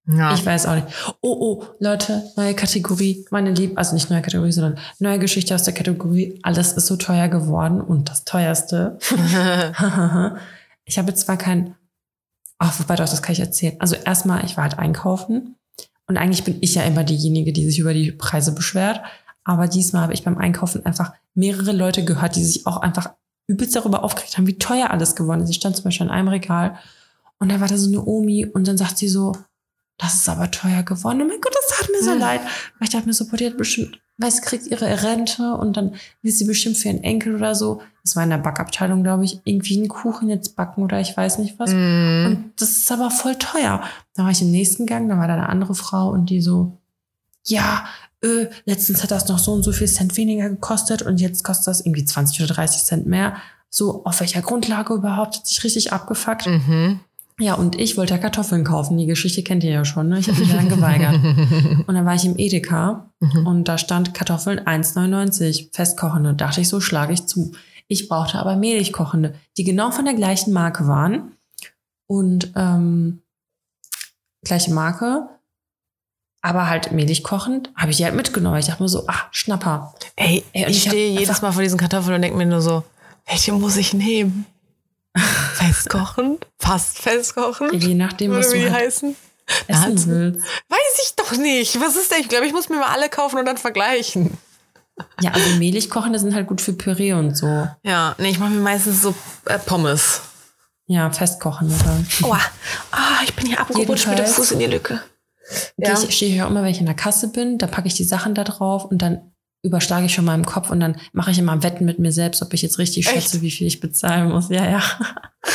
Ja. 0.07 0.33
Ich 0.33 0.43
weiß 0.43 0.65
auch 0.65 0.73
nicht. 0.73 0.87
Oh, 1.21 1.37
oh, 1.39 1.65
Leute, 1.77 2.23
neue 2.35 2.55
Kategorie. 2.55 3.27
Meine 3.29 3.51
Lieben, 3.51 3.77
also 3.77 3.93
nicht 3.93 4.09
neue 4.09 4.23
Kategorie, 4.23 4.51
sondern 4.51 4.79
neue 4.97 5.19
Geschichte 5.19 5.53
aus 5.53 5.61
der 5.61 5.75
Kategorie. 5.75 6.39
Alles 6.41 6.73
ist 6.73 6.87
so 6.87 6.95
teuer 6.95 7.27
geworden 7.27 7.79
und 7.79 8.09
das 8.09 8.25
teuerste. 8.25 8.97
ich 10.83 10.97
habe 10.97 11.13
zwar 11.13 11.37
kein, 11.37 11.75
ach, 12.57 12.79
wobei 12.79 12.95
doch, 12.95 13.07
das 13.07 13.21
kann 13.21 13.33
ich 13.33 13.39
erzählen. 13.39 13.75
Also 13.77 13.95
erstmal, 13.97 14.43
ich 14.45 14.57
war 14.57 14.63
halt 14.63 14.79
einkaufen 14.79 15.57
und 16.07 16.17
eigentlich 16.17 16.43
bin 16.43 16.57
ich 16.61 16.75
ja 16.75 16.83
immer 16.83 17.03
diejenige, 17.03 17.53
die 17.53 17.65
sich 17.65 17.79
über 17.79 17.93
die 17.93 18.11
Preise 18.11 18.53
beschwert. 18.53 19.01
Aber 19.45 19.67
diesmal 19.67 20.03
habe 20.03 20.13
ich 20.13 20.23
beim 20.23 20.37
Einkaufen 20.37 20.85
einfach 20.85 21.13
mehrere 21.33 21.71
Leute 21.71 22.03
gehört, 22.05 22.35
die 22.35 22.43
sich 22.43 22.65
auch 22.65 22.77
einfach 22.77 23.13
übelst 23.47 23.75
darüber 23.75 24.03
aufgeregt 24.03 24.37
haben, 24.37 24.47
wie 24.47 24.57
teuer 24.57 24.91
alles 24.91 25.15
geworden 25.15 25.41
ist. 25.41 25.49
Ich 25.49 25.57
stand 25.57 25.75
zum 25.75 25.83
Beispiel 25.85 26.07
in 26.07 26.11
einem 26.13 26.29
Regal 26.29 26.77
und 27.39 27.51
da 27.51 27.59
war 27.59 27.67
da 27.67 27.77
so 27.77 27.87
eine 27.89 28.03
Omi 28.05 28.45
und 28.45 28.67
dann 28.67 28.77
sagt 28.77 28.97
sie 28.97 29.09
so, 29.09 29.33
das 29.97 30.15
ist 30.15 30.29
aber 30.29 30.49
teuer 30.49 30.83
geworden. 30.83 31.21
Oh 31.21 31.25
mein 31.25 31.41
Gott, 31.41 31.53
das 31.53 31.77
tat 31.77 31.89
mir 31.91 32.03
so 32.03 32.11
Hm. 32.11 32.19
leid. 32.19 32.41
Weil 32.41 32.83
ich 32.87 32.89
dachte 32.89 33.05
mir 33.05 33.13
so, 33.13 33.27
boah, 33.27 33.37
die 33.37 33.45
hat 33.47 33.57
bestimmt, 33.57 33.99
weiß, 34.17 34.41
kriegt 34.43 34.67
ihre 34.67 35.03
Rente 35.03 35.55
und 35.55 35.75
dann 35.75 35.95
will 36.21 36.31
sie 36.31 36.45
bestimmt 36.45 36.77
für 36.77 36.89
ihren 36.89 37.03
Enkel 37.03 37.35
oder 37.35 37.55
so. 37.55 37.81
Das 38.03 38.15
war 38.15 38.23
in 38.23 38.29
der 38.29 38.37
Backabteilung, 38.37 39.03
glaube 39.03 39.25
ich, 39.25 39.39
irgendwie 39.43 39.77
einen 39.77 39.87
Kuchen 39.87 40.29
jetzt 40.29 40.55
backen 40.55 40.83
oder 40.83 40.99
ich 40.99 41.15
weiß 41.15 41.39
nicht 41.39 41.57
was. 41.57 41.71
Mm. 41.71 42.25
Und 42.25 42.53
das 42.57 42.69
ist 42.69 42.91
aber 42.91 43.09
voll 43.09 43.35
teuer. 43.35 43.81
Da 44.13 44.23
war 44.23 44.31
ich 44.31 44.41
im 44.41 44.51
nächsten 44.51 44.85
Gang, 44.85 45.09
da 45.09 45.17
war 45.17 45.27
da 45.27 45.33
eine 45.33 45.49
andere 45.49 45.73
Frau 45.73 46.09
und 46.09 46.29
die 46.29 46.41
so, 46.41 46.77
ja, 47.45 47.85
äh, 48.21 48.47
letztens 48.65 49.03
hat 49.03 49.11
das 49.11 49.27
noch 49.27 49.39
so 49.39 49.51
und 49.51 49.63
so 49.63 49.71
viel 49.71 49.87
Cent 49.87 50.15
weniger 50.15 50.49
gekostet 50.49 51.01
und 51.01 51.19
jetzt 51.19 51.43
kostet 51.43 51.67
das 51.67 51.81
irgendwie 51.81 52.05
20 52.05 52.41
oder 52.43 52.53
30 52.53 52.83
Cent 52.83 53.05
mehr. 53.07 53.35
So, 53.69 54.05
auf 54.05 54.19
welcher 54.19 54.41
Grundlage 54.41 54.93
überhaupt? 54.93 55.37
Hat 55.37 55.47
sich 55.47 55.63
richtig 55.63 55.91
abgefuckt. 55.91 56.45
Mhm. 56.45 56.99
Ja, 57.39 57.55
und 57.55 57.79
ich 57.79 57.97
wollte 57.97 58.13
ja 58.13 58.19
Kartoffeln 58.19 58.63
kaufen. 58.63 58.97
Die 58.97 59.05
Geschichte 59.07 59.43
kennt 59.43 59.63
ihr 59.63 59.71
ja 59.71 59.85
schon, 59.85 60.07
ne? 60.09 60.19
Ich 60.19 60.27
habe 60.29 60.39
mich 60.39 60.51
dann 60.51 60.69
geweigert. 60.69 61.15
Und 61.87 61.95
dann 61.95 62.05
war 62.05 62.13
ich 62.15 62.25
im 62.25 62.37
Edeka 62.37 63.09
Mhm. 63.19 63.47
und 63.47 63.67
da 63.69 63.77
stand 63.77 64.13
Kartoffeln 64.13 64.59
1,99 64.59 65.69
festkochende. 65.73 66.33
Dachte 66.33 66.59
ich 66.61 66.67
so, 66.67 66.79
schlage 66.81 67.13
ich 67.13 67.25
zu. 67.25 67.53
Ich 67.87 68.09
brauchte 68.09 68.37
aber 68.37 68.55
mehlig 68.57 68.91
kochende, 68.91 69.33
die 69.57 69.63
genau 69.63 69.91
von 69.91 70.03
der 70.05 70.13
gleichen 70.13 70.51
Marke 70.53 70.87
waren. 70.87 71.31
Und 72.05 72.51
ähm, 72.57 73.21
gleiche 74.43 74.73
Marke, 74.73 75.27
aber 76.41 76.67
halt 76.69 76.91
mehlig 76.91 77.23
kochend, 77.23 77.71
habe 77.75 77.91
ich 77.91 77.97
die 77.97 78.03
halt 78.05 78.15
mitgenommen. 78.15 78.57
Ich 78.59 78.65
dachte 78.65 78.83
mir 78.83 78.89
so, 78.89 79.05
ach, 79.07 79.27
Schnapper. 79.31 79.93
Ey, 80.17 80.43
Ey, 80.51 80.63
ich 80.69 80.77
ich 80.77 80.83
stehe 80.83 81.17
jedes 81.17 81.41
Mal 81.41 81.53
vor 81.53 81.63
diesen 81.63 81.79
Kartoffeln 81.79 82.15
und 82.15 82.21
denke 82.21 82.37
mir 82.37 82.45
nur 82.45 82.61
so, 82.61 82.83
welche 83.25 83.53
muss 83.53 83.77
ich 83.77 83.93
nehmen? 83.93 84.45
Festkochen? 85.15 86.39
Fast 86.59 86.99
festkochen? 86.99 87.79
Je 87.79 87.93
nachdem, 87.93 88.31
was 88.31 88.47
Oder 88.49 88.55
wie 88.55 88.63
du 88.63 88.71
halt 88.71 88.85
heißen? 88.85 89.15
essen 89.67 90.07
willst. 90.07 90.39
Weiß 90.69 91.03
ich 91.03 91.15
doch 91.15 91.31
nicht. 91.33 91.79
Was 91.81 91.95
ist 91.95 92.11
denn? 92.11 92.21
Ich 92.21 92.29
glaube, 92.29 92.45
ich 92.47 92.53
muss 92.53 92.69
mir 92.69 92.77
mal 92.77 92.91
alle 92.93 93.09
kaufen 93.09 93.37
und 93.37 93.45
dann 93.45 93.57
vergleichen. 93.57 94.37
Ja, 95.21 95.31
also 95.31 95.55
mehlig 95.57 95.89
kochende 95.89 96.19
sind 96.19 96.33
halt 96.35 96.47
gut 96.47 96.61
für 96.61 96.73
Püree 96.73 97.13
und 97.13 97.35
so. 97.35 97.67
Ja, 97.83 98.15
nee, 98.19 98.29
ich 98.29 98.39
mache 98.39 98.51
mir 98.51 98.61
meistens 98.61 99.01
so 99.01 99.13
äh, 99.45 99.57
Pommes. 99.59 100.21
Ja, 100.85 101.09
festkochende 101.11 101.75
dann. 101.83 102.07
Aua. 102.23 102.39
Ah, 102.91 103.21
ich 103.23 103.33
bin 103.35 103.47
hier 103.47 103.59
abgerutscht 103.59 104.07
mit 104.07 104.19
dem 104.19 104.25
Fuß 104.27 104.51
in 104.51 104.59
die 104.59 104.67
Lücke. 104.67 105.01
Ja. 105.77 105.93
Ja. 105.93 105.99
Ich 106.01 106.15
stehe 106.15 106.31
hier 106.31 106.45
auch 106.45 106.49
immer, 106.49 106.61
wenn 106.61 106.69
ich 106.71 106.79
in 106.79 106.85
der 106.85 106.95
Kasse 106.95 107.27
bin, 107.29 107.57
da 107.57 107.67
packe 107.67 107.87
ich 107.87 107.95
die 107.95 108.03
Sachen 108.03 108.35
da 108.35 108.43
drauf 108.43 108.85
und 108.85 109.01
dann 109.01 109.32
überschlage 109.63 110.05
ich 110.05 110.13
schon 110.13 110.25
mal 110.25 110.35
im 110.35 110.45
Kopf 110.45 110.69
und 110.69 110.81
dann 110.81 110.97
mache 111.13 111.31
ich 111.31 111.39
immer 111.39 111.63
Wetten 111.63 111.85
mit 111.85 111.97
mir 111.97 112.11
selbst, 112.11 112.41
ob 112.41 112.53
ich 112.53 112.61
jetzt 112.61 112.77
richtig 112.77 113.07
Echt? 113.07 113.15
schätze, 113.15 113.41
wie 113.41 113.49
viel 113.49 113.65
ich 113.65 113.79
bezahlen 113.79 114.29
muss. 114.29 114.49
Ja, 114.49 114.69
ja. 114.69 114.81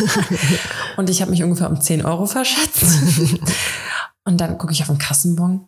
und 0.96 1.10
ich 1.10 1.20
habe 1.20 1.30
mich 1.30 1.42
ungefähr 1.42 1.70
um 1.70 1.80
10 1.80 2.04
Euro 2.04 2.26
verschätzt. 2.26 2.84
und 4.24 4.40
dann 4.40 4.56
gucke 4.56 4.72
ich 4.72 4.80
auf 4.80 4.88
den 4.88 4.98
Kassenbon, 4.98 5.66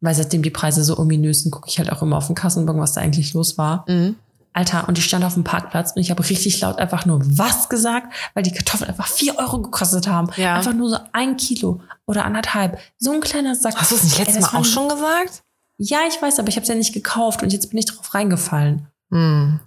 weil 0.00 0.16
seitdem 0.16 0.42
die 0.42 0.50
Preise 0.50 0.82
so 0.82 0.98
ominös 0.98 1.42
sind, 1.42 1.52
gucke 1.52 1.68
ich 1.68 1.78
halt 1.78 1.90
auch 1.92 2.02
immer 2.02 2.16
auf 2.16 2.26
den 2.26 2.34
Kassenbon, 2.34 2.80
was 2.80 2.92
da 2.92 3.00
eigentlich 3.00 3.32
los 3.34 3.56
war. 3.56 3.84
Mhm. 3.88 4.16
Alter, 4.52 4.88
und 4.88 4.98
ich 4.98 5.04
stand 5.04 5.22
auf 5.22 5.34
dem 5.34 5.44
Parkplatz 5.44 5.92
und 5.94 6.00
ich 6.00 6.10
habe 6.10 6.26
richtig 6.26 6.60
laut 6.62 6.78
einfach 6.78 7.04
nur 7.04 7.20
was 7.22 7.68
gesagt, 7.68 8.12
weil 8.32 8.42
die 8.42 8.52
Kartoffeln 8.52 8.88
einfach 8.88 9.06
4 9.06 9.38
Euro 9.38 9.60
gekostet 9.60 10.08
haben. 10.08 10.30
Ja. 10.36 10.56
Einfach 10.56 10.72
nur 10.72 10.88
so 10.88 10.96
ein 11.12 11.36
Kilo 11.36 11.82
oder 12.06 12.24
anderthalb. 12.24 12.78
So 12.98 13.12
ein 13.12 13.20
kleiner 13.20 13.54
Sack. 13.54 13.76
Hast 13.76 13.92
du 13.92 13.96
es 13.96 14.04
nicht 14.04 14.18
letztes 14.18 14.40
das 14.40 14.52
Mal 14.52 14.58
auch 14.58 14.64
schon 14.64 14.88
gesagt? 14.88 15.44
Ja, 15.78 15.98
ich 16.08 16.20
weiß, 16.20 16.38
aber 16.38 16.48
ich 16.48 16.56
habe 16.56 16.62
es 16.62 16.68
ja 16.68 16.74
nicht 16.74 16.94
gekauft 16.94 17.42
und 17.42 17.52
jetzt 17.52 17.68
bin 17.70 17.78
ich 17.78 17.86
drauf 17.86 18.14
reingefallen. 18.14 18.86
Mhm. 19.10 19.60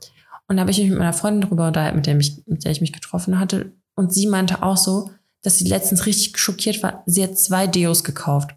Und 0.48 0.56
da 0.58 0.62
habe 0.62 0.72
ich 0.72 0.80
mich 0.80 0.89
mit 0.89 0.98
meiner 0.98 1.13
Freundin 1.13 1.48
drüber 1.48 1.67
unterhalten, 1.67 1.98
mit 1.98 2.08
der, 2.08 2.15
mich, 2.15 2.41
mit 2.48 2.63
der 2.65 2.72
ich 2.72 2.82
mich 2.82 2.93
getroffen 2.93 3.39
hatte. 3.39 3.72
Und 3.95 4.13
sie 4.13 4.26
meinte 4.28 4.63
auch 4.63 4.78
so, 4.78 5.12
dass 5.43 5.58
sie 5.60 5.65
letztens 5.67 6.06
richtig 6.06 6.38
schockiert 6.39 6.82
war. 6.82 7.04
Sie 7.06 7.22
hat 7.24 7.38
zwei 7.38 7.67
Deos 7.67 8.04
gekauft. 8.04 8.56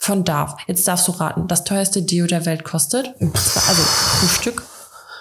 Von 0.00 0.24
Darf. 0.24 0.56
Jetzt 0.66 0.86
darfst 0.88 1.06
du 1.08 1.12
raten. 1.12 1.48
Das 1.48 1.64
teuerste 1.64 2.02
Deo 2.02 2.26
der 2.26 2.46
Welt 2.46 2.64
kostet. 2.64 3.14
Zwei- 3.18 3.68
Also 3.68 3.82
ein 4.22 4.28
Stück. 4.28 4.62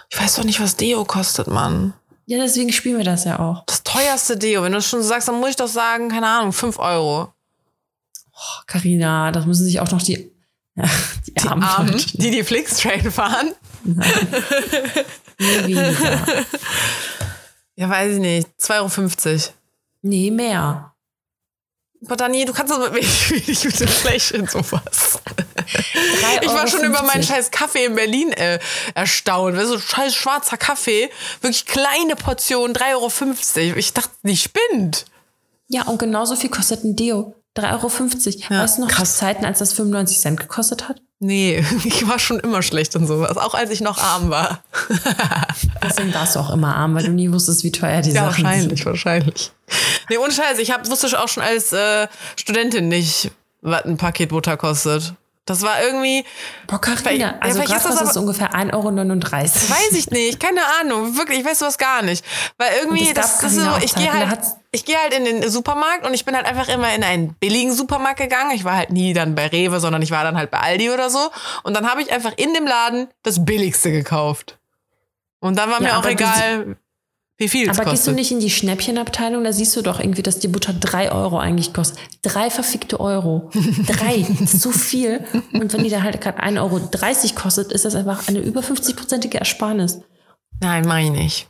Ich 0.09 0.19
weiß 0.21 0.35
doch 0.35 0.43
nicht, 0.45 0.61
was 0.61 0.75
Deo 0.77 1.03
kostet, 1.03 1.47
Mann. 1.47 1.93
Ja, 2.27 2.37
deswegen 2.37 2.71
spielen 2.71 2.97
wir 2.97 3.03
das 3.05 3.23
ja 3.25 3.39
auch. 3.39 3.63
Das 3.65 3.83
teuerste 3.83 4.37
Deo. 4.37 4.63
Wenn 4.63 4.71
du 4.73 4.81
schon 4.81 5.01
so 5.01 5.07
sagst, 5.09 5.27
dann 5.27 5.39
muss 5.39 5.49
ich 5.49 5.55
doch 5.55 5.67
sagen, 5.67 6.09
keine 6.09 6.27
Ahnung, 6.27 6.53
5 6.53 6.77
Euro. 6.79 7.33
Oh, 8.33 8.61
Carina, 8.67 9.31
das 9.31 9.45
müssen 9.45 9.63
sich 9.65 9.79
auch 9.79 9.89
noch 9.91 10.01
die, 10.01 10.31
ja, 10.77 10.83
die, 11.27 11.33
Die 11.33 11.41
armen 11.47 11.63
Armen, 11.63 11.91
Leute- 11.93 12.17
die 12.17 12.31
die 12.31 12.43
Flixtrain 12.43 13.11
fahren. 13.11 13.53
Nein. 13.83 14.45
Ja, 17.75 17.89
weiß 17.89 18.13
ich 18.13 18.19
nicht. 18.19 18.47
2,50 18.59 19.25
Euro. 19.35 19.53
Nee, 20.01 20.31
mehr. 20.31 20.93
Aber 22.05 22.15
Dani, 22.15 22.45
du 22.45 22.53
kannst 22.53 22.71
das 22.71 22.79
mit 22.79 22.93
mir 22.93 22.99
nicht 23.01 23.65
mit 23.65 23.79
dem 23.79 23.87
Fleisch 23.87 24.31
in 24.31 24.47
sowas. 24.47 25.19
Ich 26.41 26.49
war 26.49 26.67
schon 26.67 26.83
über 26.83 27.01
meinen 27.01 27.23
50. 27.23 27.27
scheiß 27.27 27.51
Kaffee 27.51 27.85
in 27.85 27.95
Berlin 27.95 28.31
äh, 28.33 28.59
erstaunt. 28.93 29.55
Weißt 29.57 29.65
du, 29.65 29.77
so 29.77 29.79
scheiß 29.79 30.15
schwarzer 30.15 30.57
Kaffee, 30.57 31.09
wirklich 31.41 31.65
kleine 31.65 32.15
Portion, 32.15 32.73
3,50 32.73 33.67
Euro. 33.69 33.77
Ich 33.77 33.93
dachte, 33.93 34.11
die 34.23 34.37
spinnt. 34.37 35.05
Ja, 35.67 35.83
und 35.83 35.97
genauso 35.97 36.35
viel 36.35 36.49
kostet 36.51 36.83
ein 36.83 36.95
Deo. 36.95 37.35
3,50 37.57 38.43
Euro. 38.43 38.53
Ja, 38.53 38.63
weißt 38.63 38.77
du 38.77 38.81
noch 38.81 38.89
krass. 38.89 39.17
Zeiten, 39.17 39.45
als 39.45 39.59
das 39.59 39.73
95 39.73 40.19
Cent 40.19 40.39
gekostet 40.39 40.87
hat? 40.87 41.01
Nee, 41.19 41.63
ich 41.83 42.07
war 42.07 42.19
schon 42.19 42.39
immer 42.39 42.61
schlecht 42.61 42.93
in 42.95 43.07
sowas, 43.07 43.37
auch 43.37 43.53
als 43.53 43.71
ich 43.71 43.81
noch 43.81 43.97
arm 43.97 44.29
war. 44.29 44.63
Deswegen 45.83 46.13
warst 46.13 46.35
du 46.35 46.39
auch 46.39 46.51
immer 46.51 46.75
arm, 46.75 46.95
weil 46.95 47.05
du 47.05 47.11
nie 47.11 47.31
wusstest, 47.31 47.63
wie 47.63 47.71
teuer 47.71 48.01
die 48.01 48.11
Ja, 48.11 48.25
Sachen 48.29 48.43
wahrscheinlich, 48.43 48.79
sind. 48.79 48.85
wahrscheinlich. 48.85 49.51
Nee, 50.09 50.17
ohne 50.17 50.31
Scheiß, 50.31 50.59
ich 50.59 50.71
hab, 50.71 50.87
wusste 50.89 51.19
auch 51.21 51.27
schon 51.27 51.43
als 51.43 51.73
äh, 51.73 52.07
Studentin 52.35 52.87
nicht, 52.87 53.31
was 53.61 53.85
ein 53.85 53.97
Paket 53.97 54.29
Butter 54.29 54.57
kostet. 54.57 55.13
Das 55.47 55.61
war 55.63 55.81
irgendwie, 55.81 56.23
Boah, 56.67 56.79
Carina, 56.79 57.11
ja, 57.11 57.35
also 57.39 57.61
vielleicht 57.61 57.81
gerade 57.81 57.87
kostet 57.95 58.09
es 58.11 58.17
ungefähr 58.17 58.53
1,39 58.53 58.73
Euro. 58.73 58.89
weiß 58.91 59.91
ich 59.93 60.11
nicht, 60.11 60.39
keine 60.39 60.61
Ahnung, 60.81 61.17
wirklich, 61.17 61.39
ich 61.39 61.45
weiß 61.45 61.59
sowas 61.59 61.77
gar 61.77 62.01
nicht. 62.03 62.23
Weil 62.57 62.69
irgendwie, 62.81 63.13
das, 63.13 63.39
das 63.39 63.53
ist 63.53 63.63
so, 63.63 63.77
ich 63.81 63.95
gehe 63.95 64.13
halt, 64.13 64.39
ich 64.71 64.85
gehe 64.85 64.97
halt 65.01 65.13
in 65.13 65.25
den 65.25 65.49
Supermarkt 65.49 66.05
und 66.05 66.13
ich 66.13 66.25
bin 66.25 66.35
halt 66.35 66.45
einfach 66.45 66.67
immer 66.67 66.93
in 66.93 67.03
einen 67.03 67.33
billigen 67.35 67.73
Supermarkt 67.73 68.19
gegangen. 68.19 68.51
Ich 68.51 68.63
war 68.63 68.75
halt 68.75 68.91
nie 68.91 69.13
dann 69.13 69.33
bei 69.35 69.47
Rewe, 69.47 69.79
sondern 69.79 70.01
ich 70.01 70.11
war 70.11 70.23
dann 70.23 70.37
halt 70.37 70.51
bei 70.51 70.59
Aldi 70.59 70.91
oder 70.91 71.09
so. 71.09 71.31
Und 71.63 71.75
dann 71.75 71.89
habe 71.89 72.01
ich 72.01 72.11
einfach 72.11 72.33
in 72.35 72.53
dem 72.53 72.67
Laden 72.67 73.07
das 73.23 73.43
Billigste 73.43 73.91
gekauft. 73.91 74.59
Und 75.39 75.57
dann 75.57 75.69
war 75.69 75.81
Ja, 75.81 75.87
mir 75.87 75.97
auch 75.97 76.05
egal, 76.05 76.75
wie 77.37 77.49
viel 77.49 77.69
Aber 77.69 77.83
gehst 77.83 77.85
du 77.85 77.91
kostet. 78.11 78.15
nicht 78.15 78.31
in 78.31 78.39
die 78.39 78.49
Schnäppchenabteilung? 78.49 79.43
Da 79.43 79.53
siehst 79.53 79.75
du 79.75 79.81
doch 79.83 79.99
irgendwie, 79.99 80.23
dass 80.23 80.39
die 80.39 80.47
Butter 80.47 80.73
3 80.73 81.11
Euro 81.11 81.37
eigentlich 81.37 81.71
kostet. 81.73 81.99
Drei 82.23 82.49
verfickte 82.49 82.99
Euro. 82.99 83.51
Drei. 83.87 84.25
Das 84.39 84.55
ist 84.55 84.61
so 84.63 84.71
viel. 84.71 85.23
Und 85.53 85.71
wenn 85.73 85.83
die 85.83 85.89
da 85.91 86.01
halt 86.01 86.19
gerade 86.19 86.39
1,30 86.41 86.61
Euro 86.61 86.79
kostet, 87.35 87.71
ist 87.71 87.85
das 87.85 87.93
einfach 87.95 88.27
eine 88.27 88.39
über 88.39 88.61
50-prozentige 88.61 89.37
Ersparnis. 89.37 89.99
Nein, 90.59 90.85
mach 90.87 90.97
ich. 90.97 91.47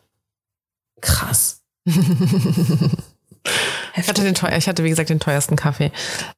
Krass. 1.01 1.61
ich, 1.85 1.97
hatte 4.07 4.23
den 4.23 4.35
teuer, 4.35 4.57
ich 4.57 4.67
hatte, 4.67 4.83
wie 4.83 4.89
gesagt, 4.89 5.09
den 5.09 5.19
teuersten 5.19 5.55
Kaffee. 5.55 5.91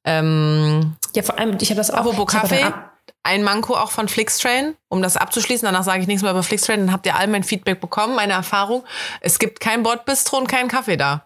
Ähm, 0.04 0.96
ja, 1.16 1.24
vor 1.24 1.40
allem, 1.40 1.58
ich 1.60 1.70
habe 1.70 1.78
das 1.78 1.92
auch. 1.92 1.98
apropos 1.98 2.28
Kaffee, 2.28 2.62
ab- 2.62 2.89
ein 3.24 3.44
Manko 3.44 3.76
auch 3.76 3.92
von 3.92 4.08
Flixtrain, 4.08 4.76
um 4.88 5.02
das 5.02 5.18
abzuschließen. 5.18 5.66
Danach 5.66 5.84
sage 5.84 6.02
ich 6.02 6.08
nichts 6.08 6.22
mehr 6.22 6.32
über 6.32 6.44
Flixtrain. 6.44 6.80
Dann 6.80 6.92
habt 6.92 7.06
ihr 7.06 7.16
all 7.16 7.28
mein 7.28 7.44
Feedback 7.44 7.82
bekommen, 7.82 8.16
meine 8.16 8.34
Erfahrung. 8.34 8.84
Es 9.22 9.40
gibt 9.40 9.60
kein 9.60 9.84
Bordbistro 9.84 10.38
und 10.38 10.48
keinen 10.48 10.68
Kaffee 10.70 10.98
da. 10.98 11.26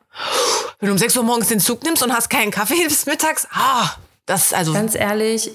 Wenn 0.80 0.88
du 0.88 0.94
um 0.94 0.98
6 0.98 1.18
Uhr 1.18 1.24
morgens 1.24 1.48
den 1.48 1.60
Zug 1.60 1.84
nimmst 1.84 2.04
und 2.04 2.14
hast 2.14 2.30
keinen 2.30 2.52
Kaffee 2.52 2.84
bis 2.84 3.06
mittags, 3.06 3.48
ah, 3.52 3.92
das 4.26 4.46
ist 4.46 4.54
also 4.54 4.74
Ganz 4.74 4.96
ehrlich, 4.96 5.52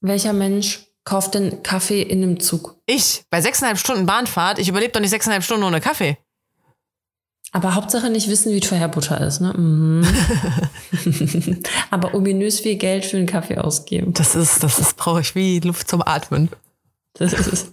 welcher 0.00 0.32
Mensch 0.32 0.80
kauft 1.04 1.34
denn 1.34 1.62
Kaffee 1.62 2.02
in 2.02 2.22
einem 2.22 2.40
Zug? 2.40 2.76
ich 2.86 3.24
bei 3.30 3.40
sechseinhalb 3.40 3.78
Stunden 3.78 4.06
Bahnfahrt. 4.06 4.58
Ich 4.58 4.68
überlebe 4.68 4.92
doch 4.92 5.00
nicht 5.00 5.10
sechseinhalb 5.10 5.44
Stunden 5.44 5.64
ohne 5.64 5.80
Kaffee. 5.80 6.18
Aber 7.54 7.74
Hauptsache 7.74 8.08
nicht 8.08 8.28
wissen, 8.28 8.52
wie 8.54 8.60
teuer 8.60 8.88
Butter 8.88 9.20
ist, 9.20 9.40
ne? 9.40 9.52
Mhm. 9.52 10.06
Aber 11.90 12.14
ominös 12.14 12.60
viel 12.60 12.76
Geld 12.76 13.04
für 13.04 13.18
einen 13.18 13.26
Kaffee 13.26 13.58
ausgeben. 13.58 14.14
Das 14.14 14.34
ist, 14.34 14.62
das 14.62 14.78
ist, 14.78 14.96
brauche 14.96 15.20
ich 15.20 15.34
wie 15.34 15.60
Luft 15.60 15.88
zum 15.88 16.02
Atmen. 16.02 16.48
Das 17.12 17.34
ist 17.34 17.46
es. 17.46 17.72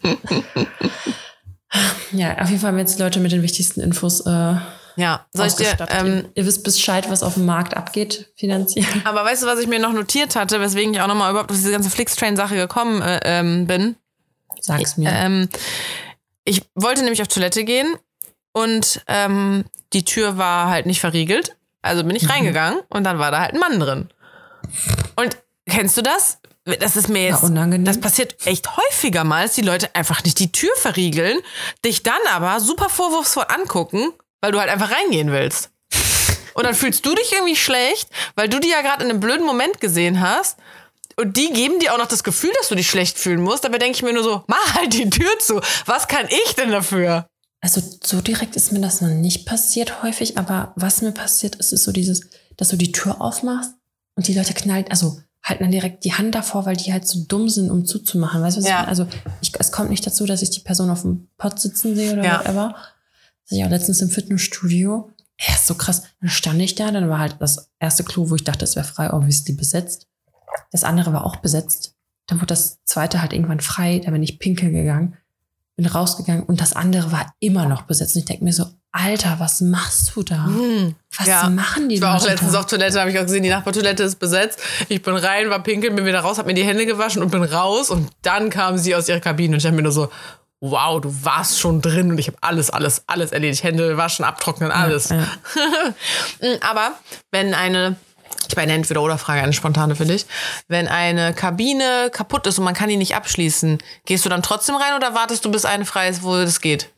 ja, 2.12 2.38
auf 2.40 2.50
jeden 2.50 2.60
Fall 2.60 2.72
haben 2.72 2.78
jetzt 2.78 3.00
Leute 3.00 3.22
mit 3.22 3.32
den 3.32 3.42
wichtigsten 3.42 3.80
Infos 3.80 4.20
äh, 4.26 4.56
Ja, 4.98 5.26
soll 5.32 5.48
ich 5.48 5.56
dir, 5.56 5.78
ähm, 5.90 6.26
Ihr 6.36 6.46
wisst 6.46 6.66
Bescheid, 6.66 7.10
was 7.10 7.24
auf 7.24 7.36
dem 7.36 7.46
Markt 7.46 7.78
abgeht, 7.78 8.34
finanziell. 8.36 8.86
aber 9.06 9.24
weißt 9.24 9.44
du, 9.44 9.48
was 9.48 9.60
ich 9.60 9.68
mir 9.68 9.80
noch 9.80 9.94
notiert 9.94 10.36
hatte, 10.36 10.60
weswegen 10.60 10.94
ich 10.94 11.00
auch 11.00 11.08
nochmal 11.08 11.32
überhaupt 11.32 11.52
auf 11.52 11.58
diese 11.58 11.72
ganze 11.72 11.90
Flixtrain-Sache 11.90 12.58
gekommen 12.58 13.02
äh, 13.02 13.22
ähm, 13.24 13.66
bin? 13.66 13.96
Sag's 14.60 14.98
mir. 14.98 15.10
Ähm, 15.10 15.48
ich 16.44 16.64
wollte 16.76 17.04
nämlich 17.04 17.22
auf 17.22 17.30
Toilette 17.30 17.64
gehen 17.64 17.96
und 18.52 19.02
ähm, 19.08 19.66
die 19.94 20.06
Tür 20.06 20.38
war 20.38 20.70
halt 20.70 20.86
nicht 20.86 21.00
verriegelt. 21.00 21.56
Also 21.82 22.04
bin 22.04 22.16
ich 22.16 22.24
Mhm. 22.24 22.30
reingegangen 22.32 22.80
und 22.90 23.04
dann 23.06 23.20
war 23.20 23.32
da 23.32 23.40
halt 23.40 23.54
ein 23.54 23.60
Mann 23.60 23.80
drin. 23.80 24.10
Und 25.16 25.38
kennst 25.68 25.98
du 25.98 26.02
das? 26.02 26.40
Das 26.80 26.96
ist 26.96 27.08
mir 27.10 27.24
jetzt. 27.26 27.44
Unangenehm? 27.44 27.86
Das 27.86 28.00
passiert 28.00 28.36
echt 28.46 28.76
häufiger 28.78 29.24
mal, 29.24 29.44
dass 29.46 29.56
die 29.56 29.62
Leute 29.62 29.96
einfach 29.96 30.24
nicht 30.24 30.38
die 30.40 30.52
Tür 30.52 30.70
verriegeln, 30.76 31.40
dich 31.86 32.04
dann 32.04 32.20
aber 32.32 32.60
super 32.60 32.90
vorwurfsvoll 32.90 33.46
angucken, 33.48 34.12
weil 34.42 34.52
du 34.52 34.60
halt 34.60 34.70
einfach 34.70 34.92
reingehen 34.92 35.32
willst. 35.32 35.72
Und 36.54 36.66
dann 36.66 36.76
fühlst 36.76 37.06
du 37.06 37.16
dich 37.16 37.32
irgendwie 37.32 37.56
schlecht, 37.56 38.10
weil 38.36 38.50
du 38.50 38.60
die 38.60 38.70
ja 38.70 38.82
gerade 38.82 39.04
in 39.04 39.10
einem 39.10 39.20
blöden 39.22 39.46
Moment 39.46 39.80
gesehen 39.80 40.20
hast. 40.20 40.58
Und 41.16 41.38
die 41.38 41.52
geben 41.52 41.80
dir 41.80 41.94
auch 41.94 41.98
noch 41.98 42.08
das 42.08 42.24
Gefühl, 42.24 42.52
dass 42.60 42.68
du 42.70 42.76
dich 42.76 42.90
schlecht 42.90 43.18
fühlen 43.18 43.42
musst. 43.42 43.64
Dabei 43.64 43.78
denke 43.78 43.96
ich 43.96 44.04
mir 44.04 44.14
nur 44.14 44.24
so, 44.24 44.44
mach 44.48 44.76
halt 44.76 44.94
die 44.94 45.10
Tür 45.10 45.40
zu. 45.40 45.62
Was 45.86 46.08
kann 46.08 46.28
ich 46.28 46.56
denn 46.56 46.72
dafür? 46.72 47.28
Also 47.62 47.82
so 48.04 48.22
direkt 48.22 48.56
ist 48.56 48.72
mir 48.72 48.80
das 48.80 49.02
noch 49.02 49.10
nicht 49.10 49.46
passiert 49.46 50.02
häufig, 50.02 50.38
aber 50.38 50.72
was 50.76 51.02
mir 51.02 51.12
passiert 51.12 51.56
ist, 51.56 51.74
ist 51.74 51.84
so 51.84 51.92
dieses, 51.92 52.22
dass 52.56 52.70
du 52.70 52.78
die 52.78 52.92
Tür 52.94 53.20
aufmachst 53.22 53.72
und 54.16 54.28
die 54.28 54.34
Leute 54.34 54.54
knallen, 54.54 54.86
also 54.90 55.20
halten 55.44 55.64
dann 55.64 55.72
direkt 55.72 56.04
die 56.06 56.14
Hand 56.14 56.36
davor, 56.36 56.66
weil 56.66 56.78
die 56.78 56.92
halt 56.94 57.08
so 57.08 57.24
dumm 57.28 57.50
sind, 57.50 57.70
um 57.70 57.86
zuzumachen. 57.86 58.42
Weißt 58.42 58.58
du, 58.58 58.62
was 58.62 58.68
Ja. 58.70 58.72
ich 58.72 58.78
meine? 58.80 58.88
Also 58.90 59.08
ich, 59.42 59.52
es 59.60 59.72
kommt 59.72 59.90
nicht 59.90 60.06
dazu, 60.06 60.26
dass 60.26 60.42
ich 60.42 60.52
die 60.52 60.60
Person 60.62 60.90
auf 60.90 61.02
dem 61.02 61.28
Pott 61.38 61.60
sitzen 61.60 61.96
sehe 61.96 62.14
oder 62.14 62.24
Ja. 62.24 62.40
whatever. 62.40 62.76
Das 63.50 63.58
ich 63.58 63.66
auch 63.66 63.70
letztens 63.70 64.02
im 64.02 64.10
Fitnessstudio. 64.10 65.12
Er 65.38 65.56
ist 65.56 65.68
so 65.68 65.76
krass. 65.76 66.04
Dann 66.20 66.30
stand 66.30 66.62
ich 66.62 66.76
da, 66.76 66.92
dann 66.92 67.10
war 67.10 67.20
halt 67.20 67.38
das 67.40 67.70
erste 67.80 68.04
Klo, 68.04 68.30
wo 68.30 68.36
ich 68.36 68.44
dachte, 68.44 68.64
es 68.66 68.76
wäre 68.76 68.86
frei, 68.86 69.12
obviously 69.14 69.54
besetzt. 69.54 70.08
Das 70.72 70.84
andere 70.84 71.14
war 71.14 71.26
auch 71.26 71.38
besetzt. 71.38 71.96
Dann 72.28 72.40
wurde 72.40 72.48
das 72.48 72.80
zweite 72.84 73.22
halt 73.22 73.34
irgendwann 73.34 73.60
frei, 73.62 74.00
da 74.04 74.12
bin 74.12 74.22
ich 74.24 74.40
pinkeln 74.40 74.74
gegangen 74.74 75.18
bin 75.80 75.88
rausgegangen 75.92 76.44
und 76.44 76.60
das 76.60 76.74
andere 76.74 77.12
war 77.12 77.34
immer 77.40 77.66
noch 77.66 77.84
besetzt. 77.84 78.16
Und 78.16 78.20
ich 78.22 78.26
denke 78.26 78.44
mir 78.44 78.54
so, 78.54 78.66
Alter, 78.92 79.36
was 79.40 79.62
machst 79.62 80.12
du 80.16 80.24
da? 80.24 80.46
Hm. 80.46 80.96
Was 81.18 81.28
Ja. 81.28 81.50
machen 81.50 81.90
die 81.90 81.96
Ich 81.96 82.02
war 82.02 82.18
auch 82.18 82.26
letztens 82.26 82.52
da? 82.54 82.60
auf 82.60 82.66
Toilette, 82.66 83.00
habe 83.00 83.12
ich 83.12 83.18
auch 83.20 83.24
gesehen, 83.24 83.44
die 83.44 83.50
Nachbartoilette 83.50 84.04
ist 84.04 84.18
besetzt. 84.18 84.60
Ich 84.90 85.02
bin 85.02 85.16
rein, 85.16 85.50
war 85.50 85.62
pinkeln, 85.64 85.96
bin 85.96 86.06
wieder 86.06 86.20
raus, 86.22 86.38
habe 86.38 86.48
mir 86.48 86.54
die 86.56 86.64
Hände 86.66 86.86
gewaschen 86.86 87.22
und 87.22 87.32
bin 87.32 87.44
raus. 87.44 87.90
Und 87.92 88.10
dann 88.24 88.50
kam 88.50 88.78
sie 88.78 88.96
aus 88.96 89.08
ihrer 89.08 89.20
Kabine 89.20 89.54
und 89.54 89.60
ich 89.60 89.66
habe 89.66 89.76
mir 89.76 89.84
nur 89.84 89.92
so, 89.92 90.10
wow, 90.60 91.00
du 91.00 91.14
warst 91.24 91.60
schon 91.60 91.82
drin 91.82 92.10
und 92.12 92.18
ich 92.18 92.28
habe 92.28 92.38
alles, 92.42 92.70
alles, 92.70 93.04
alles 93.08 93.32
erledigt. 93.32 93.64
Hände 93.64 93.96
waschen, 93.96 94.26
abtrocknen, 94.26 94.72
alles. 94.72 95.10
Ja. 95.10 95.22
Mm, 96.42 96.58
Aber 96.70 96.94
wenn 97.32 97.54
eine, 97.54 97.96
ich 98.48 98.56
meine 98.56 98.74
Entweder-Oder-Frage, 98.74 99.42
eine 99.42 99.54
spontane 99.54 99.96
für 99.96 100.06
dich. 100.06 100.26
Wenn 100.68 100.88
eine 100.88 101.34
Kabine 101.34 102.10
kaputt 102.12 102.48
ist 102.48 102.58
und 102.58 102.66
man 102.66 102.74
kann 102.74 102.90
die 102.90 102.98
nicht 102.98 103.16
abschließen, 103.16 103.78
gehst 104.06 104.26
du 104.26 104.30
dann 104.30 104.42
trotzdem 104.42 104.76
rein 104.76 104.96
oder 104.96 105.14
wartest 105.14 105.46
du, 105.46 105.52
bis 105.52 105.66
eine 105.66 105.86
frei 105.86 106.10
ist, 106.10 106.24
wo 106.24 106.36
das 106.36 106.62
geht? 106.62 106.90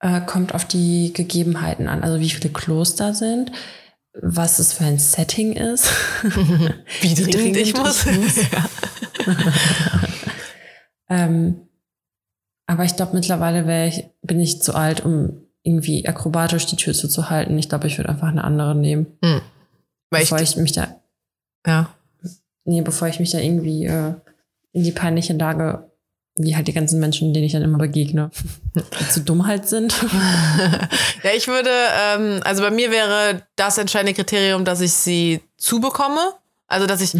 Äh, 0.00 0.20
kommt 0.20 0.54
auf 0.54 0.64
die 0.64 1.12
Gegebenheiten 1.12 1.88
an, 1.88 2.02
also 2.02 2.20
wie 2.20 2.30
viele 2.30 2.52
Klos 2.52 2.96
da 2.96 3.14
sind, 3.14 3.50
was 4.12 4.58
es 4.58 4.74
für 4.74 4.84
ein 4.84 4.98
Setting 4.98 5.52
ist. 5.52 5.90
Wie 7.00 7.14
dringend 7.14 7.56
ich 7.58 7.76
muss. 7.76 8.06
ähm, 11.10 11.60
aber 12.66 12.84
ich 12.84 12.96
glaube, 12.96 13.14
mittlerweile 13.14 13.86
ich, 13.86 14.04
bin 14.22 14.40
ich 14.40 14.62
zu 14.62 14.74
alt, 14.74 15.04
um 15.04 15.42
irgendwie 15.62 16.06
akrobatisch 16.06 16.66
die 16.66 16.76
Tür 16.76 16.94
zuzuhalten. 16.94 17.58
Ich 17.58 17.68
glaube, 17.68 17.88
ich 17.88 17.98
würde 17.98 18.10
einfach 18.10 18.28
eine 18.28 18.44
andere 18.44 18.74
nehmen. 18.74 19.06
Hm. 19.22 19.40
Weil 20.10 20.22
ich, 20.22 20.30
bevor 20.30 20.42
ich 20.42 20.56
mich 20.56 20.72
da, 20.72 21.00
ja. 21.66 21.90
nee, 22.64 22.80
bevor 22.82 23.08
ich 23.08 23.18
mich 23.18 23.30
da 23.30 23.38
irgendwie 23.38 23.86
äh, 23.86 24.14
in 24.72 24.84
die 24.84 24.92
peinliche 24.92 25.32
Lage, 25.32 25.90
wie 26.36 26.54
halt 26.54 26.68
die 26.68 26.72
ganzen 26.72 27.00
Menschen, 27.00 27.32
denen 27.32 27.46
ich 27.46 27.52
dann 27.52 27.62
immer 27.62 27.78
begegne, 27.78 28.30
zu 29.10 29.20
dumm 29.20 29.46
halt 29.46 29.66
sind. 29.68 29.94
ja, 31.22 31.30
ich 31.34 31.48
würde, 31.48 31.70
ähm, 31.70 32.40
also 32.44 32.62
bei 32.62 32.70
mir 32.70 32.90
wäre 32.90 33.42
das 33.56 33.78
entscheidende 33.78 34.14
Kriterium, 34.14 34.64
dass 34.64 34.80
ich 34.80 34.92
sie 34.92 35.40
zubekomme. 35.56 36.34
Also, 36.68 36.86
dass 36.86 37.00
ich, 37.00 37.16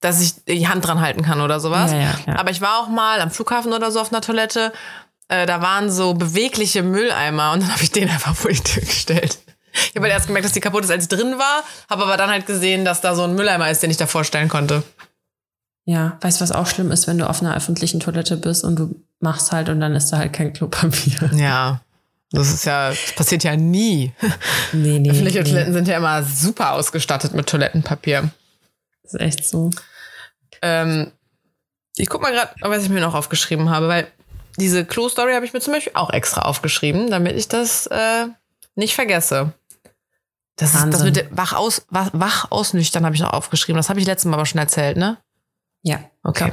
dass 0.00 0.20
ich 0.20 0.44
die 0.44 0.68
Hand 0.68 0.86
dran 0.86 1.00
halten 1.00 1.22
kann 1.22 1.40
oder 1.40 1.60
sowas. 1.60 1.92
Ja, 1.92 2.14
ja. 2.26 2.36
Aber 2.36 2.50
ich 2.50 2.60
war 2.60 2.80
auch 2.80 2.88
mal 2.88 3.20
am 3.20 3.30
Flughafen 3.30 3.72
oder 3.72 3.90
so 3.90 4.00
auf 4.00 4.12
einer 4.12 4.20
Toilette. 4.20 4.72
Äh, 5.28 5.46
da 5.46 5.62
waren 5.62 5.90
so 5.90 6.12
bewegliche 6.14 6.82
Mülleimer 6.82 7.52
und 7.52 7.62
dann 7.62 7.72
habe 7.72 7.82
ich 7.82 7.92
den 7.92 8.10
einfach 8.10 8.36
vor 8.36 8.50
die 8.50 8.60
Tür 8.60 8.82
gestellt. 8.82 9.38
Ich 9.74 9.96
habe 9.96 10.02
halt 10.02 10.12
erst 10.12 10.26
gemerkt, 10.26 10.46
dass 10.46 10.52
die 10.52 10.60
kaputt 10.60 10.84
ist, 10.84 10.90
als 10.90 11.04
ich 11.04 11.08
drin 11.08 11.38
war, 11.38 11.64
habe 11.90 12.04
aber 12.04 12.16
dann 12.16 12.30
halt 12.30 12.46
gesehen, 12.46 12.84
dass 12.84 13.00
da 13.00 13.14
so 13.14 13.24
ein 13.24 13.34
Mülleimer 13.34 13.70
ist, 13.70 13.82
den 13.82 13.90
ich 13.90 13.96
da 13.96 14.06
vorstellen 14.06 14.48
konnte. 14.48 14.82
Ja, 15.84 16.16
weißt 16.20 16.40
du, 16.40 16.42
was 16.42 16.52
auch 16.52 16.66
schlimm 16.66 16.90
ist, 16.90 17.06
wenn 17.06 17.18
du 17.18 17.28
auf 17.28 17.42
einer 17.42 17.54
öffentlichen 17.54 18.00
Toilette 18.00 18.36
bist 18.36 18.64
und 18.64 18.76
du 18.76 18.94
machst 19.20 19.52
halt 19.52 19.68
und 19.68 19.80
dann 19.80 19.94
ist 19.94 20.10
da 20.10 20.18
halt 20.18 20.32
kein 20.32 20.52
Klopapier. 20.52 21.30
Ja. 21.34 21.80
Das 22.30 22.52
ist 22.52 22.64
ja, 22.64 22.90
das 22.90 23.12
passiert 23.14 23.44
ja 23.44 23.54
nie. 23.54 24.12
Nee, 24.72 24.98
nee. 24.98 25.10
Öffentliche 25.10 25.38
nee. 25.42 25.50
Toiletten 25.50 25.72
sind 25.72 25.86
ja 25.86 25.98
immer 25.98 26.24
super 26.24 26.72
ausgestattet 26.72 27.32
mit 27.32 27.48
Toilettenpapier. 27.48 28.30
Das 29.04 29.14
ist 29.14 29.20
echt 29.20 29.44
so. 29.44 29.70
Ähm, 30.60 31.12
ich 31.96 32.08
guck 32.08 32.22
mal 32.22 32.32
gerade, 32.32 32.50
was 32.60 32.82
ich 32.82 32.88
mir 32.88 33.00
noch 33.00 33.14
aufgeschrieben 33.14 33.70
habe, 33.70 33.86
weil 33.86 34.08
diese 34.56 34.84
Klo-Story 34.84 35.34
habe 35.34 35.46
ich 35.46 35.52
mir 35.52 35.60
zum 35.60 35.74
Beispiel 35.74 35.92
auch 35.94 36.10
extra 36.10 36.42
aufgeschrieben, 36.42 37.08
damit 37.08 37.36
ich 37.36 37.46
das 37.46 37.86
äh, 37.86 38.26
nicht 38.74 38.94
vergesse. 38.94 39.52
Das, 40.56 40.74
ist, 40.74 40.86
das 40.92 41.02
mit 41.02 41.16
dem 41.16 41.26
wach, 41.36 41.52
aus, 41.52 41.84
wach, 41.90 42.10
wach 42.12 42.50
ausnüchtern 42.50 43.04
habe 43.04 43.14
ich 43.14 43.20
noch 43.20 43.32
aufgeschrieben. 43.32 43.76
Das 43.76 43.88
habe 43.88 43.98
ich 44.00 44.06
letztes 44.06 44.30
Mal 44.30 44.36
aber 44.36 44.46
schon 44.46 44.60
erzählt, 44.60 44.96
ne? 44.96 45.18
Ja. 45.82 45.98
Okay. 46.22 46.52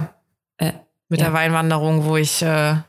Äh, 0.58 0.74
Mit 1.10 1.20
ja. 1.20 1.28
der 1.28 1.34
Weinwanderung, 1.34 2.06
wo 2.06 2.18
ich, 2.18 2.42
äh, 2.42 2.46
ja, 2.46 2.84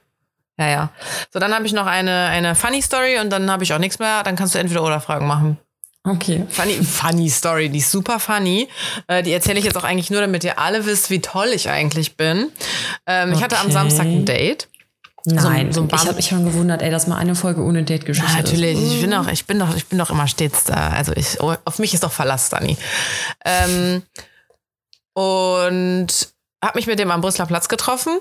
ja. 0.58 0.90
So, 1.30 1.38
dann 1.38 1.54
habe 1.54 1.66
ich 1.66 1.72
noch 1.72 1.86
eine, 1.86 2.26
eine 2.26 2.54
Funny 2.54 2.80
Story 2.82 3.18
und 3.20 3.30
dann 3.30 3.50
habe 3.50 3.62
ich 3.64 3.72
auch 3.74 3.78
nichts 3.78 3.98
mehr. 3.98 4.22
Dann 4.22 4.36
kannst 4.36 4.54
du 4.54 4.58
entweder 4.58 4.82
oder 4.82 5.00
Fragen 5.00 5.26
machen. 5.26 5.58
Okay. 6.04 6.44
Funny, 6.48 6.82
funny 6.82 7.30
Story, 7.30 7.68
die 7.68 7.78
ist 7.78 7.90
super 7.92 8.18
funny. 8.18 8.68
Äh, 9.06 9.22
die 9.22 9.32
erzähle 9.32 9.58
ich 9.60 9.64
jetzt 9.64 9.76
auch 9.76 9.84
eigentlich 9.84 10.10
nur, 10.10 10.20
damit 10.20 10.42
ihr 10.42 10.58
alle 10.58 10.84
wisst, 10.84 11.10
wie 11.10 11.20
toll 11.20 11.48
ich 11.54 11.68
eigentlich 11.70 12.16
bin. 12.16 12.50
Ähm, 13.06 13.32
Ich 13.32 13.42
hatte 13.42 13.56
am 13.58 13.66
Okay. 13.66 13.72
Samstag 13.74 14.06
ein 14.06 14.24
Date. 14.24 14.68
Nein, 15.24 15.72
so 15.72 15.82
ein 15.82 15.88
ich 15.88 16.00
habe 16.00 16.14
mich 16.14 16.28
schon 16.28 16.44
gewundert, 16.44 16.82
ey, 16.82 16.90
dass 16.90 17.06
mal 17.06 17.16
eine 17.16 17.34
Folge 17.34 17.62
ohne 17.62 17.84
Date-Geschichte 17.84 18.30
Ja, 18.30 18.38
natürlich. 18.38 18.76
ist. 18.76 18.92
Ich 18.94 19.00
bin 19.00 19.10
doch, 19.10 19.28
ich 19.28 19.46
bin 19.46 19.58
doch, 19.58 19.76
ich 19.76 19.86
bin 19.86 19.98
doch 19.98 20.10
immer 20.10 20.26
stets 20.26 20.64
da. 20.64 20.88
Also 20.88 21.12
ich, 21.14 21.40
auf 21.40 21.78
mich 21.78 21.94
ist 21.94 22.02
doch 22.02 22.10
Verlass, 22.10 22.48
Dani. 22.48 22.76
Ähm, 23.44 24.02
und 25.14 26.08
habe 26.64 26.78
mich 26.78 26.86
mit 26.86 26.98
dem 26.98 27.10
am 27.10 27.20
Brüsseler 27.20 27.46
Platz 27.46 27.68
getroffen 27.68 28.18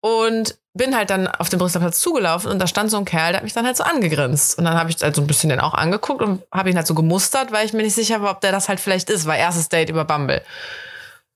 und 0.00 0.56
bin 0.74 0.96
halt 0.96 1.10
dann 1.10 1.26
auf 1.28 1.50
den 1.50 1.58
Brüsseler 1.58 1.84
Platz 1.84 2.00
zugelaufen 2.00 2.50
und 2.50 2.58
da 2.58 2.66
stand 2.66 2.90
so 2.90 2.96
ein 2.96 3.04
Kerl, 3.04 3.32
der 3.32 3.36
hat 3.38 3.44
mich 3.44 3.52
dann 3.52 3.66
halt 3.66 3.76
so 3.76 3.84
angegrinst. 3.84 4.56
Und 4.56 4.64
dann 4.64 4.74
habe 4.74 4.90
ich 4.90 4.96
halt 5.02 5.14
so 5.14 5.20
ein 5.20 5.26
bisschen 5.26 5.50
den 5.50 5.60
auch 5.60 5.74
angeguckt 5.74 6.22
und 6.22 6.42
habe 6.50 6.70
ihn 6.70 6.76
halt 6.76 6.86
so 6.86 6.94
gemustert, 6.94 7.52
weil 7.52 7.66
ich 7.66 7.72
mir 7.74 7.82
nicht 7.82 7.94
sicher 7.94 8.22
war, 8.22 8.30
ob 8.30 8.40
der 8.40 8.52
das 8.52 8.68
halt 8.68 8.80
vielleicht 8.80 9.10
ist, 9.10 9.26
war 9.26 9.36
erstes 9.36 9.68
Date 9.68 9.90
über 9.90 10.04
Bumble. 10.06 10.42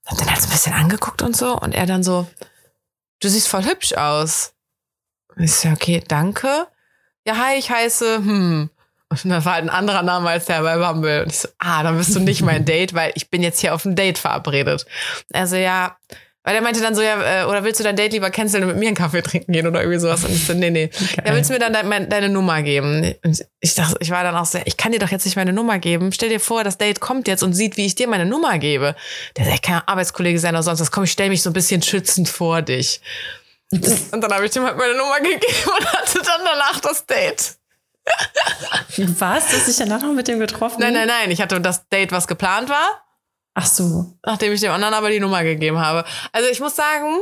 Hab 0.06 0.16
den 0.18 0.30
halt 0.30 0.40
so 0.40 0.48
ein 0.48 0.52
bisschen 0.52 0.72
angeguckt 0.72 1.20
und 1.20 1.36
so 1.36 1.58
und 1.58 1.74
er 1.74 1.84
dann 1.84 2.02
so, 2.02 2.26
du 3.20 3.28
siehst 3.28 3.48
voll 3.48 3.64
hübsch 3.64 3.92
aus. 3.92 4.52
Ich 5.38 5.52
so, 5.52 5.68
okay, 5.68 6.02
danke. 6.06 6.66
Ja, 7.26 7.36
hi, 7.36 7.58
ich 7.58 7.70
heiße, 7.70 8.16
hm. 8.16 8.70
Und 9.08 9.24
dann 9.24 9.44
war 9.44 9.54
halt 9.54 9.64
ein 9.64 9.70
anderer 9.70 10.02
Name 10.02 10.30
als 10.30 10.46
der 10.46 10.62
bei 10.62 10.76
Bumble. 10.78 11.22
Und 11.22 11.30
ich 11.32 11.38
so, 11.38 11.48
ah, 11.58 11.82
dann 11.82 11.96
bist 11.96 12.14
du 12.14 12.20
nicht 12.20 12.42
mein 12.42 12.64
Date, 12.66 12.94
weil 12.94 13.12
ich 13.14 13.30
bin 13.30 13.42
jetzt 13.42 13.60
hier 13.60 13.74
auf 13.74 13.84
ein 13.84 13.94
Date 13.94 14.18
verabredet. 14.18 14.84
Also 15.32 15.56
ja, 15.56 15.96
Weil 16.46 16.54
er 16.54 16.62
meinte 16.62 16.80
dann 16.80 16.94
so, 16.94 17.02
ja, 17.02 17.42
äh, 17.42 17.44
oder 17.46 17.64
willst 17.64 17.80
du 17.80 17.84
dein 17.84 17.96
Date 17.96 18.12
lieber 18.12 18.30
canceln 18.30 18.62
und 18.62 18.70
mit 18.70 18.78
mir 18.78 18.86
einen 18.86 18.96
Kaffee 18.96 19.20
trinken 19.20 19.52
gehen 19.52 19.66
oder 19.66 19.80
irgendwie 19.80 19.98
sowas? 19.98 20.24
Und 20.24 20.30
ich 20.30 20.46
so, 20.46 20.54
nee, 20.54 20.70
nee. 20.70 20.86
Geil. 20.86 21.24
Ja, 21.26 21.34
willst 21.34 21.50
du 21.50 21.54
mir 21.54 21.58
dann 21.58 21.72
deine, 21.72 22.06
deine 22.06 22.28
Nummer 22.28 22.62
geben? 22.62 23.16
Und 23.24 23.44
ich 23.58 23.74
dachte, 23.74 23.96
ich 23.98 24.10
war 24.10 24.22
dann 24.22 24.36
auch 24.36 24.46
so, 24.46 24.60
ich 24.64 24.76
kann 24.76 24.92
dir 24.92 25.00
doch 25.00 25.10
jetzt 25.10 25.24
nicht 25.24 25.34
meine 25.34 25.52
Nummer 25.52 25.80
geben. 25.80 26.12
Stell 26.12 26.28
dir 26.28 26.38
vor, 26.38 26.62
das 26.62 26.78
Date 26.78 27.00
kommt 27.00 27.26
jetzt 27.26 27.42
und 27.42 27.52
sieht, 27.52 27.76
wie 27.76 27.86
ich 27.86 27.96
dir 27.96 28.06
meine 28.06 28.26
Nummer 28.26 28.60
gebe. 28.60 28.94
Der 29.36 29.44
sagt, 29.44 29.64
kann 29.64 29.82
Arbeitskollege 29.86 30.38
sein 30.38 30.54
oder 30.54 30.62
sonst 30.62 30.78
was. 30.80 30.92
Komm, 30.92 31.02
ich 31.02 31.10
stell 31.10 31.30
mich 31.30 31.42
so 31.42 31.50
ein 31.50 31.52
bisschen 31.52 31.82
schützend 31.82 32.28
vor 32.28 32.62
dich. 32.62 33.00
Und 34.12 34.20
dann 34.20 34.32
habe 34.32 34.46
ich 34.46 34.54
ihm 34.56 34.64
halt 34.64 34.76
meine 34.76 34.94
Nummer 34.94 35.18
gegeben 35.20 35.70
und 35.76 35.92
hatte 35.92 36.22
dann 36.22 36.40
danach 36.44 36.80
das 36.80 37.04
Date. 37.04 37.56
Was? 39.18 39.48
Du 39.48 39.56
hast 39.56 39.66
dich 39.66 39.76
danach 39.76 40.00
noch 40.02 40.12
mit 40.12 40.28
dem 40.28 40.38
getroffen? 40.38 40.80
Nein, 40.80 40.92
nein, 40.94 41.08
nein. 41.08 41.30
Ich 41.30 41.40
hatte 41.40 41.60
das 41.60 41.88
Date, 41.88 42.12
was 42.12 42.28
geplant 42.28 42.68
war, 42.68 43.04
Ach 43.54 43.66
so. 43.66 44.16
nachdem 44.24 44.52
ich 44.52 44.60
dem 44.60 44.70
anderen 44.70 44.94
aber 44.94 45.10
die 45.10 45.18
Nummer 45.18 45.42
gegeben 45.42 45.78
habe. 45.80 46.04
Also 46.30 46.48
ich 46.48 46.60
muss 46.60 46.76
sagen, 46.76 47.20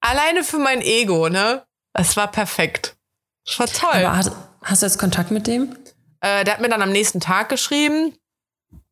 alleine 0.00 0.44
für 0.44 0.58
mein 0.58 0.82
Ego, 0.82 1.28
ne? 1.30 1.64
Es 1.94 2.16
war 2.16 2.30
perfekt. 2.30 2.96
Es 3.46 3.58
war 3.58 3.66
toll. 3.66 4.04
Aber 4.04 4.16
hast, 4.16 4.32
hast 4.62 4.82
du 4.82 4.86
jetzt 4.86 4.98
Kontakt 4.98 5.30
mit 5.30 5.46
dem? 5.46 5.74
Äh, 6.20 6.44
der 6.44 6.54
hat 6.54 6.60
mir 6.60 6.68
dann 6.68 6.82
am 6.82 6.90
nächsten 6.90 7.20
Tag 7.20 7.48
geschrieben, 7.48 8.14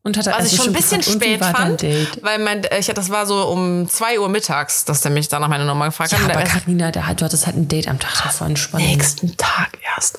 Und 0.05 0.17
hat 0.17 0.27
er 0.27 0.33
Was 0.37 0.47
ich 0.47 0.53
also 0.59 0.65
schon 0.65 0.73
ein 0.73 0.77
bisschen 0.77 1.03
spät 1.03 1.41
war 1.41 1.55
fand, 1.55 1.83
weil 2.23 2.39
mein, 2.41 2.65
äh, 2.65 2.81
ich, 2.81 2.87
das 2.89 3.09
war 3.11 3.25
so 3.25 3.47
um 3.47 3.89
2 3.89 4.19
Uhr 4.19 4.29
mittags, 4.29 4.85
dass 4.85 5.01
der 5.01 5.13
mich 5.13 5.29
dann 5.29 5.43
nach 5.43 5.49
meiner 5.49 5.65
Nummer 5.65 5.85
gefragt 5.87 6.11
Ja, 6.11 6.19
hat. 6.19 6.31
Aber 6.31 6.41
der- 6.43 6.49
Carina, 6.51 6.91
der 6.91 7.07
hat, 7.07 7.21
du 7.21 7.25
hattest 7.25 7.47
halt 7.47 7.57
ein 7.57 7.69
Date 7.69 7.87
am 7.87 8.01
Tag 8.01 8.21
davor 8.25 8.49
entspannt. 8.49 8.85
nächsten 8.85 9.37
Tag 9.37 9.71
erst. 9.95 10.19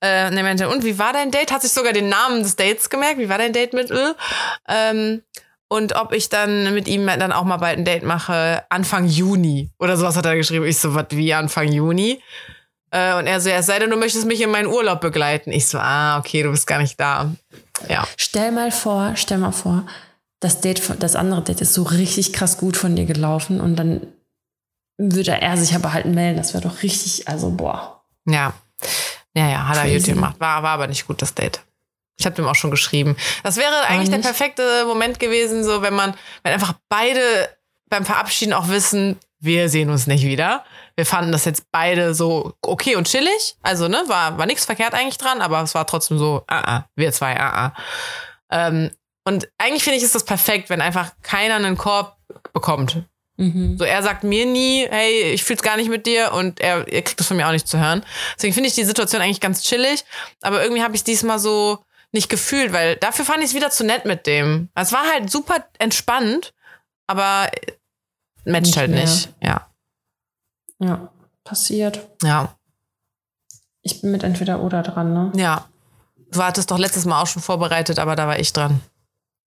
Äh, 0.00 0.28
und 0.28 0.36
er 0.36 0.42
meinte, 0.42 0.68
und 0.68 0.84
wie 0.84 0.98
war 0.98 1.14
dein 1.14 1.30
Date? 1.30 1.50
Hat 1.50 1.62
sich 1.62 1.72
sogar 1.72 1.94
den 1.94 2.10
Namen 2.10 2.42
des 2.42 2.56
Dates 2.56 2.90
gemerkt. 2.90 3.18
Wie 3.18 3.30
war 3.30 3.38
dein 3.38 3.54
Date 3.54 3.72
mit 3.72 3.90
Öl? 3.90 4.14
Ähm, 4.68 5.22
und 5.68 5.96
ob 5.96 6.12
ich 6.12 6.28
dann 6.28 6.74
mit 6.74 6.86
ihm 6.86 7.06
dann 7.06 7.32
auch 7.32 7.44
mal 7.44 7.56
bald 7.56 7.78
ein 7.78 7.86
Date 7.86 8.02
mache, 8.02 8.62
Anfang 8.68 9.06
Juni. 9.06 9.70
Oder 9.78 9.96
sowas 9.96 10.14
hat 10.14 10.26
er 10.26 10.36
geschrieben. 10.36 10.66
Ich 10.66 10.76
so, 10.78 10.94
was 10.94 11.06
wie 11.12 11.32
Anfang 11.32 11.72
Juni? 11.72 12.20
Äh, 12.90 13.14
und 13.14 13.26
er 13.26 13.40
so, 13.40 13.48
ja, 13.48 13.56
es 13.56 13.64
sei 13.66 13.78
denn, 13.78 13.88
du 13.88 13.96
möchtest 13.96 14.26
mich 14.26 14.42
in 14.42 14.50
meinen 14.50 14.66
Urlaub 14.66 15.00
begleiten. 15.00 15.50
Ich 15.50 15.66
so, 15.68 15.78
ah, 15.78 16.18
okay, 16.18 16.42
du 16.42 16.50
bist 16.50 16.66
gar 16.66 16.78
nicht 16.78 17.00
da. 17.00 17.32
Ja. 17.88 18.06
Stell 18.16 18.52
mal 18.52 18.70
vor, 18.70 19.12
stell 19.16 19.38
mal 19.38 19.52
vor, 19.52 19.84
das 20.40 20.60
Date, 20.60 20.82
das 20.98 21.16
andere 21.16 21.42
Date 21.42 21.60
ist 21.60 21.74
so 21.74 21.82
richtig 21.82 22.32
krass 22.32 22.58
gut 22.58 22.76
von 22.76 22.96
dir 22.96 23.04
gelaufen 23.04 23.60
und 23.60 23.76
dann 23.76 24.06
würde 24.98 25.32
er 25.32 25.56
sich 25.56 25.74
aber 25.74 25.92
halt 25.92 26.06
melden. 26.06 26.36
Das 26.36 26.54
wäre 26.54 26.62
doch 26.62 26.82
richtig, 26.82 27.28
also 27.28 27.50
boah. 27.50 28.02
Ja. 28.26 28.52
Ja, 29.34 29.48
ja, 29.48 29.68
hat 29.68 29.78
er 29.78 29.90
gut 29.90 30.04
gemacht. 30.04 30.36
War, 30.38 30.62
war 30.62 30.72
aber 30.72 30.86
nicht 30.86 31.06
gut, 31.06 31.22
das 31.22 31.34
Date. 31.34 31.62
Ich 32.18 32.26
habe 32.26 32.36
dem 32.36 32.46
auch 32.46 32.54
schon 32.54 32.70
geschrieben. 32.70 33.16
Das 33.42 33.56
wäre 33.56 33.86
eigentlich 33.88 34.10
der 34.10 34.18
nicht? 34.18 34.26
perfekte 34.26 34.84
Moment 34.86 35.18
gewesen, 35.18 35.64
so 35.64 35.82
wenn 35.82 35.94
man, 35.94 36.14
wenn 36.42 36.52
einfach 36.52 36.74
beide 36.88 37.20
beim 37.88 38.04
Verabschieden 38.04 38.52
auch 38.52 38.68
wissen, 38.68 39.18
wir 39.40 39.68
sehen 39.68 39.90
uns 39.90 40.06
nicht 40.06 40.24
wieder. 40.24 40.64
Wir 40.96 41.06
fanden 41.06 41.32
das 41.32 41.44
jetzt 41.44 41.66
beide 41.72 42.14
so 42.14 42.54
okay 42.62 42.96
und 42.96 43.06
chillig. 43.06 43.56
Also, 43.62 43.88
ne, 43.88 44.02
war, 44.06 44.38
war 44.38 44.46
nichts 44.46 44.64
verkehrt 44.64 44.94
eigentlich 44.94 45.18
dran, 45.18 45.40
aber 45.40 45.62
es 45.62 45.74
war 45.74 45.86
trotzdem 45.86 46.18
so, 46.18 46.44
ah, 46.46 46.76
ah, 46.76 46.84
wir 46.96 47.12
zwei, 47.12 47.38
ah, 47.38 47.66
ah. 47.66 47.72
Ähm, 48.50 48.90
und 49.24 49.48
eigentlich 49.58 49.84
finde 49.84 49.98
ich, 49.98 50.04
ist 50.04 50.14
das 50.14 50.24
perfekt, 50.24 50.68
wenn 50.68 50.80
einfach 50.80 51.12
keiner 51.22 51.56
einen 51.56 51.76
Korb 51.76 52.16
bekommt. 52.52 53.04
Mhm. 53.36 53.78
So, 53.78 53.84
er 53.84 54.02
sagt 54.02 54.24
mir 54.24 54.46
nie, 54.46 54.86
hey, 54.90 55.32
ich 55.32 55.44
fühl's 55.44 55.62
gar 55.62 55.76
nicht 55.76 55.88
mit 55.88 56.06
dir 56.06 56.32
und 56.32 56.60
er, 56.60 56.86
er 56.86 57.02
kriegt 57.02 57.18
das 57.18 57.26
von 57.26 57.36
mir 57.36 57.46
auch 57.46 57.52
nicht 57.52 57.68
zu 57.68 57.78
hören. 57.78 58.04
Deswegen 58.36 58.52
finde 58.52 58.68
ich 58.68 58.74
die 58.74 58.84
Situation 58.84 59.22
eigentlich 59.22 59.40
ganz 59.40 59.62
chillig, 59.62 60.04
aber 60.42 60.62
irgendwie 60.62 60.82
habe 60.82 60.94
ich 60.94 61.04
diesmal 61.04 61.38
so 61.38 61.78
nicht 62.12 62.28
gefühlt, 62.28 62.72
weil 62.72 62.96
dafür 62.96 63.24
fand 63.24 63.38
ich 63.38 63.46
es 63.46 63.54
wieder 63.54 63.70
zu 63.70 63.84
nett 63.84 64.04
mit 64.04 64.26
dem. 64.26 64.68
Es 64.74 64.92
war 64.92 65.04
halt 65.10 65.30
super 65.30 65.64
entspannt, 65.78 66.52
aber 67.06 67.50
matcht 68.44 68.66
Nicht 68.66 68.76
halt 68.76 68.90
mehr. 68.90 69.00
nicht. 69.02 69.30
Ja. 69.42 69.66
Ja, 70.82 71.08
passiert. 71.44 72.00
Ja. 72.22 72.54
Ich 73.82 74.00
bin 74.00 74.10
mit 74.10 74.22
entweder 74.22 74.62
oder 74.62 74.82
dran, 74.82 75.12
ne? 75.12 75.32
Ja. 75.34 75.66
Du 76.30 76.42
hattest 76.42 76.70
doch 76.70 76.78
letztes 76.78 77.04
Mal 77.04 77.20
auch 77.20 77.26
schon 77.26 77.42
vorbereitet, 77.42 77.98
aber 77.98 78.16
da 78.16 78.26
war 78.26 78.38
ich 78.38 78.52
dran. 78.52 78.80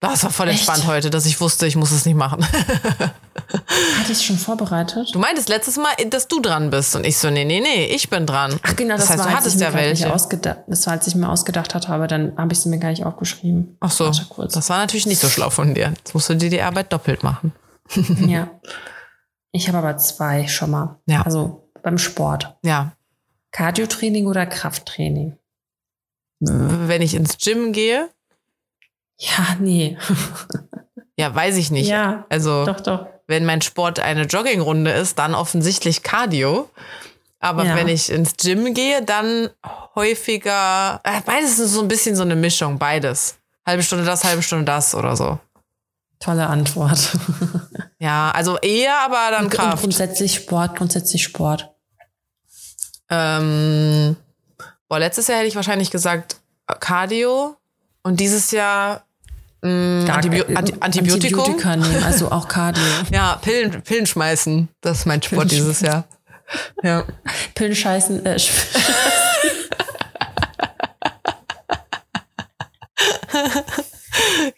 Das 0.02 0.24
war 0.24 0.30
voll 0.30 0.50
Echt? 0.50 0.60
entspannt 0.60 0.86
heute, 0.88 1.10
dass 1.10 1.26
ich 1.26 1.40
wusste, 1.42 1.66
ich 1.66 1.76
muss 1.76 1.92
es 1.92 2.06
nicht 2.06 2.16
machen. 2.16 2.46
Hatte 4.00 4.12
ich 4.12 4.24
schon 4.24 4.38
vorbereitet? 4.38 5.10
Du 5.14 5.20
meintest 5.20 5.50
letztes 5.50 5.78
Mal, 5.78 5.92
dass 6.10 6.28
du 6.28 6.40
dran 6.42 6.70
bist. 6.70 6.96
Und 6.96 7.06
ich 7.06 7.18
so, 7.18 7.30
nee, 7.30 7.46
nee, 7.46 7.60
nee, 7.60 7.86
ich 7.86 8.10
bin 8.10 8.26
dran. 8.26 8.60
Ach 8.62 8.76
genau, 8.76 8.96
das, 8.96 9.08
das 9.08 9.12
heißt, 9.12 9.20
war, 9.20 9.32
du 9.32 9.38
hattest 9.38 9.60
ja 9.60 9.74
welche. 9.74 10.14
ausgedacht, 10.14 10.60
das 10.68 10.86
war, 10.86 10.94
als 10.94 11.08
ich 11.08 11.16
mir 11.16 11.30
ausgedacht 11.30 11.74
hatte, 11.74 11.90
aber 11.90 12.08
dann 12.08 12.38
habe 12.38 12.54
ich 12.54 12.60
sie 12.60 12.70
mir 12.70 12.78
gar 12.78 12.90
nicht 12.90 13.06
aufgeschrieben. 13.06 13.78
Ach 13.80 13.92
so, 13.92 14.12
das 14.38 14.70
war 14.70 14.78
natürlich 14.78 15.06
nicht 15.08 15.22
so 15.22 15.30
schlau 15.30 15.50
von 15.50 15.74
dir. 15.74 15.94
Jetzt 15.98 16.14
musst 16.14 16.30
du 16.30 16.36
dir 16.36 16.50
die 16.50 16.62
Arbeit 16.62 16.94
doppelt 16.94 17.24
machen. 17.24 17.54
ja. 18.28 18.50
Ich 19.56 19.68
habe 19.70 19.78
aber 19.78 19.98
zwei 19.98 20.48
schon 20.48 20.72
mal. 20.72 21.00
Ja. 21.06 21.22
Also 21.22 21.70
beim 21.82 21.98
Sport. 21.98 22.56
Ja, 22.64 22.92
Cardiotraining 23.52 24.28
oder 24.28 24.46
Krafttraining? 24.46 25.38
wenn 26.40 27.02
ich 27.02 27.14
ins 27.16 27.38
Gym 27.38 27.72
gehe, 27.72 28.10
Ja, 29.18 29.56
nee. 29.60 29.98
ja, 31.18 31.34
weiß 31.34 31.56
ich 31.56 31.72
nicht. 31.72 31.88
Ja, 31.88 32.26
Also, 32.30 32.66
doch, 32.66 32.82
doch. 32.82 33.08
wenn 33.28 33.46
mein 33.46 33.62
Sport 33.62 34.00
eine 34.00 34.24
Joggingrunde 34.24 34.92
ist, 34.92 35.18
dann 35.18 35.34
offensichtlich 35.34 36.04
Cardio. 36.04 36.70
Aber 37.40 37.64
Ja. 37.64 37.76
wenn 37.78 37.88
ich 37.88 38.12
ins 38.12 38.36
Gym 38.36 38.74
gehe, 38.74 39.02
dann 39.04 39.50
häufiger, 39.96 41.00
äh, 41.06 41.22
beides 41.26 41.58
ist 41.60 41.72
so 41.74 41.82
ein 41.82 41.88
bisschen 41.88 42.16
so 42.18 42.24
eine 42.24 42.36
Mischung, 42.36 42.78
beides. 42.78 43.38
Halbe 43.66 43.84
Stunde 43.84 44.04
das, 44.04 44.26
halbe 44.26 44.44
Stunde 44.44 44.66
das 44.66 44.94
oder 44.94 45.16
so. 45.16 45.40
Tolle 46.26 46.48
Antwort. 46.48 47.14
Ja, 48.00 48.32
also 48.32 48.58
eher, 48.58 49.00
aber 49.00 49.32
dann 49.32 49.46
Und 49.46 49.52
Kraft. 49.52 49.82
grundsätzlich 49.82 50.36
Sport, 50.36 50.76
grundsätzlich 50.76 51.24
Sport. 51.24 51.72
Ähm, 53.10 54.16
boah, 54.90 55.00
letztes 55.00 55.28
Jahr 55.28 55.38
hätte 55.40 55.48
ich 55.48 55.56
wahrscheinlich 55.56 55.90
gesagt 55.92 56.36
äh, 56.68 56.76
Cardio 56.80 57.56
und 58.04 58.20
dieses 58.20 58.52
Jahr 58.52 59.06
mh, 59.62 60.14
Antibio 60.14 60.44
äh, 60.44 60.56
Anti 60.56 60.74
Antibiotikum. 60.80 61.40
Antibiotika 61.46 61.76
nehmen, 61.78 62.04
also 62.04 62.30
auch 62.32 62.48
Cardio. 62.50 62.84
Ja, 63.12 63.38
Pillen, 63.42 63.82
Pillen 63.82 64.06
schmeißen. 64.06 64.68
Das 64.82 65.00
ist 65.00 65.06
mein 65.06 65.22
Sport 65.24 65.48
Pillen 65.48 65.64
dieses 65.64 65.80
Jahr. 65.80 66.04
Ja. 66.84 67.06
Pillen 67.56 67.76
scheißen, 67.76 68.26
äh, 68.26 68.38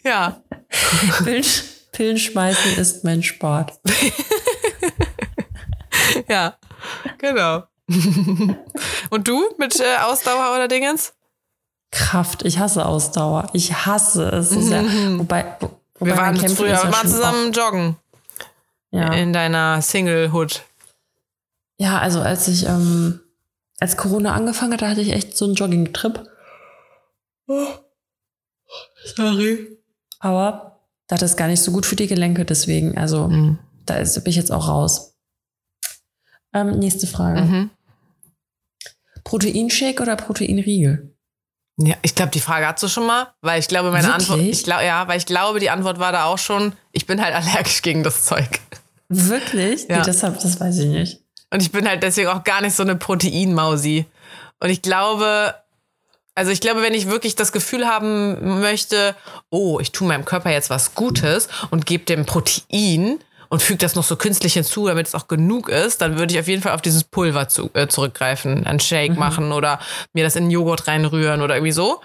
Ja. 0.04 0.42
Pillen, 1.24 1.44
Pillen 1.92 2.18
schmeißen 2.18 2.76
ist 2.76 3.04
mein 3.04 3.22
Sport. 3.22 3.72
Ja. 6.28 6.56
Genau. 7.18 7.64
Und 9.10 9.28
du 9.28 9.44
mit 9.58 9.78
äh, 9.80 9.96
Ausdauer 10.04 10.54
oder 10.54 10.68
Dingens? 10.68 11.14
Kraft, 11.90 12.44
ich 12.44 12.58
hasse 12.58 12.84
Ausdauer. 12.84 13.48
Ich 13.54 13.86
hasse 13.86 14.28
es. 14.30 14.50
so 14.50 14.60
sehr. 14.60 14.84
Wobei, 15.18 15.56
wo, 15.60 15.70
wobei 15.98 16.10
Wir 16.10 16.16
waren 16.16 16.48
früher 16.48 16.70
ja 16.70 16.84
mal 16.84 17.06
zusammen 17.06 17.52
joggen 17.52 17.96
Auch, 18.92 18.96
ja. 18.96 19.12
in 19.14 19.32
deiner 19.32 19.80
Single-Hood. 19.80 20.62
ja, 21.78 21.98
also 21.98 22.20
als 22.20 22.48
ich, 22.48 22.66
ähm, 22.66 23.20
als 23.80 23.96
Corona 23.96 24.34
angefangen 24.34 24.74
hat, 24.74 24.82
da 24.82 24.90
hatte 24.90 25.00
ich 25.00 25.12
echt 25.12 25.36
so 25.36 25.46
einen 25.46 25.54
Jogging-Trip. 25.54 26.28
Sorry. 29.16 29.77
Aber 30.20 30.80
das 31.06 31.22
ist 31.22 31.36
gar 31.36 31.48
nicht 31.48 31.62
so 31.62 31.72
gut 31.72 31.86
für 31.86 31.96
die 31.96 32.06
Gelenke, 32.06 32.44
deswegen, 32.44 32.98
also 32.98 33.28
Mhm. 33.28 33.58
da 33.86 33.96
ist, 33.96 34.14
bin 34.24 34.30
ich 34.30 34.36
jetzt 34.36 34.52
auch 34.52 34.68
raus. 34.68 35.14
Ähm, 36.54 36.78
nächste 36.78 37.06
Frage. 37.06 37.40
Mhm. 37.42 37.70
Proteinshake 39.24 40.00
oder 40.02 40.16
Proteinriegel? 40.16 41.14
Ja, 41.80 41.94
ich 42.02 42.14
glaube, 42.14 42.32
die 42.32 42.40
Frage 42.40 42.66
hast 42.66 42.82
du 42.82 42.88
schon 42.88 43.06
mal, 43.06 43.28
weil 43.40 43.60
ich 43.60 43.68
glaube, 43.68 43.90
meine 43.90 44.08
Wirklich? 44.08 44.30
Antwort, 44.30 44.40
ich 44.40 44.64
glaube, 44.64 44.84
ja, 44.84 45.06
weil 45.06 45.18
ich 45.18 45.26
glaube, 45.26 45.60
die 45.60 45.70
Antwort 45.70 45.98
war 46.00 46.10
da 46.12 46.24
auch 46.24 46.38
schon, 46.38 46.72
ich 46.92 47.06
bin 47.06 47.22
halt 47.22 47.34
allergisch 47.34 47.82
gegen 47.82 48.02
das 48.02 48.24
Zeug. 48.24 48.60
Wirklich? 49.08 49.86
Ja. 49.88 49.98
Nee, 49.98 50.02
deshalb, 50.04 50.40
das 50.40 50.58
weiß 50.58 50.78
ich 50.78 50.86
nicht. 50.88 51.22
Und 51.50 51.62
ich 51.62 51.70
bin 51.70 51.88
halt 51.88 52.02
deswegen 52.02 52.28
auch 52.28 52.42
gar 52.44 52.60
nicht 52.60 52.74
so 52.74 52.82
eine 52.82 52.96
Proteinmausi. 52.96 54.06
Und 54.60 54.70
ich 54.70 54.82
glaube, 54.82 55.54
also 56.38 56.52
ich 56.52 56.60
glaube, 56.60 56.82
wenn 56.82 56.94
ich 56.94 57.10
wirklich 57.10 57.34
das 57.34 57.50
Gefühl 57.50 57.88
haben 57.88 58.60
möchte, 58.60 59.16
oh, 59.50 59.80
ich 59.80 59.90
tue 59.90 60.06
meinem 60.06 60.24
Körper 60.24 60.52
jetzt 60.52 60.70
was 60.70 60.94
Gutes 60.94 61.48
und 61.70 61.84
gebe 61.84 62.04
dem 62.04 62.26
Protein 62.26 63.18
und 63.48 63.60
füge 63.60 63.78
das 63.78 63.96
noch 63.96 64.04
so 64.04 64.14
künstlich 64.14 64.52
hinzu, 64.52 64.86
damit 64.86 65.08
es 65.08 65.16
auch 65.16 65.26
genug 65.26 65.68
ist, 65.68 66.00
dann 66.00 66.16
würde 66.16 66.32
ich 66.32 66.38
auf 66.38 66.46
jeden 66.46 66.62
Fall 66.62 66.74
auf 66.74 66.80
dieses 66.80 67.02
Pulver 67.02 67.48
zu, 67.48 67.70
äh, 67.74 67.88
zurückgreifen, 67.88 68.68
einen 68.68 68.78
Shake 68.78 69.16
machen 69.16 69.50
oder 69.50 69.80
mir 70.12 70.22
das 70.22 70.36
in 70.36 70.48
Joghurt 70.48 70.86
reinrühren 70.86 71.42
oder 71.42 71.56
irgendwie 71.56 71.72
so. 71.72 72.00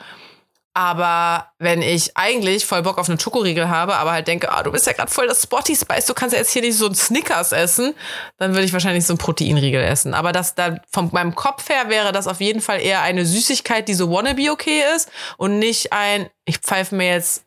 Aber 0.76 1.52
wenn 1.60 1.84
ich 1.84 2.18
eigentlich 2.18 2.66
voll 2.66 2.82
Bock 2.82 2.98
auf 2.98 3.08
einen 3.08 3.20
Schokoriegel 3.20 3.70
habe, 3.70 3.96
aber 3.96 4.12
halt 4.12 4.28
denke, 4.28 4.52
ah, 4.52 4.64
du 4.64 4.72
bist 4.72 4.88
ja 4.88 4.94
gerade 4.94 5.12
voll 5.12 5.28
das 5.28 5.44
Spotty 5.44 5.76
Spice, 5.76 6.08
du 6.08 6.16
kannst 6.16 6.34
ja 6.34 6.40
jetzt 6.40 6.52
hier 6.52 6.64
nicht 6.64 6.76
so 6.78 6.88
einen 6.88 6.96
Snickers 6.96 7.52
essen, 7.52 7.94
dann 8.38 8.54
würde 8.54 8.66
ich 8.66 8.74
wahrscheinlich 8.74 9.06
so 9.06 9.14
einen 9.14 9.20
Proteinriegel 9.20 9.84
essen. 9.84 10.16
Aber 10.16 10.32
das 10.32 10.56
da 10.56 10.78
von 10.90 11.10
meinem 11.12 11.36
Kopf 11.36 11.70
her 11.70 11.90
wäre 11.90 12.12
das 12.12 12.28
auf 12.28 12.42
jeden 12.42 12.60
Fall 12.60 12.82
eher 12.82 13.02
eine 13.04 13.24
Süßigkeit, 13.26 13.88
die 13.88 13.94
so 13.94 14.10
wannabe 14.10 14.50
okay 14.52 14.82
ist 14.96 15.12
und 15.38 15.60
nicht 15.60 15.94
ein, 15.94 16.28
ich 16.46 16.58
pfeife 16.58 16.96
mir 16.96 17.08
jetzt 17.08 17.44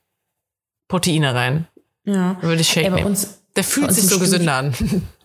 Proteine 0.86 1.34
rein. 1.34 1.66
Ja. 2.04 2.36
Dann 2.40 2.42
würde 2.42 2.60
ich 2.60 2.68
Shake 2.68 2.84
Ey, 2.84 2.90
nehmen. 2.92 3.06
uns, 3.06 3.42
Der 3.56 3.64
fühlt 3.64 3.92
sich 3.92 4.06
so 4.06 4.20
gesünder 4.20 4.54
an. 4.54 4.74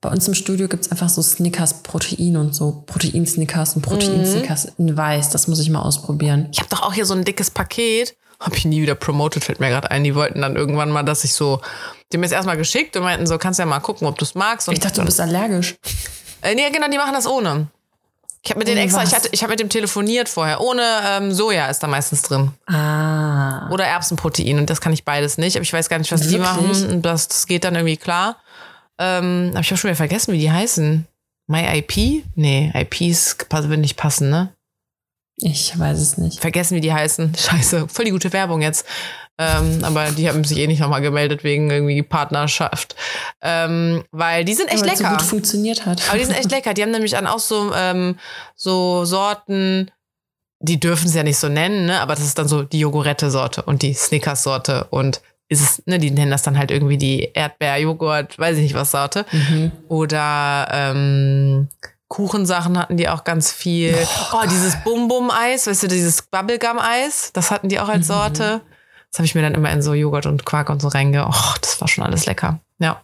Bei 0.00 0.08
uns 0.10 0.26
im 0.26 0.34
Studio 0.34 0.68
gibt 0.68 0.86
es 0.86 0.90
einfach 0.90 1.08
so 1.08 1.20
Snickers 1.22 1.82
Protein 1.82 2.36
und 2.36 2.54
so. 2.54 2.82
Protein-Snickers 2.86 3.76
und 3.76 3.82
Protein-Snickers 3.82 4.68
in 4.78 4.96
weiß. 4.96 5.30
Das 5.30 5.48
muss 5.48 5.60
ich 5.60 5.68
mal 5.70 5.82
ausprobieren. 5.82 6.48
Ich 6.52 6.58
habe 6.58 6.68
doch 6.70 6.82
auch 6.82 6.94
hier 6.94 7.04
so 7.04 7.14
ein 7.14 7.24
dickes 7.24 7.50
Paket. 7.50 8.16
Habe 8.40 8.56
ich 8.56 8.64
nie 8.64 8.82
wieder 8.82 8.94
promoted, 8.94 9.44
fällt 9.44 9.60
mir 9.60 9.68
gerade 9.68 9.90
ein. 9.90 10.04
Die 10.04 10.14
wollten 10.14 10.42
dann 10.42 10.56
irgendwann 10.56 10.90
mal, 10.90 11.02
dass 11.02 11.24
ich 11.24 11.32
so. 11.32 11.60
Die 12.12 12.16
haben 12.16 12.20
mir 12.20 12.26
es 12.26 12.32
erstmal 12.32 12.56
geschickt 12.56 12.96
und 12.96 13.02
meinten 13.02 13.26
so, 13.26 13.38
kannst 13.38 13.58
ja 13.58 13.66
mal 13.66 13.80
gucken, 13.80 14.06
ob 14.06 14.18
du 14.18 14.24
es 14.24 14.34
magst. 14.34 14.68
Und 14.68 14.74
Ich 14.74 14.80
dachte, 14.80 15.00
du 15.00 15.06
bist 15.06 15.20
allergisch. 15.20 15.76
Äh, 16.42 16.54
nee, 16.54 16.68
genau, 16.70 16.88
die 16.88 16.98
machen 16.98 17.14
das 17.14 17.26
ohne. 17.26 17.68
Ich 18.42 18.50
habe 18.50 18.60
mit 18.60 18.68
denen 18.68 18.78
extra, 18.78 19.02
ich, 19.02 19.08
was? 19.08 19.16
hatte, 19.16 19.28
ich 19.32 19.42
habe 19.42 19.50
mit 19.50 19.60
dem 19.60 19.68
telefoniert 19.68 20.28
vorher. 20.28 20.60
Ohne 20.60 20.82
ähm, 21.04 21.32
Soja 21.32 21.66
ist 21.66 21.82
da 21.82 21.88
meistens 21.88 22.22
drin. 22.22 22.52
Ah. 22.66 23.68
Oder 23.70 23.86
Erbsenprotein. 23.86 24.58
Und 24.58 24.70
das 24.70 24.80
kann 24.80 24.92
ich 24.92 25.04
beides 25.04 25.36
nicht. 25.36 25.56
Aber 25.56 25.64
ich 25.64 25.72
weiß 25.72 25.88
gar 25.88 25.98
nicht, 25.98 26.12
was 26.12 26.20
die 26.20 26.38
Wirklich? 26.38 26.42
machen. 26.42 26.90
Und 26.90 27.02
das, 27.02 27.26
das 27.26 27.46
geht 27.46 27.64
dann 27.64 27.74
irgendwie 27.74 27.96
klar. 27.96 28.36
Ähm, 28.98 29.50
aber 29.52 29.60
ich 29.60 29.70
habe 29.70 29.76
schon 29.78 29.88
wieder 29.88 29.96
vergessen, 29.96 30.32
wie 30.32 30.38
die 30.40 30.50
heißen. 30.50 31.06
MyIP? 31.48 32.24
Nee, 32.34 32.72
IPs 32.74 33.36
würden 33.50 33.80
nicht 33.80 33.96
passen, 33.96 34.30
ne? 34.30 34.52
Ich 35.38 35.78
weiß 35.78 35.98
es 35.98 36.16
nicht. 36.16 36.40
Vergessen, 36.40 36.76
wie 36.76 36.80
die 36.80 36.92
heißen. 36.92 37.34
Scheiße, 37.38 37.88
voll 37.88 38.06
die 38.06 38.10
gute 38.10 38.32
Werbung 38.32 38.62
jetzt. 38.62 38.86
Ähm, 39.38 39.84
aber 39.84 40.10
die 40.12 40.28
haben 40.28 40.44
sich 40.44 40.58
eh 40.58 40.66
nicht 40.66 40.80
nochmal 40.80 41.02
gemeldet 41.02 41.44
wegen 41.44 41.70
irgendwie 41.70 42.02
Partnerschaft. 42.02 42.96
Ähm, 43.42 44.02
weil 44.10 44.46
die 44.46 44.54
sind 44.54 44.68
echt 44.68 44.80
Weil 44.82 44.92
es 44.92 44.98
so 44.98 45.04
lecker. 45.04 45.16
gut 45.16 45.26
funktioniert 45.26 45.84
hat. 45.84 46.08
Aber 46.08 46.18
die 46.18 46.24
sind 46.24 46.36
echt 46.38 46.50
lecker. 46.50 46.72
Die 46.72 46.82
haben 46.82 46.90
nämlich 46.90 47.12
dann 47.12 47.26
auch 47.26 47.38
so, 47.38 47.74
ähm, 47.74 48.18
so 48.54 49.04
Sorten, 49.04 49.90
die 50.60 50.80
dürfen 50.80 51.08
sie 51.08 51.18
ja 51.18 51.22
nicht 51.22 51.36
so 51.36 51.48
nennen, 51.50 51.84
ne? 51.84 52.00
aber 52.00 52.14
das 52.14 52.24
ist 52.24 52.38
dann 52.38 52.48
so 52.48 52.62
die 52.62 52.80
Jogurette-Sorte 52.80 53.62
und 53.62 53.82
die 53.82 53.92
Snickers-Sorte 53.92 54.86
und 54.88 55.20
ist 55.48 55.60
es, 55.60 55.82
ne, 55.86 55.98
die 55.98 56.10
nennen 56.10 56.30
das 56.30 56.42
dann 56.42 56.58
halt 56.58 56.70
irgendwie 56.70 56.98
die 56.98 57.30
Erdbeer-Joghurt, 57.34 58.38
weiß 58.38 58.56
ich 58.56 58.62
nicht 58.64 58.74
was 58.74 58.90
Sorte. 58.90 59.24
Mhm. 59.32 59.72
Oder 59.88 60.68
ähm, 60.72 61.68
Kuchensachen 62.08 62.78
hatten 62.78 62.96
die 62.96 63.08
auch 63.08 63.24
ganz 63.24 63.52
viel. 63.52 63.94
Oh, 64.32 64.44
dieses 64.50 64.76
Bum-Bum-Eis, 64.84 65.66
weißt 65.66 65.84
du, 65.84 65.88
dieses 65.88 66.22
Bubblegum-Eis, 66.22 67.30
das 67.32 67.50
hatten 67.50 67.68
die 67.68 67.78
auch 67.80 67.88
als 67.88 68.08
Mhm. 68.08 68.12
Sorte. 68.12 68.60
Das 69.10 69.18
habe 69.20 69.26
ich 69.26 69.34
mir 69.34 69.42
dann 69.42 69.54
immer 69.54 69.70
in 69.70 69.82
so 69.82 69.94
Joghurt 69.94 70.26
und 70.26 70.44
Quark 70.44 70.68
und 70.68 70.82
so 70.82 70.88
reinge. 70.88 71.26
Oh, 71.28 71.54
das 71.60 71.80
war 71.80 71.88
schon 71.88 72.04
alles 72.04 72.26
lecker. 72.26 72.60
Ja, 72.78 73.02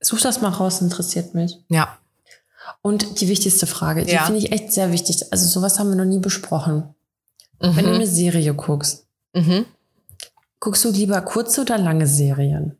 Such 0.00 0.20
das 0.20 0.40
mal 0.40 0.50
raus, 0.50 0.80
interessiert 0.80 1.34
mich. 1.34 1.56
ja. 1.68 1.98
Und 2.82 3.20
die 3.20 3.28
wichtigste 3.28 3.66
Frage, 3.66 4.04
die 4.04 4.12
Ja. 4.12 4.24
finde 4.24 4.38
ich 4.38 4.52
echt 4.52 4.72
sehr 4.72 4.92
wichtig. 4.92 5.24
Also 5.32 5.46
sowas 5.46 5.78
haben 5.78 5.88
wir 5.88 5.96
noch 5.96 6.04
nie 6.04 6.20
besprochen. 6.20 6.94
Wenn 7.58 7.74
du 7.76 7.88
Mhm. 7.90 7.94
eine 7.96 8.06
Serie 8.06 8.54
guckst, 8.54 9.06
Mhm. 9.34 9.64
Guckst 10.60 10.84
du 10.84 10.90
lieber 10.90 11.20
kurze 11.22 11.62
oder 11.62 11.78
lange 11.78 12.06
Serien? 12.06 12.76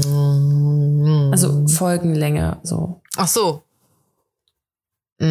Ähm, 0.00 1.30
Also 1.32 1.66
Folgenlänge, 1.68 2.58
so. 2.62 3.00
ach 3.16 3.28
so. 3.28 3.62
Mm, 5.18 5.24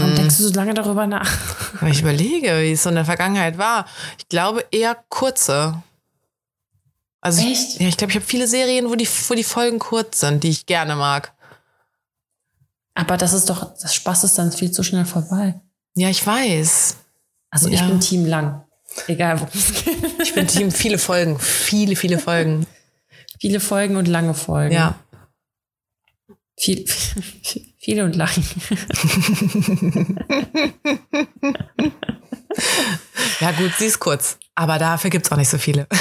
Warum 0.00 0.14
denkst 0.16 0.38
du 0.38 0.44
so 0.48 0.54
lange 0.54 0.74
darüber 0.74 1.06
nach? 1.06 1.30
Weil 1.80 1.92
ich 1.92 2.00
überlege, 2.00 2.60
wie 2.62 2.72
es 2.72 2.82
so 2.82 2.88
in 2.88 2.94
der 2.96 3.04
Vergangenheit 3.04 3.58
war. 3.58 3.86
Ich 4.18 4.28
glaube 4.28 4.64
eher 4.70 4.96
kurze. 5.08 5.82
Also 7.20 7.42
Echt? 7.42 7.74
Ich, 7.74 7.80
ja, 7.80 7.88
ich 7.88 7.96
glaube, 7.96 8.10
ich 8.10 8.16
habe 8.16 8.26
viele 8.26 8.48
Serien, 8.48 8.88
wo 8.90 8.94
die, 8.94 9.06
wo 9.28 9.34
die 9.34 9.44
Folgen 9.44 9.78
kurz 9.78 10.20
sind, 10.20 10.42
die 10.44 10.48
ich 10.50 10.66
gerne 10.66 10.96
mag. 10.96 11.32
Aber 12.94 13.16
das 13.16 13.32
ist 13.32 13.48
doch, 13.48 13.74
das 13.78 13.94
Spaß 13.94 14.24
ist 14.24 14.38
dann 14.38 14.50
viel 14.52 14.70
zu 14.70 14.82
schnell 14.82 15.04
vorbei. 15.04 15.60
Ja, 15.94 16.08
ich 16.08 16.26
weiß. 16.26 16.96
Also 17.52 17.68
ich 17.68 17.78
Ja. 17.80 17.86
bin 17.86 18.00
Team 18.00 18.24
lang. 18.26 18.64
Egal 19.06 19.38
worum 19.40 19.52
es 19.54 19.72
geht. 19.84 19.96
Ich 20.22 20.34
bin 20.34 20.46
Team 20.48 20.70
viele 20.70 20.98
Folgen. 20.98 21.38
Viele, 21.38 21.94
viele 21.96 22.18
Folgen. 22.18 22.66
Viele 23.40 23.60
Folgen 23.60 23.96
und 23.96 24.08
lange 24.08 24.34
Folgen. 24.34 24.74
Ja. 24.74 24.98
Viel, 26.58 26.84
viele 27.78 28.04
und 28.04 28.16
lang. 28.16 28.30
Ja, 33.40 33.50
gut, 33.52 33.72
sie 33.78 33.86
ist 33.86 33.98
kurz. 33.98 34.38
Aber 34.54 34.78
dafür 34.78 35.10
gibt 35.10 35.26
es 35.26 35.32
auch 35.32 35.36
nicht 35.36 35.48
so 35.48 35.58
viele. 35.58 35.86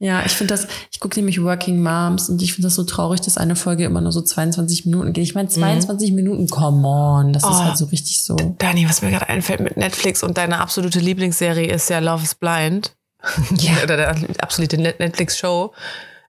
Ja, 0.00 0.24
ich 0.26 0.32
finde 0.32 0.54
das, 0.54 0.66
ich 0.90 0.98
gucke 1.00 1.16
nämlich 1.18 1.40
Working 1.42 1.82
Moms 1.82 2.28
und 2.28 2.42
ich 2.42 2.52
finde 2.52 2.66
das 2.66 2.74
so 2.74 2.82
traurig, 2.84 3.20
dass 3.20 3.38
eine 3.38 3.56
Folge 3.56 3.84
immer 3.84 4.00
nur 4.00 4.12
so 4.12 4.20
22 4.20 4.84
Minuten 4.86 5.12
geht. 5.12 5.22
Ich 5.24 5.34
meine, 5.34 5.48
22 5.48 6.12
Minuten, 6.12 6.48
come 6.48 6.86
on, 6.86 7.32
das 7.32 7.44
ist 7.44 7.48
Oh. 7.48 7.64
halt 7.64 7.76
so 7.78 7.84
richtig 7.86 8.20
so. 8.22 8.36
Dani, 8.58 8.88
was 8.88 9.02
mir 9.02 9.10
gerade 9.10 9.28
einfällt 9.28 9.60
mit 9.60 9.76
Netflix 9.76 10.22
und 10.22 10.36
deine 10.36 10.60
absolute 10.60 10.98
Lieblingsserie 10.98 11.68
ist 11.72 11.88
ja 11.90 12.00
Love 12.00 12.22
is 12.24 12.34
Blind. 12.34 12.94
Ja. 13.58 13.72
Oder 13.82 13.96
der 13.96 14.16
absolute 14.40 14.76
Net- 14.76 14.98
Netflix-Show. 15.00 15.72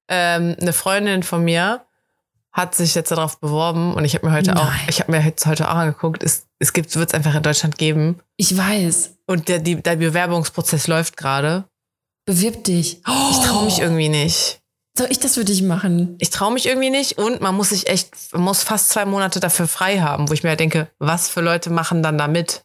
Ähm, 0.07 0.55
eine 0.61 0.71
Freundin 0.71 1.23
von 1.23 1.43
mir 1.43 1.81
hat 2.53 2.73
sich 2.75 2.95
jetzt 2.95 3.11
darauf 3.11 3.39
beworben 3.41 3.93
und 3.95 4.05
ich 4.05 4.13
habe 4.15 4.27
mir 4.27 4.31
heute 4.33 4.55
auch, 4.55 4.63
Nein. 4.69 4.79
ich 4.87 5.01
habe 5.01 5.11
mir 5.11 5.19
jetzt 5.21 5.45
heute 5.45 5.69
auch 5.69 5.75
angeguckt, 5.75 6.23
es, 6.23 6.45
es 6.59 6.71
gibt, 6.71 6.95
wird 6.95 7.09
es 7.09 7.13
einfach 7.13 7.35
in 7.35 7.43
Deutschland 7.43 7.77
geben. 7.77 8.19
Ich 8.37 8.55
weiß. 8.55 9.15
Und 9.25 9.49
der, 9.49 9.59
die, 9.59 9.75
der 9.81 9.97
Bewerbungsprozess 9.97 10.87
läuft 10.87 11.17
gerade. 11.17 11.65
Bewirb 12.25 12.63
dich. 12.63 13.01
Ich 13.31 13.39
traue 13.45 13.65
mich 13.65 13.79
irgendwie 13.79 14.09
nicht. 14.09 14.59
Soll 14.97 15.07
ich 15.11 15.19
das 15.19 15.35
für 15.35 15.45
dich 15.45 15.61
machen? 15.61 16.15
Ich 16.19 16.29
traue 16.29 16.53
mich 16.53 16.65
irgendwie 16.65 16.89
nicht 16.89 17.17
und 17.17 17.41
man 17.41 17.53
muss 17.55 17.69
sich 17.69 17.87
echt, 17.87 18.11
man 18.33 18.43
muss 18.43 18.63
fast 18.63 18.89
zwei 18.89 19.05
Monate 19.05 19.39
dafür 19.39 19.67
frei 19.67 19.99
haben, 19.99 20.29
wo 20.29 20.33
ich 20.33 20.41
mir 20.43 20.49
halt 20.49 20.59
denke, 20.61 20.89
was 20.99 21.27
für 21.29 21.41
Leute 21.41 21.69
machen 21.69 22.01
dann 22.01 22.17
da 22.17 22.27
mit? 22.27 22.63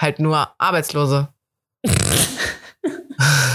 Halt 0.00 0.18
nur 0.20 0.48
Arbeitslose. 0.58 1.28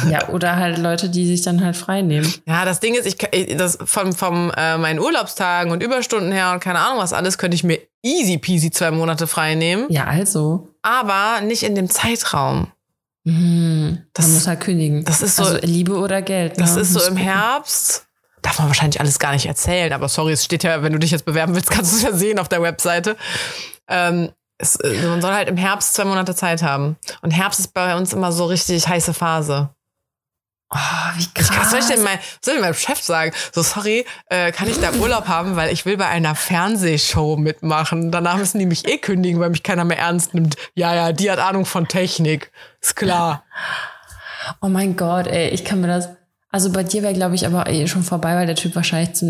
Ja, 0.10 0.30
oder 0.30 0.56
halt 0.56 0.78
Leute, 0.78 1.10
die 1.10 1.28
sich 1.28 1.42
dann 1.42 1.64
halt 1.64 1.76
frei 1.76 2.02
nehmen. 2.02 2.34
Ja, 2.48 2.64
das 2.64 2.80
Ding 2.80 2.96
ist, 2.96 3.06
ich, 3.06 3.18
ich- 3.34 3.58
das 3.58 3.78
vom, 3.84 4.14
vom 4.14 4.50
äh, 4.56 4.78
meinen 4.78 4.98
Urlaubstagen 5.00 5.72
und 5.74 5.84
Überstunden 5.84 6.32
her 6.32 6.54
und 6.54 6.62
keine 6.62 6.80
Ahnung 6.80 6.98
was 7.00 7.12
alles, 7.12 7.38
könnte 7.38 7.56
ich 7.56 7.66
mir 7.66 7.80
easy 8.02 8.38
peasy 8.38 8.72
zwei 8.72 8.90
Monate 8.92 9.28
frei 9.28 9.56
nehmen, 9.56 9.86
Ja, 9.90 10.06
also. 10.06 10.70
aber 10.82 11.42
nicht 11.42 11.64
in 11.64 11.76
dem 11.76 11.90
Zeitraum. 11.90 12.72
Mhm. 13.32 14.00
Das- 14.14 14.26
man 14.28 14.36
muss 14.36 14.48
halt 14.48 14.60
kündigen. 14.62 15.04
das 15.06 15.22
ist 15.22 15.36
so- 15.38 15.44
Also 15.44 15.58
Liebe 15.62 15.98
oder 15.98 16.22
Geld. 16.22 16.60
Das 16.60 16.76
ne? 16.76 16.82
ist 16.82 16.94
so 16.94 17.02
im. 17.04 17.18
Herbst. 17.18 18.06
Darf 18.42 18.58
man 18.60 18.68
wahrscheinlich 18.70 19.00
alles 19.02 19.20
gar 19.20 19.34
nicht 19.34 19.46
erzählen, 19.48 19.92
aber 19.92 20.08
sorry, 20.08 20.32
es 20.32 20.46
steht 20.46 20.64
ja, 20.64 20.82
wenn 20.82 20.94
du 20.94 21.00
dich 21.00 21.12
jetzt 21.12 21.26
bewerben 21.26 21.56
willst, 21.56 21.70
kannst 21.72 21.92
du 21.92 21.98
es 21.98 22.04
ja 22.04 22.14
sehen 22.14 22.40
auf 22.40 22.48
der 22.50 22.62
Webseite. 22.62 23.18
Ähm, 23.90 24.30
es, 24.58 24.76
äh, 24.78 25.08
man 25.08 25.22
soll 25.22 25.34
halt 25.34 25.50
im 25.50 25.58
Herbst 25.58 25.94
zwei 25.94 26.06
Monate 26.06 26.36
Zeit 26.36 26.62
haben. 26.64 26.98
Und 27.22 27.32
Herbst 27.32 27.60
ist 27.60 27.74
bei 27.74 27.96
uns 27.98 28.14
immer 28.14 28.32
so 28.32 28.46
richtig 28.46 28.88
heiße 28.88 29.14
Phase. 29.14 29.70
Oh, 30.72 30.78
wie 31.16 31.22
Ich, 31.22 31.34
krass. 31.34 31.52
was 31.60 31.72
soll 31.72 31.80
ich 31.80 31.88
denn 31.88 32.04
mein, 32.04 32.20
soll 32.42 32.56
ich 32.56 32.62
meinem 32.62 32.76
Chef 32.76 33.02
sagen? 33.02 33.32
So, 33.54 33.64
sorry, 33.64 34.06
äh, 34.28 34.52
kann 34.52 34.70
ich 34.70 34.80
da 34.80 34.92
Urlaub 34.94 35.28
haben, 35.28 35.56
weil 35.56 35.74
ich 35.74 35.86
will 35.86 35.98
bei 35.98 36.06
einer 36.08 36.36
Fernsehshow 36.36 37.38
mitmachen. 37.38 38.12
Danach 38.12 38.38
müssen 38.38 38.60
die 38.60 38.68
mich 38.68 38.88
eh 38.88 38.98
kündigen, 39.00 39.40
weil 39.40 39.50
mich 39.50 39.64
keiner 39.64 39.84
mehr 39.84 39.98
ernst 39.98 40.36
nimmt. 40.36 40.56
Ja, 40.76 40.94
ja, 40.94 41.12
die 41.12 41.32
hat 41.32 41.40
Ahnung 41.40 41.66
von 41.66 41.88
Technik. 41.88 42.52
Ist 42.82 42.96
klar. 42.96 43.44
Oh 44.62 44.68
mein 44.68 44.96
Gott, 44.96 45.26
ey, 45.28 45.50
ich 45.50 45.66
kann 45.66 45.82
mir 45.82 45.88
das. 45.88 46.10
Also 46.52 46.72
bei 46.72 46.84
dir 46.84 47.02
wäre, 47.02 47.14
glaube 47.14 47.36
ich, 47.36 47.46
aber 47.48 47.68
eh 47.68 47.88
schon 47.88 48.04
vorbei, 48.04 48.36
weil 48.36 48.46
der 48.46 48.56
Typ 48.56 48.76
wahrscheinlich 48.76 49.14
zu 49.16 49.26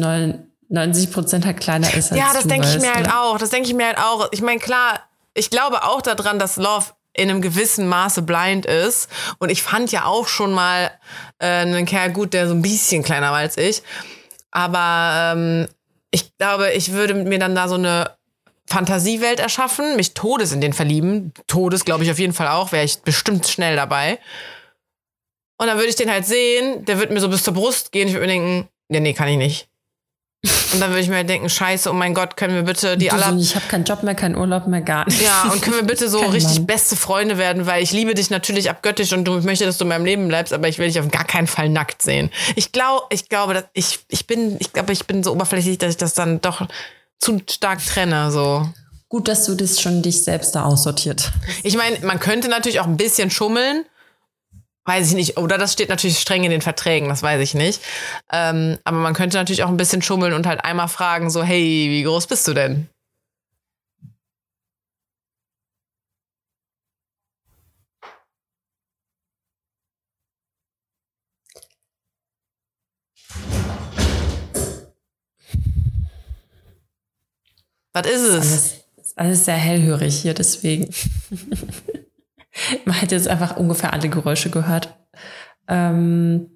90 0.70 1.12
Prozent 1.12 1.46
halt 1.46 1.60
kleiner 1.60 1.94
ist 1.94 2.12
als 2.12 2.20
Ja, 2.20 2.32
das 2.34 2.48
denke 2.48 2.68
ich 2.68 2.80
mir 2.82 2.94
halt 2.94 3.12
auch. 3.12 3.38
Das 3.38 3.50
denke 3.50 3.68
ich 3.70 3.76
mir 3.76 3.88
halt 3.88 3.98
auch. 3.98 4.28
Ich 4.32 4.42
meine, 4.42 4.60
klar, 4.60 5.00
ich 5.34 5.50
glaube 5.50 5.84
auch 5.84 6.02
daran, 6.02 6.38
dass 6.38 6.58
Love 6.58 6.86
in 7.20 7.30
einem 7.30 7.42
gewissen 7.42 7.88
Maße 7.88 8.22
blind 8.22 8.66
ist. 8.66 9.10
Und 9.40 9.50
ich 9.50 9.62
fand 9.62 9.92
ja 9.92 10.06
auch 10.06 10.28
schon 10.28 10.52
mal 10.52 10.92
äh, 11.40 11.48
einen 11.48 11.86
Kerl 11.86 12.12
gut, 12.12 12.34
der 12.34 12.48
so 12.48 12.54
ein 12.54 12.62
bisschen 12.62 13.04
kleiner 13.04 13.32
war 13.32 13.40
als 13.40 13.58
ich. 13.58 13.84
Aber 14.52 15.34
ähm, 15.36 15.68
ich 16.12 16.36
glaube, 16.38 16.72
ich 16.72 16.94
würde 16.94 17.14
mir 17.14 17.40
dann 17.40 17.56
da 17.56 17.68
so 17.68 17.76
eine 17.76 18.18
Fantasiewelt 18.68 19.40
erschaffen, 19.40 19.96
mich 19.96 20.14
Todes 20.14 20.52
in 20.52 20.62
den 20.62 20.74
verlieben. 20.74 21.34
Todes, 21.48 21.86
glaube 21.86 22.04
ich, 22.04 22.12
auf 22.12 22.20
jeden 22.20 22.34
Fall 22.34 22.48
auch, 22.48 22.72
wäre 22.72 22.86
ich 22.86 23.00
bestimmt 23.02 23.48
schnell 23.48 23.76
dabei. 23.76 24.20
Und 25.58 25.68
dann 25.68 25.78
würde 25.78 25.90
ich 25.90 25.96
den 25.96 26.12
halt 26.12 26.26
sehen, 26.26 26.86
der 26.86 27.00
wird 27.00 27.12
mir 27.12 27.20
so 27.20 27.30
bis 27.30 27.44
zur 27.44 27.54
Brust 27.54 27.92
gehen. 27.92 28.08
Ich 28.08 28.14
würde 28.14 28.28
mir 28.28 28.34
denken, 28.34 28.70
ja, 28.90 29.00
nee, 29.00 29.14
kann 29.14 29.28
ich 29.28 29.38
nicht. 29.38 29.70
Und 30.72 30.80
dann 30.80 30.92
würde 30.92 31.02
ich 31.02 31.10
mir 31.10 31.16
halt 31.18 31.30
denken, 31.30 31.50
scheiße, 31.50 31.90
oh 31.90 31.94
mein 31.94 32.14
Gott, 32.14 32.38
können 32.38 32.56
wir 32.56 32.62
bitte 32.62 32.96
die 32.96 33.12
aller... 33.12 33.36
ich 33.38 33.56
habe 33.56 33.66
keinen 33.68 33.84
Job 33.84 34.04
mehr, 34.04 34.16
keinen 34.16 34.38
Urlaub 34.38 34.68
mehr, 34.68 34.82
gar 34.82 35.06
nicht. 35.06 35.20
Ja, 35.20 35.50
und 35.52 35.62
können 35.62 35.76
wir 35.76 35.84
bitte 35.84 36.08
so 36.08 36.20
Kein 36.22 36.30
richtig 36.30 36.60
Mann. 36.60 36.68
beste 36.68 36.96
Freunde 36.96 37.38
werden, 37.38 37.66
weil 37.66 37.84
ich 37.84 37.92
liebe 37.92 38.14
dich 38.14 38.30
natürlich 38.30 38.70
abgöttisch 38.70 39.12
und 39.12 39.26
du 39.26 39.38
ich 39.38 39.44
möchte, 39.44 39.66
dass 39.66 39.78
du 39.78 39.84
in 39.84 39.90
meinem 39.90 40.06
Leben 40.06 40.28
bleibst, 40.28 40.54
aber 40.54 40.70
ich 40.70 40.78
will 40.78 40.88
dich 40.88 41.00
auf 41.00 41.10
gar 41.10 41.26
keinen 41.26 41.48
Fall 41.48 41.68
nackt 41.70 42.02
sehen. 42.02 42.30
Ich 42.56 42.72
glaube, 42.72 43.04
ich 43.10 43.28
glaube, 43.28 43.54
dass 43.54 43.66
ich, 43.74 44.00
ich 44.08 44.28
bin, 44.28 44.56
ich 44.60 44.72
glaube, 44.72 44.94
ich 44.94 45.06
bin 45.08 45.24
so 45.24 45.32
oberflächlich, 45.34 45.78
dass 45.78 45.92
ich 45.92 45.98
das 45.98 46.14
dann 46.14 46.40
doch 46.40 46.66
zu 47.20 47.42
stark 47.50 47.86
trenne, 47.86 48.32
so. 48.32 48.70
Gut, 49.10 49.28
dass 49.28 49.46
du 49.46 49.56
das 49.56 49.82
schon 49.82 50.04
dich 50.04 50.24
selbst 50.24 50.56
da 50.56 50.64
aussortiert. 50.64 51.32
Ich 51.64 51.76
meine, 51.76 52.00
man 52.02 52.20
könnte 52.20 52.48
natürlich 52.48 52.80
auch 52.80 52.88
ein 52.88 52.96
bisschen 52.96 53.32
schummeln 53.32 53.86
weiß 54.86 55.10
ich 55.10 55.14
nicht. 55.14 55.38
Oder 55.38 55.58
das 55.58 55.74
steht 55.74 55.90
natürlich 55.90 56.20
streng 56.20 56.44
in 56.44 56.52
den 56.52 56.62
Verträgen, 56.62 57.10
das 57.10 57.24
weiß 57.24 57.42
ich 57.42 57.54
nicht. 57.54 57.82
Ähm, 58.32 58.78
aber 58.84 58.98
man 58.98 59.14
könnte 59.14 59.38
natürlich 59.38 59.64
auch 59.64 59.70
ein 59.70 59.78
bisschen 59.78 60.02
schummeln 60.02 60.34
und 60.34 60.48
halt 60.48 60.64
einmal 60.64 60.88
fragen, 60.88 61.30
so, 61.30 61.44
hey, 61.44 61.88
wie 61.90 62.04
groß 62.04 62.28
bist 62.28 62.48
du 62.48 62.54
denn? 62.54 62.90
Was 77.94 78.08
ist 78.08 78.22
es? 78.22 78.36
Alles, 78.36 78.84
alles 79.16 79.46
sehr 79.46 79.56
hellhörig 79.56 80.22
hier, 80.22 80.34
deswegen. 80.34 80.94
Man 82.86 82.96
hätte 82.96 83.16
jetzt 83.16 83.28
einfach 83.28 83.58
ungefähr 83.58 83.94
alle 83.94 84.10
Geräusche 84.10 84.50
gehört. 84.50 84.96
Ähm, 85.68 86.50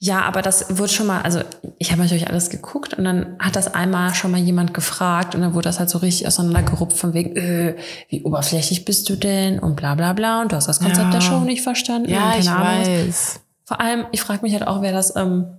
ja, 0.00 0.22
aber 0.22 0.42
das 0.42 0.76
wurde 0.76 0.92
schon 0.92 1.06
mal, 1.06 1.22
also 1.22 1.40
ich 1.78 1.92
habe 1.92 2.02
natürlich 2.02 2.28
alles 2.28 2.50
geguckt 2.50 2.94
und 2.94 3.04
dann 3.04 3.36
hat 3.38 3.54
das 3.54 3.72
einmal 3.74 4.12
schon 4.14 4.32
mal 4.32 4.40
jemand 4.40 4.74
gefragt 4.74 5.36
und 5.36 5.40
dann 5.40 5.54
wurde 5.54 5.68
das 5.68 5.78
halt 5.78 5.88
so 5.88 5.98
richtig 5.98 6.26
auseinandergerupft 6.26 6.96
von 6.96 7.14
wegen, 7.14 7.36
äh, 7.36 7.76
wie 8.08 8.24
oberflächlich 8.24 8.84
bist 8.84 9.08
du 9.08 9.14
denn 9.14 9.60
und 9.60 9.76
bla 9.76 9.94
bla 9.94 10.14
bla 10.14 10.42
und 10.42 10.50
du 10.50 10.56
hast 10.56 10.66
das 10.66 10.80
Konzept 10.80 11.06
Ja. 11.06 11.10
der 11.10 11.20
Show 11.20 11.40
nicht 11.40 11.62
verstanden. 11.62 12.10
Ja, 12.10 12.34
ich 12.36 12.48
Ahnung 12.48 12.86
weiß. 12.86 13.40
Vor 13.64 13.80
allem, 13.80 14.06
ich 14.10 14.20
frage 14.20 14.42
mich 14.42 14.52
halt 14.52 14.66
auch, 14.66 14.82
wer 14.82 14.92
das, 14.92 15.14
ähm, 15.14 15.58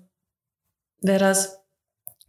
wer 1.02 1.20
das 1.20 1.60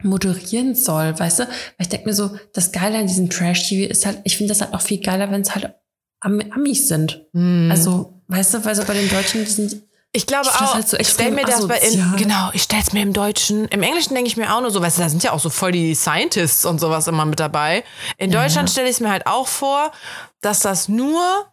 moderieren 0.02 0.74
soll, 0.76 1.18
weißt 1.18 1.40
du? 1.40 1.42
Weil 1.44 1.52
ich 1.80 1.88
denke 1.88 2.06
mir 2.08 2.14
so, 2.14 2.30
das 2.54 2.70
Geile 2.70 2.98
an 2.98 3.06
diesem 3.08 3.28
Trash-TV 3.30 3.90
ist 3.90 4.06
halt, 4.06 4.20
ich 4.24 4.36
finde 4.36 4.50
das 4.52 4.60
halt 4.60 4.74
auch 4.74 4.80
viel 4.80 5.00
geiler, 5.00 5.30
wenn 5.30 5.40
es 5.42 5.54
halt 5.54 5.74
Am 6.20 6.40
Amis 6.50 6.88
sind. 6.88 7.24
Hm. 7.32 7.68
Also, 7.70 8.20
weißt 8.28 8.54
du, 8.54 8.64
weil 8.64 8.74
so 8.74 8.84
bei 8.84 8.94
den 8.94 9.08
Deutschen, 9.08 9.46
sind, 9.46 9.82
Ich 10.12 10.26
glaube 10.26 10.48
Ich 10.48 10.60
auch, 10.60 10.74
halt 10.74 10.88
so 10.88 10.96
ich 10.98 11.08
stelle 11.08 11.30
mir 11.30 11.44
das 11.44 11.66
bei 11.66 11.78
in, 11.78 12.16
genau, 12.16 12.50
ich 12.52 12.62
stelle 12.62 12.82
es 12.82 12.92
mir 12.92 13.02
im 13.02 13.12
Deutschen, 13.12 13.66
im 13.68 13.82
Englischen 13.82 14.14
denke 14.14 14.28
ich 14.28 14.36
mir 14.36 14.54
auch 14.54 14.60
nur 14.60 14.70
so, 14.70 14.82
weißt 14.82 14.98
du, 14.98 15.02
da 15.02 15.08
sind 15.08 15.22
ja 15.22 15.32
auch 15.32 15.40
so 15.40 15.50
voll 15.50 15.72
die 15.72 15.94
Scientists 15.94 16.64
und 16.64 16.78
sowas 16.78 17.06
immer 17.06 17.24
mit 17.24 17.40
dabei. 17.40 17.84
In 18.18 18.30
Deutschland 18.30 18.68
stelle 18.70 18.88
ich 18.88 18.96
es 18.96 19.00
mir 19.00 19.10
halt 19.10 19.26
auch 19.26 19.46
vor, 19.46 19.92
dass 20.40 20.60
das 20.60 20.88
nur 20.88 21.46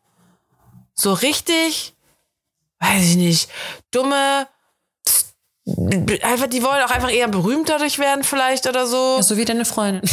so 0.93 1.13
richtig, 1.13 1.95
weiß 2.79 3.03
ich 3.03 3.15
nicht, 3.15 3.49
dumme, 3.91 4.47
einfach, 6.23 6.47
die 6.47 6.63
wollen 6.63 6.81
auch 6.83 6.91
einfach 6.91 7.11
eher 7.11 7.27
berühmt 7.27 7.69
dadurch 7.69 7.99
werden 7.99 8.23
vielleicht 8.23 8.67
oder 8.67 8.87
so. 8.87 9.15
ja, 9.17 9.23
so 9.23 9.37
wie 9.37 9.45
deine 9.45 9.65
Freundin. 9.65 10.01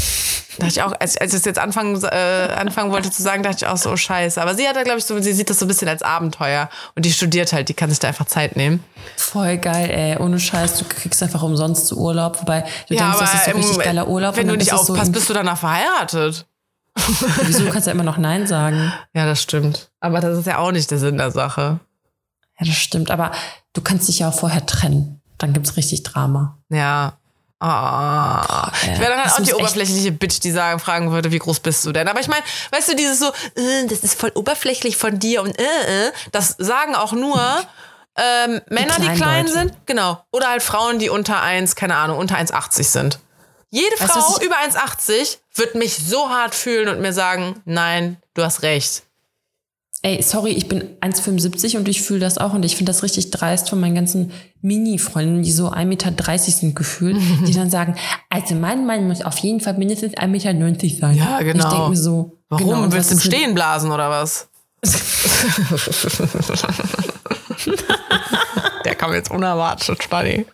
Dachte 0.58 0.70
ich 0.70 0.82
auch, 0.82 0.92
als, 1.00 1.16
als 1.16 1.32
ich 1.32 1.40
es 1.40 1.44
jetzt 1.46 1.58
anfangen, 1.58 2.00
äh, 2.04 2.48
anfangen 2.56 2.92
wollte 2.92 3.10
zu 3.10 3.22
sagen, 3.22 3.42
dachte 3.42 3.56
ich 3.64 3.66
auch 3.66 3.76
so, 3.76 3.90
oh, 3.90 3.96
scheiße. 3.96 4.40
Aber 4.40 4.54
sie 4.54 4.68
hat 4.68 4.76
da, 4.76 4.84
glaube 4.84 5.00
ich, 5.00 5.04
so, 5.04 5.18
sie 5.20 5.32
sieht 5.32 5.50
das 5.50 5.58
so 5.58 5.64
ein 5.64 5.68
bisschen 5.68 5.88
als 5.88 6.02
Abenteuer. 6.02 6.68
Und 6.94 7.04
die 7.04 7.12
studiert 7.12 7.52
halt, 7.52 7.68
die 7.68 7.74
kann 7.74 7.90
sich 7.90 7.98
da 7.98 8.06
einfach 8.06 8.26
Zeit 8.26 8.54
nehmen. 8.54 8.84
Voll 9.16 9.58
geil, 9.58 9.90
ey. 9.90 10.16
Ohne 10.18 10.38
Scheiß, 10.38 10.78
du 10.78 10.84
kriegst 10.84 11.20
einfach 11.24 11.42
umsonst 11.42 11.88
zu 11.88 11.98
Urlaub. 11.98 12.40
Wobei 12.40 12.60
du 12.88 12.94
denkst, 12.94 13.18
das 13.18 13.34
ist 13.34 13.44
so 13.46 13.50
richtig 13.50 13.78
geiler 13.80 14.06
Urlaub. 14.06 14.36
Wenn 14.36 14.46
du 14.46 14.56
nicht 14.56 14.70
so 14.70 14.76
aufpasst, 14.76 15.08
im- 15.08 15.12
bist 15.12 15.28
du 15.28 15.34
danach 15.34 15.58
verheiratet. 15.58 16.46
Wieso, 17.42 17.64
du 17.64 17.70
kannst 17.70 17.88
ja 17.88 17.92
immer 17.92 18.04
noch 18.04 18.18
Nein 18.18 18.46
sagen. 18.46 18.92
Ja, 19.12 19.26
das 19.26 19.42
stimmt. 19.42 19.90
Aber 19.98 20.20
das 20.20 20.38
ist 20.38 20.46
ja 20.46 20.58
auch 20.58 20.70
nicht 20.70 20.88
der 20.88 20.98
Sinn 20.98 21.18
der 21.18 21.32
Sache. 21.32 21.80
Ja, 22.60 22.66
das 22.66 22.76
stimmt. 22.76 23.10
Aber 23.10 23.32
du 23.72 23.80
kannst 23.80 24.06
dich 24.06 24.20
ja 24.20 24.28
auch 24.28 24.34
vorher 24.38 24.64
trennen. 24.66 25.20
Dann 25.44 25.52
gibt's 25.52 25.76
richtig 25.76 26.02
Drama. 26.04 26.56
Ja. 26.70 27.18
Ah. 27.60 28.72
ich 28.82 28.98
wäre 28.98 29.10
dann 29.10 29.18
halt 29.18 29.26
das 29.26 29.40
auch 29.40 29.44
die 29.44 29.52
oberflächliche 29.52 30.10
Bitch, 30.10 30.40
die 30.40 30.50
sagen, 30.50 30.80
fragen 30.80 31.12
würde, 31.12 31.32
wie 31.32 31.38
groß 31.38 31.60
bist 31.60 31.84
du 31.84 31.92
denn? 31.92 32.08
Aber 32.08 32.18
ich 32.20 32.28
meine, 32.28 32.42
weißt 32.72 32.90
du, 32.90 32.96
dieses 32.96 33.18
so, 33.18 33.28
äh, 33.28 33.86
das 33.86 34.00
ist 34.00 34.18
voll 34.18 34.32
oberflächlich 34.34 34.96
von 34.96 35.18
dir 35.18 35.42
und 35.42 35.58
äh, 35.58 36.06
äh, 36.06 36.12
das 36.32 36.56
sagen 36.58 36.94
auch 36.94 37.12
nur 37.12 37.38
ähm, 38.16 38.62
Männer, 38.70 38.94
die, 38.96 39.02
kleinen 39.02 39.16
klein 39.16 39.46
Leute. 39.46 39.58
sind, 39.58 39.86
genau. 39.86 40.24
Oder 40.32 40.48
halt 40.48 40.62
Frauen, 40.62 40.98
die 40.98 41.10
unter 41.10 41.42
1, 41.42 41.76
keine 41.76 41.96
Ahnung, 41.96 42.18
unter 42.18 42.36
1,80 42.36 42.84
sind. 42.84 43.18
Jede 43.70 43.98
Weißt 43.98 44.12
Frau 44.12 44.40
über 44.40 44.56
1,80 44.56 45.38
wird 45.56 45.74
mich 45.74 45.96
so 45.96 46.30
hart 46.30 46.54
fühlen 46.54 46.88
und 46.88 47.00
mir 47.02 47.12
sagen, 47.12 47.60
nein, 47.66 48.16
du 48.32 48.42
hast 48.42 48.62
recht. 48.62 49.02
Ey, 50.06 50.20
sorry, 50.20 50.50
ich 50.50 50.68
bin 50.68 50.82
1,75 51.00 51.78
und 51.78 51.88
ich 51.88 52.02
fühle 52.02 52.20
das 52.20 52.36
auch 52.36 52.52
und 52.52 52.62
ich 52.62 52.76
finde 52.76 52.92
das 52.92 53.02
richtig 53.02 53.30
dreist 53.30 53.70
von 53.70 53.80
meinen 53.80 53.94
ganzen 53.94 54.32
Mini-Freunden, 54.60 55.42
die 55.42 55.50
so 55.50 55.70
1,30 55.72 55.84
Meter 55.86 56.12
sind 56.38 56.76
gefühlt, 56.76 57.16
die 57.46 57.54
dann 57.54 57.70
sagen, 57.70 57.96
also 58.28 58.54
mein 58.54 58.84
Mann 58.84 59.08
muss 59.08 59.22
auf 59.22 59.38
jeden 59.38 59.60
Fall 59.60 59.72
mindestens 59.78 60.12
1,90 60.12 60.28
Meter 60.28 60.52
sein. 61.00 61.16
Ja, 61.16 61.38
Und 61.38 61.44
genau. 61.44 61.64
Ich 61.66 61.72
denke 61.72 61.88
mir 61.88 61.96
so, 61.96 62.36
Warum? 62.50 62.66
genau, 62.66 62.92
Willst 62.92 63.12
du 63.12 63.14
mit- 63.14 63.24
stehen 63.24 63.54
blasen 63.54 63.90
oder 63.90 64.10
was? 64.10 64.46
Der 68.84 68.94
kam 68.94 69.14
jetzt 69.14 69.30
unerwartet, 69.30 70.02
Spanny. 70.02 70.44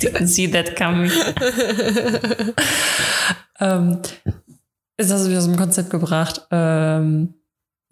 Didn't 0.00 0.26
see 0.26 0.48
that 0.50 0.74
coming. 0.76 1.10
ähm, 3.60 4.00
ist 4.96 5.10
das 5.12 5.28
wieder 5.28 5.40
so 5.40 5.48
ein 5.50 5.56
Konzept 5.56 5.90
gebracht? 5.90 6.40
Ähm, 6.50 7.34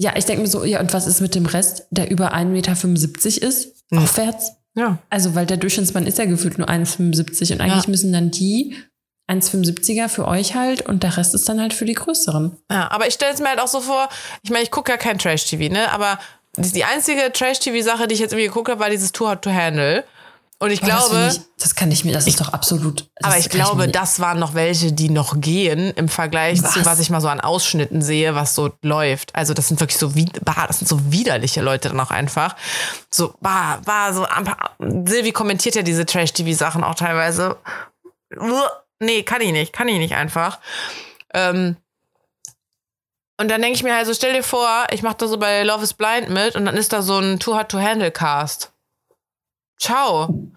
ja, 0.03 0.17
ich 0.17 0.25
denke 0.25 0.43
mir 0.43 0.49
so, 0.49 0.65
ja, 0.65 0.81
und 0.81 0.93
was 0.93 1.07
ist 1.07 1.21
mit 1.21 1.35
dem 1.35 1.47
Rest, 1.47 1.87
der 1.91 2.11
über 2.11 2.35
1,75 2.35 2.47
Meter 2.47 3.47
ist? 3.49 3.85
Hm. 3.91 3.99
Aufwärts? 3.99 4.53
Ja. 4.75 4.99
Also, 5.11 5.35
weil 5.35 5.47
der 5.47 5.59
Durchschnittsmann 5.59 6.07
ist 6.07 6.19
ja 6.19 6.25
gefühlt 6.25 6.59
nur 6.59 6.69
1,75 6.69 7.53
und 7.53 7.61
eigentlich 7.61 7.85
Ja. 7.85 7.91
müssen 7.91 8.13
dann 8.13 8.31
die 8.31 8.75
1,75er 9.31 10.09
für 10.09 10.27
euch 10.27 10.55
halt 10.57 10.83
und 10.83 11.03
der 11.05 11.17
Rest 11.17 11.35
ist 11.35 11.49
dann 11.49 11.61
halt 11.61 11.73
für 11.73 11.85
die 11.85 11.95
größeren. 11.95 12.57
Ja, 12.71 12.91
aber 12.91 13.07
ich 13.07 13.15
stelle 13.15 13.33
es 13.33 13.41
mir 13.41 13.49
halt 13.51 13.61
auch 13.61 13.69
so 13.69 13.81
vor, 13.81 14.09
ich 14.43 14.51
meine, 14.51 14.65
ich 14.65 14.71
gucke 14.71 14.91
ja 14.91 14.99
kein 14.99 15.19
Trash-TV, 15.19 15.73
ne? 15.73 15.91
Aber 15.93 16.19
die 16.57 16.73
die 16.73 16.85
einzige 16.85 17.33
Trash-TV-Sache, 17.33 18.09
die 18.09 18.15
ich 18.15 18.21
jetzt 18.21 18.33
irgendwie 18.33 18.49
geguckt 18.49 18.69
habe, 18.71 18.81
war 18.81 18.91
dieses 18.91 19.13
Too 19.13 19.29
Hot 19.29 19.43
to 19.43 19.51
Handle. 19.51 20.05
Und 20.63 20.71
ich 20.71 20.81
Aber 20.81 20.93
das 20.93 21.09
glaube, 21.09 21.31
find 21.31 21.33
ich, 21.33 21.63
das 21.63 21.75
kann 21.75 21.91
ich 21.91 22.05
mir, 22.05 22.13
das 22.13 22.29
ist 22.29 22.41
doch 22.41 22.53
absolut. 22.53 23.11
Das 23.17 23.33
aber 23.33 23.39
ich 23.39 23.49
glaube, 23.49 23.83
nicht- 23.83 23.97
das 23.97 24.21
waren 24.21 24.39
noch 24.39 24.55
welche, 24.55 24.93
die 24.93 25.09
noch 25.09 25.41
gehen 25.41 25.91
im 25.97 26.09
Vergleich 26.09 26.59
zu, 26.61 26.79
Was? 26.79 26.87
was 26.87 26.99
ich 27.01 27.11
mal 27.11 27.21
so 27.21 27.27
an 27.27 27.41
Ausschnitten 27.41 28.01
sehe, 28.01 28.37
was 28.37 28.55
so 28.55 28.71
läuft. 28.81 29.35
Also 29.35 29.55
das 29.55 29.67
sind 29.67 29.81
wirklich 29.81 29.99
so, 29.99 30.15
wie, 30.15 30.27
bah, 30.45 30.67
das 30.69 30.79
sind 30.79 30.87
so 30.87 31.11
widerliche 31.11 31.63
Leute 31.63 31.89
dann 31.89 31.99
auch 31.99 32.13
einfach. 32.13 32.55
So, 33.11 33.35
bah, 33.41 33.81
bah, 33.85 34.13
so, 34.13 34.25
Silvi 34.79 35.33
kommentiert 35.33 35.75
ja 35.75 35.83
diese 35.83 36.07
Trash-TV-Sachen 36.07 36.85
auch 36.85 36.95
teilweise. 36.95 37.57
Nee, 39.01 39.25
kann 39.25 39.41
ich 39.41 39.51
nicht, 39.51 39.73
kann 39.73 39.89
ich 39.89 39.99
nicht 39.99 40.15
einfach. 40.15 40.61
Ähm, 41.35 41.77
und 43.37 43.51
dann 43.51 43.61
denke 43.63 43.75
ich 43.77 43.83
mir 43.83 43.97
halt 43.97 44.07
so, 44.07 44.15
stell 44.15 44.33
dir 44.33 44.45
vor, 44.45 44.87
ich 44.93 45.03
mache 45.03 45.17
da 45.19 45.27
so 45.27 45.39
bei 45.39 45.65
Love 45.65 45.83
is 45.83 45.95
Blind 45.95 46.29
mit 46.29 46.55
und 46.55 46.67
dann 46.67 46.77
ist 46.77 46.93
da 46.93 47.03
so 47.03 47.19
ein 47.19 47.41
Too 47.41 47.57
Hot 47.59 47.69
to 47.71 47.81
Handle 47.81 48.13
Cast. 48.13 48.72
Ciao. 49.79 50.51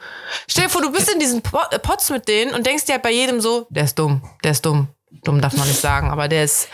Stell 0.48 0.66
dir 0.66 0.70
vor, 0.70 0.82
du 0.82 0.92
bist 0.92 1.12
in 1.12 1.20
diesen 1.20 1.40
äh, 1.72 1.80
Pots 1.80 2.10
mit 2.10 2.28
denen 2.28 2.54
und 2.54 2.66
denkst 2.66 2.86
dir 2.86 2.94
halt 2.94 3.04
bei 3.04 3.12
jedem 3.12 3.42
so, 3.42 3.66
der 3.70 3.86
ist 3.86 3.98
dumm, 3.98 4.22
der 4.44 4.52
ist 4.52 4.66
dumm. 4.66 4.88
Dumm 5.24 5.42
darf 5.42 5.56
man 5.58 5.68
nicht 5.68 5.80
sagen, 5.80 6.10
aber 6.12 6.28
der 6.28 6.44
ist 6.44 6.68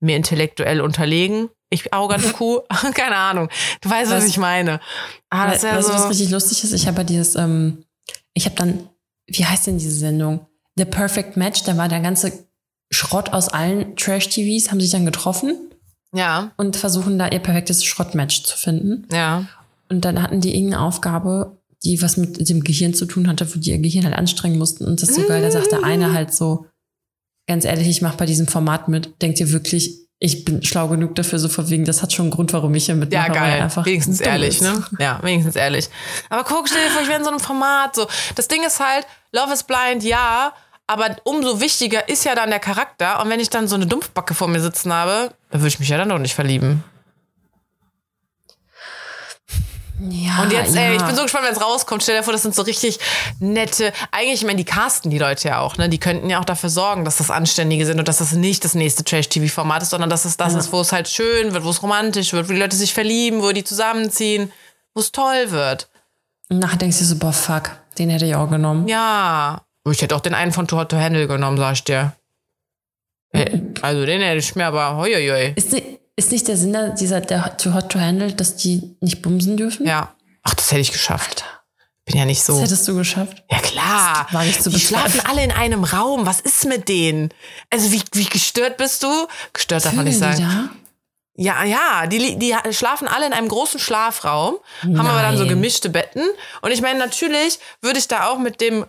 mir 0.00 0.16
intellektuell 0.16 0.80
unterlegen. 0.80 1.50
Ich 1.70 1.92
arrogante 1.92 2.30
Kuh, 2.32 2.60
keine 2.94 3.16
Ahnung. 3.16 3.48
Du 3.82 3.90
weißt, 3.90 4.10
was 4.10 4.22
Was- 4.24 4.28
ich 4.30 4.38
meine. 4.38 4.80
Ah, 5.28 5.50
das 5.50 5.62
weißt 5.62 5.80
ist 5.80 5.88
ja 5.88 5.94
was 5.94 6.02
so. 6.02 6.08
richtig 6.08 6.30
lustig 6.30 6.64
ist? 6.64 6.72
Ich 6.72 6.86
habe 6.86 6.98
ja 6.98 7.04
dieses, 7.04 7.34
ähm, 7.34 7.84
ich 8.32 8.46
habe 8.46 8.56
dann, 8.56 8.88
wie 9.26 9.44
heißt 9.44 9.66
denn 9.66 9.78
diese 9.78 9.90
Sendung? 9.98 10.46
The 10.76 10.86
Perfect 10.86 11.36
Match, 11.36 11.64
da 11.64 11.76
war 11.76 11.88
der 11.88 12.00
ganze 12.00 12.32
Schrott 12.90 13.32
aus 13.34 13.48
allen 13.48 13.96
Trash-TVs, 13.96 14.70
haben 14.70 14.80
sich 14.80 14.92
dann 14.92 15.04
getroffen 15.04 15.54
Ja, 16.14 16.52
und 16.56 16.76
versuchen 16.76 17.18
da 17.18 17.28
ihr 17.28 17.40
perfektes 17.40 17.84
Schrottmatch 17.84 18.44
zu 18.44 18.56
finden. 18.56 19.06
ja. 19.12 19.44
Und 19.90 20.04
dann 20.04 20.22
hatten 20.22 20.40
die 20.42 20.54
irgendeine 20.54 20.82
Aufgabe, 20.84 21.57
die 21.84 22.02
was 22.02 22.16
mit 22.16 22.48
dem 22.48 22.64
Gehirn 22.64 22.94
zu 22.94 23.06
tun 23.06 23.28
hatte, 23.28 23.54
wo 23.54 23.58
die 23.58 23.70
ihr 23.70 23.78
Gehirn 23.78 24.04
halt 24.04 24.14
anstrengen 24.14 24.58
mussten. 24.58 24.84
Und 24.84 25.02
das 25.02 25.10
ist 25.10 25.16
so 25.16 25.26
geil. 25.26 25.42
Da 25.42 25.50
sagt 25.50 25.70
der 25.70 25.84
eine 25.84 26.12
halt 26.12 26.34
so, 26.34 26.66
ganz 27.46 27.64
ehrlich, 27.64 27.88
ich 27.88 28.02
mache 28.02 28.16
bei 28.16 28.26
diesem 28.26 28.46
Format 28.46 28.88
mit. 28.88 29.22
Denkt 29.22 29.38
ihr 29.40 29.52
wirklich, 29.52 30.08
ich 30.20 30.44
bin 30.44 30.64
schlau 30.64 30.88
genug 30.88 31.14
dafür, 31.14 31.38
so 31.38 31.48
von 31.48 31.70
wegen, 31.70 31.84
das 31.84 32.02
hat 32.02 32.12
schon 32.12 32.24
einen 32.26 32.30
Grund, 32.32 32.52
warum 32.52 32.74
ich 32.74 32.86
hier 32.86 32.96
mitmache. 32.96 33.28
Ja, 33.28 33.32
geil. 33.32 33.62
einfach 33.62 33.86
wenigstens 33.86 34.20
ehrlich, 34.20 34.60
ne? 34.60 34.84
Ja, 34.98 35.20
wenigstens 35.22 35.54
ehrlich. 35.54 35.88
Aber 36.28 36.42
guck, 36.42 36.68
stell 36.68 36.84
dir 36.84 36.90
vor, 36.90 37.02
ich 37.02 37.08
wäre 37.08 37.18
in 37.18 37.24
so 37.24 37.30
einem 37.30 37.40
Format. 37.40 37.94
So. 37.94 38.06
Das 38.34 38.48
Ding 38.48 38.64
ist 38.64 38.80
halt, 38.80 39.06
Love 39.32 39.52
is 39.52 39.62
Blind, 39.62 40.02
ja, 40.02 40.52
aber 40.88 41.16
umso 41.24 41.60
wichtiger 41.60 42.08
ist 42.08 42.24
ja 42.24 42.34
dann 42.34 42.50
der 42.50 42.58
Charakter. 42.58 43.22
Und 43.22 43.30
wenn 43.30 43.40
ich 43.40 43.50
dann 43.50 43.68
so 43.68 43.76
eine 43.76 43.86
Dumpfbacke 43.86 44.34
vor 44.34 44.48
mir 44.48 44.60
sitzen 44.60 44.92
habe, 44.92 45.30
dann 45.50 45.60
würde 45.60 45.68
ich 45.68 45.78
mich 45.78 45.88
ja 45.88 45.98
dann 45.98 46.08
doch 46.08 46.18
nicht 46.18 46.34
verlieben. 46.34 46.82
Ja, 50.00 50.42
Und 50.42 50.52
jetzt, 50.52 50.74
ja. 50.74 50.82
ey, 50.82 50.96
ich 50.96 51.02
bin 51.02 51.16
so 51.16 51.22
gespannt, 51.22 51.46
wenn 51.46 51.54
es 51.54 51.60
rauskommt. 51.60 52.02
Stell 52.02 52.16
dir 52.16 52.22
vor, 52.22 52.32
das 52.32 52.42
sind 52.42 52.54
so 52.54 52.62
richtig 52.62 52.98
nette. 53.40 53.92
Eigentlich, 54.12 54.40
ich 54.40 54.44
meine, 54.46 54.56
die 54.56 54.64
casten 54.64 55.10
die 55.10 55.18
Leute 55.18 55.48
ja 55.48 55.58
auch, 55.60 55.76
ne? 55.76 55.88
Die 55.88 55.98
könnten 55.98 56.30
ja 56.30 56.38
auch 56.40 56.44
dafür 56.44 56.70
sorgen, 56.70 57.04
dass 57.04 57.16
das 57.16 57.30
Anständige 57.30 57.84
sind 57.84 57.98
und 57.98 58.06
dass 58.06 58.18
das 58.18 58.32
nicht 58.32 58.64
das 58.64 58.74
nächste 58.74 59.02
Trash-TV-Format 59.02 59.82
ist, 59.82 59.90
sondern 59.90 60.08
dass 60.10 60.24
es 60.24 60.36
das 60.36 60.52
Ja. 60.52 60.60
ist, 60.60 60.72
wo 60.72 60.80
es 60.80 60.92
halt 60.92 61.08
schön 61.08 61.52
wird, 61.52 61.64
wo 61.64 61.70
es 61.70 61.82
romantisch 61.82 62.32
wird, 62.32 62.48
wo 62.48 62.52
die 62.52 62.60
Leute 62.60 62.76
sich 62.76 62.94
verlieben, 62.94 63.42
wo 63.42 63.50
die 63.52 63.64
zusammenziehen, 63.64 64.52
wo 64.94 65.00
es 65.00 65.10
toll 65.10 65.50
wird. 65.50 65.88
Und 66.48 66.60
nachher 66.60 66.78
denkst 66.78 66.98
du 66.98 67.04
so, 67.04 67.16
boah, 67.16 67.32
fuck, 67.32 67.70
den 67.98 68.08
hätte 68.10 68.24
ich 68.26 68.34
auch 68.36 68.48
genommen. 68.48 68.86
Ja. 68.88 69.62
Ich 69.90 70.00
hätte 70.00 70.14
auch 70.14 70.20
den 70.20 70.34
einen 70.34 70.52
von 70.52 70.66
Hot 70.70 70.90
to 70.90 70.96
Handle 70.96 71.26
genommen, 71.26 71.56
sag 71.58 71.72
ich 71.72 71.84
dir. 71.84 72.12
Äh, 73.32 73.60
Also 73.82 74.06
den 74.06 74.20
hätte 74.20 74.38
ich 74.38 74.54
mir 74.54 74.66
aber, 74.66 74.96
hoi, 74.96 75.12
hoi. 75.12 75.52
Ist, 75.56 75.74
ist 76.18 76.32
nicht 76.32 76.46
der 76.48 76.56
Sinn 76.56 76.72
da- 76.72 76.88
dieser 76.90 77.20
der 77.20 77.56
Too 77.56 77.72
Hot 77.74 77.90
to 77.92 77.98
Handle, 78.00 78.32
dass 78.32 78.56
die 78.56 78.96
nicht 79.00 79.22
bumsen 79.22 79.56
dürfen? 79.56 79.86
Ja. 79.86 80.14
Ach, 80.42 80.54
das 80.54 80.70
hätte 80.70 80.80
ich 80.80 80.92
geschafft. 80.92 81.44
Bin 82.04 82.16
ja 82.16 82.24
nicht 82.24 82.42
so. 82.42 82.54
Das 82.54 82.62
hättest 82.62 82.88
du 82.88 82.96
geschafft. 82.96 83.44
Ja 83.50 83.58
klar. 83.58 84.24
Das 84.24 84.34
war 84.34 84.44
nicht 84.44 84.62
zu 84.62 84.70
die 84.70 84.80
schlafen 84.80 85.20
alle 85.28 85.44
in 85.44 85.50
einem 85.52 85.84
Raum. 85.84 86.26
Was 86.26 86.40
ist 86.40 86.64
mit 86.66 86.88
denen? 86.88 87.28
Also 87.70 87.92
wie, 87.92 88.02
wie 88.12 88.24
gestört 88.24 88.76
bist 88.78 89.02
du? 89.02 89.08
Gestört 89.52 89.84
darf 89.84 89.92
man 89.92 90.04
nicht 90.06 90.18
sagen. 90.18 90.70
Ja, 91.40 91.62
ja, 91.62 92.06
die, 92.08 92.36
die 92.36 92.52
schlafen 92.72 93.06
alle 93.06 93.24
in 93.26 93.32
einem 93.32 93.46
großen 93.48 93.78
Schlafraum, 93.78 94.56
haben 94.82 94.98
aber 95.06 95.22
dann 95.22 95.36
so 95.36 95.44
Nein. 95.44 95.50
gemischte 95.50 95.88
Betten. 95.88 96.24
Und 96.62 96.72
ich 96.72 96.80
meine, 96.82 96.98
natürlich 96.98 97.60
würde 97.80 98.00
ich 98.00 98.08
da 98.08 98.26
auch 98.28 98.38
mit 98.38 98.60
dem 98.60 98.86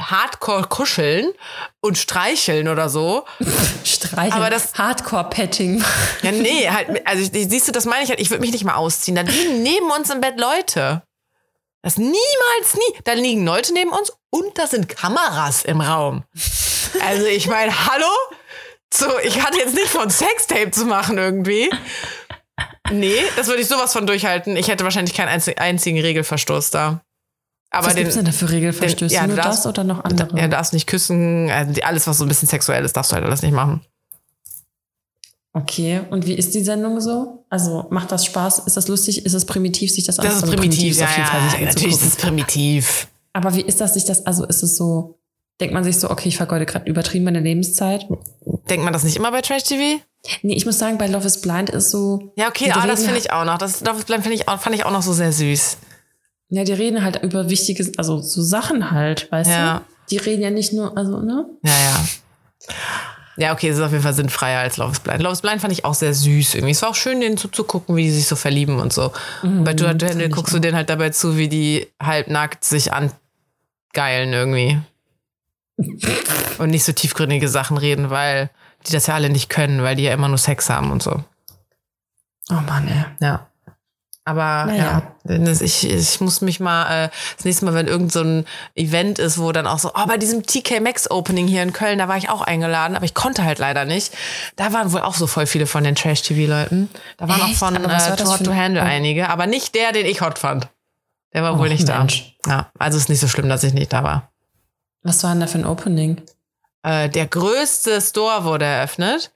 Hardcore 0.00 0.64
kuscheln 0.68 1.32
und 1.80 1.96
streicheln 1.98 2.68
oder 2.68 2.88
so. 2.88 3.24
Streicheln. 3.84 4.32
Aber 4.32 4.50
das- 4.50 4.74
Hardcore-Petting. 4.74 5.82
Ja, 6.22 6.32
nee, 6.32 6.68
halt, 6.68 7.06
also 7.06 7.28
siehst 7.32 7.68
du, 7.68 7.72
das 7.72 7.84
meine 7.86 8.04
ich 8.04 8.10
halt, 8.10 8.20
ich 8.20 8.30
würde 8.30 8.40
mich 8.42 8.52
nicht 8.52 8.64
mal 8.64 8.74
ausziehen. 8.74 9.14
Da 9.16 9.22
liegen 9.22 9.62
neben 9.62 9.90
uns 9.90 10.10
im 10.10 10.20
Bett 10.20 10.38
Leute. 10.38 11.02
Das 11.82 11.96
niemals 11.98 12.74
nie. 12.74 12.98
Da 13.04 13.12
liegen 13.12 13.44
Leute 13.46 13.72
neben 13.72 13.90
uns 13.90 14.12
und 14.30 14.58
da 14.58 14.66
sind 14.66 14.88
Kameras 14.88 15.64
im 15.64 15.80
Raum. 15.80 16.24
Also 17.06 17.26
ich 17.26 17.46
meine, 17.46 17.72
hallo? 17.86 18.06
So, 18.92 19.06
ich 19.20 19.42
hatte 19.42 19.58
jetzt 19.58 19.74
nicht 19.74 19.88
von 19.88 20.10
Sextape 20.10 20.70
zu 20.72 20.84
machen 20.86 21.16
irgendwie. 21.18 21.70
Nee, 22.90 23.22
das 23.36 23.48
würde 23.48 23.62
ich 23.62 23.68
sowas 23.68 23.92
von 23.92 24.06
durchhalten. 24.06 24.56
Ich 24.56 24.68
hätte 24.68 24.84
wahrscheinlich 24.84 25.14
keinen 25.14 25.28
einzi- 25.40 25.58
einzigen 25.58 26.00
Regelverstoß 26.00 26.70
da. 26.70 27.00
Aber 27.76 27.86
Was 27.88 27.94
den, 27.94 28.02
gibt's 28.04 28.14
denn 28.16 28.24
da 28.24 28.32
für 28.32 28.50
Regelverstöße? 28.50 29.08
den- 29.08 29.14
ja, 29.14 29.22
du 29.22 29.28
Nur 29.28 29.36
darfst- 29.36 29.64
das 29.64 29.66
oder 29.66 29.84
noch 29.84 30.04
andere? 30.04 30.38
ja, 30.38 30.48
darfst 30.48 30.72
nicht 30.72 30.86
küssen, 30.86 31.50
also 31.50 31.80
alles, 31.82 32.06
was 32.06 32.18
so 32.18 32.24
ein 32.24 32.28
bisschen 32.28 32.48
sexuell 32.48 32.84
ist, 32.84 32.96
darfst 32.96 33.12
du 33.12 33.16
halt 33.16 33.24
alles 33.24 33.42
nicht 33.42 33.52
machen. 33.54 33.80
Okay, 35.52 36.02
und 36.10 36.26
wie 36.26 36.34
ist 36.34 36.54
die 36.54 36.62
Sendung 36.62 37.00
so? 37.00 37.44
Also 37.48 37.86
macht 37.90 38.12
das 38.12 38.26
Spaß? 38.26 38.60
Ist 38.66 38.76
das 38.76 38.88
lustig? 38.88 39.24
Ist 39.24 39.32
es 39.32 39.46
primitiv, 39.46 39.90
sich 39.90 40.04
das 40.04 40.16
Das 40.16 40.26
ist 40.26 40.32
anzuschauen? 40.42 40.58
primitiv, 40.60 40.90
ist 40.90 41.00
ja, 41.00 41.06
auf 41.06 41.16
jeden 41.16 41.28
Fall, 41.28 41.40
ja, 41.40 41.50
sich 41.50 41.60
natürlich 41.60 41.94
ist 41.94 42.02
es 42.04 42.16
primitiv. 42.16 43.08
Aber 43.32 43.54
wie 43.54 43.62
ist 43.62 43.80
das, 43.80 43.94
sich 43.94 44.04
das, 44.04 44.26
also 44.26 44.44
ist 44.44 44.62
es 44.62 44.76
so, 44.76 45.18
denkt 45.60 45.72
man 45.72 45.82
sich 45.82 45.98
so, 45.98 46.10
okay, 46.10 46.28
ich 46.28 46.36
vergeude 46.36 46.66
gerade 46.66 46.88
übertrieben 46.90 47.24
meine 47.24 47.40
Lebenszeit? 47.40 48.06
Denkt 48.68 48.84
man 48.84 48.92
das 48.92 49.04
nicht 49.04 49.16
immer 49.16 49.30
bei 49.30 49.40
Trash 49.40 49.62
TV? 49.64 50.02
Nee, 50.42 50.54
ich 50.54 50.66
muss 50.66 50.78
sagen, 50.78 50.98
bei 50.98 51.06
Love 51.06 51.26
is 51.26 51.40
Blind 51.40 51.70
ist 51.70 51.90
so, 51.90 52.32
Ja, 52.36 52.48
okay, 52.48 52.64
Die 52.66 52.72
ah, 52.72 52.86
das 52.86 53.04
finde 53.04 53.18
ich 53.18 53.32
auch 53.32 53.44
noch. 53.44 53.56
Das, 53.56 53.80
das 53.80 53.96
finde 54.06 54.32
ich 54.34 54.48
auch, 54.48 54.60
fand 54.60 54.74
ich 54.76 54.84
auch 54.84 54.90
noch 54.90 55.02
so 55.02 55.12
sehr 55.14 55.32
süß. 55.32 55.78
Ja, 56.48 56.64
die 56.64 56.72
reden 56.72 57.02
halt 57.02 57.22
über 57.22 57.50
wichtige, 57.50 57.90
also 57.96 58.20
so 58.20 58.42
Sachen 58.42 58.90
halt, 58.90 59.30
weißt 59.32 59.50
Ja. 59.50 59.78
du? 59.78 59.84
Die 60.10 60.16
reden 60.18 60.42
ja 60.42 60.50
nicht 60.50 60.72
nur, 60.72 60.96
also, 60.96 61.20
ne? 61.20 61.46
Ja, 61.62 61.72
ja. 61.72 62.04
Ja, 63.38 63.52
okay, 63.52 63.68
es 63.68 63.76
ist 63.76 63.82
auf 63.82 63.90
jeden 63.90 64.02
Fall 64.02 64.14
sinnfreier 64.14 64.60
als 64.60 64.78
Love 64.78 64.92
is 64.92 65.00
Blind. 65.00 65.20
Love 65.20 65.32
is 65.34 65.42
Blind 65.42 65.60
fand 65.60 65.72
ich 65.72 65.84
auch 65.84 65.92
sehr 65.94 66.14
süß 66.14 66.54
irgendwie. 66.54 66.72
Es 66.72 66.80
war 66.80 66.88
auch 66.90 66.94
schön, 66.94 67.20
denen 67.20 67.36
zuzugucken, 67.36 67.94
wie 67.94 68.04
die 68.04 68.10
sich 68.10 68.26
so 68.26 68.34
verlieben 68.34 68.78
und 68.80 68.92
so. 68.94 69.12
Bei 69.42 69.74
Two 69.74 69.86
Handle 69.86 70.28
guckst 70.30 70.54
du 70.54 70.58
denen 70.58 70.74
halt 70.74 70.88
dabei 70.88 71.10
zu, 71.10 71.36
wie 71.36 71.48
die 71.48 71.86
halbnackt 72.02 72.64
sich 72.64 72.92
angeilen 72.94 74.32
irgendwie. 74.32 74.80
und 76.58 76.70
nicht 76.70 76.84
so 76.84 76.92
tiefgründige 76.92 77.48
Sachen 77.48 77.76
reden, 77.76 78.08
weil 78.08 78.48
die 78.86 78.92
das 78.92 79.06
ja 79.06 79.14
alle 79.14 79.28
nicht 79.28 79.50
können, 79.50 79.82
weil 79.82 79.96
die 79.96 80.04
ja 80.04 80.14
immer 80.14 80.28
nur 80.28 80.38
Sex 80.38 80.70
haben 80.70 80.90
und 80.90 81.02
so. 81.02 81.22
Oh 82.50 82.54
Mann, 82.66 82.88
ey. 82.88 83.04
Ja. 83.20 83.48
Aber 84.28 84.64
Naja. 84.66 85.02
ja, 85.28 85.52
ich, 85.60 85.88
ich 85.88 86.20
muss 86.20 86.40
mich 86.40 86.58
mal, 86.58 87.04
äh, 87.06 87.08
das 87.36 87.44
nächste 87.44 87.64
Mal, 87.64 87.74
wenn 87.74 87.86
irgend 87.86 88.10
so 88.10 88.22
ein 88.22 88.44
Event 88.74 89.20
ist, 89.20 89.38
wo 89.38 89.52
dann 89.52 89.68
auch 89.68 89.78
so, 89.78 89.92
oh, 89.94 90.06
bei 90.06 90.16
diesem 90.18 90.42
TK 90.44 90.80
Maxx 90.80 91.08
Opening 91.12 91.46
hier 91.46 91.62
in 91.62 91.72
Köln, 91.72 91.98
da 92.00 92.08
war 92.08 92.16
ich 92.16 92.28
auch 92.28 92.42
eingeladen, 92.42 92.96
aber 92.96 93.04
ich 93.04 93.14
konnte 93.14 93.44
halt 93.44 93.60
leider 93.60 93.84
nicht. 93.84 94.12
Da 94.56 94.72
waren 94.72 94.92
wohl 94.92 95.00
auch 95.02 95.14
so 95.14 95.28
voll 95.28 95.46
viele 95.46 95.66
von 95.68 95.84
den 95.84 95.94
Trash-TV-Leuten. 95.94 96.90
Da 97.18 97.28
waren 97.28 97.40
auch 97.40 97.48
Echt? 97.50 97.56
von 97.58 97.76
Aber 97.76 97.86
was 97.88 98.08
äh, 98.08 98.16
für 98.16 98.24
to 98.44 98.50
ein- 98.50 98.56
Handle 98.56 98.82
oh. 98.82 98.84
einige, 98.84 99.28
aber 99.30 99.46
nicht 99.46 99.76
der, 99.76 99.92
den 99.92 100.06
ich 100.06 100.20
hot 100.20 100.40
fand. 100.40 100.68
Der 101.32 101.44
war 101.44 101.54
Oh, 101.54 101.58
wohl 101.58 101.68
nicht 101.68 101.86
Mensch. 101.86 102.36
da. 102.42 102.50
Ja, 102.50 102.70
also 102.80 102.98
ist 102.98 103.08
nicht 103.08 103.20
so 103.20 103.28
schlimm, 103.28 103.48
dass 103.48 103.62
ich 103.62 103.74
nicht 103.74 103.92
da 103.92 104.02
war. 104.02 104.32
Was 105.04 105.22
war 105.22 105.30
denn 105.30 105.40
da 105.40 105.46
für 105.46 105.58
ein 105.58 105.66
Opening? 105.66 106.20
Äh, 106.82 107.08
der 107.10 107.26
größte 107.28 108.00
Store 108.00 108.42
wurde 108.42 108.64
eröffnet. 108.64 109.30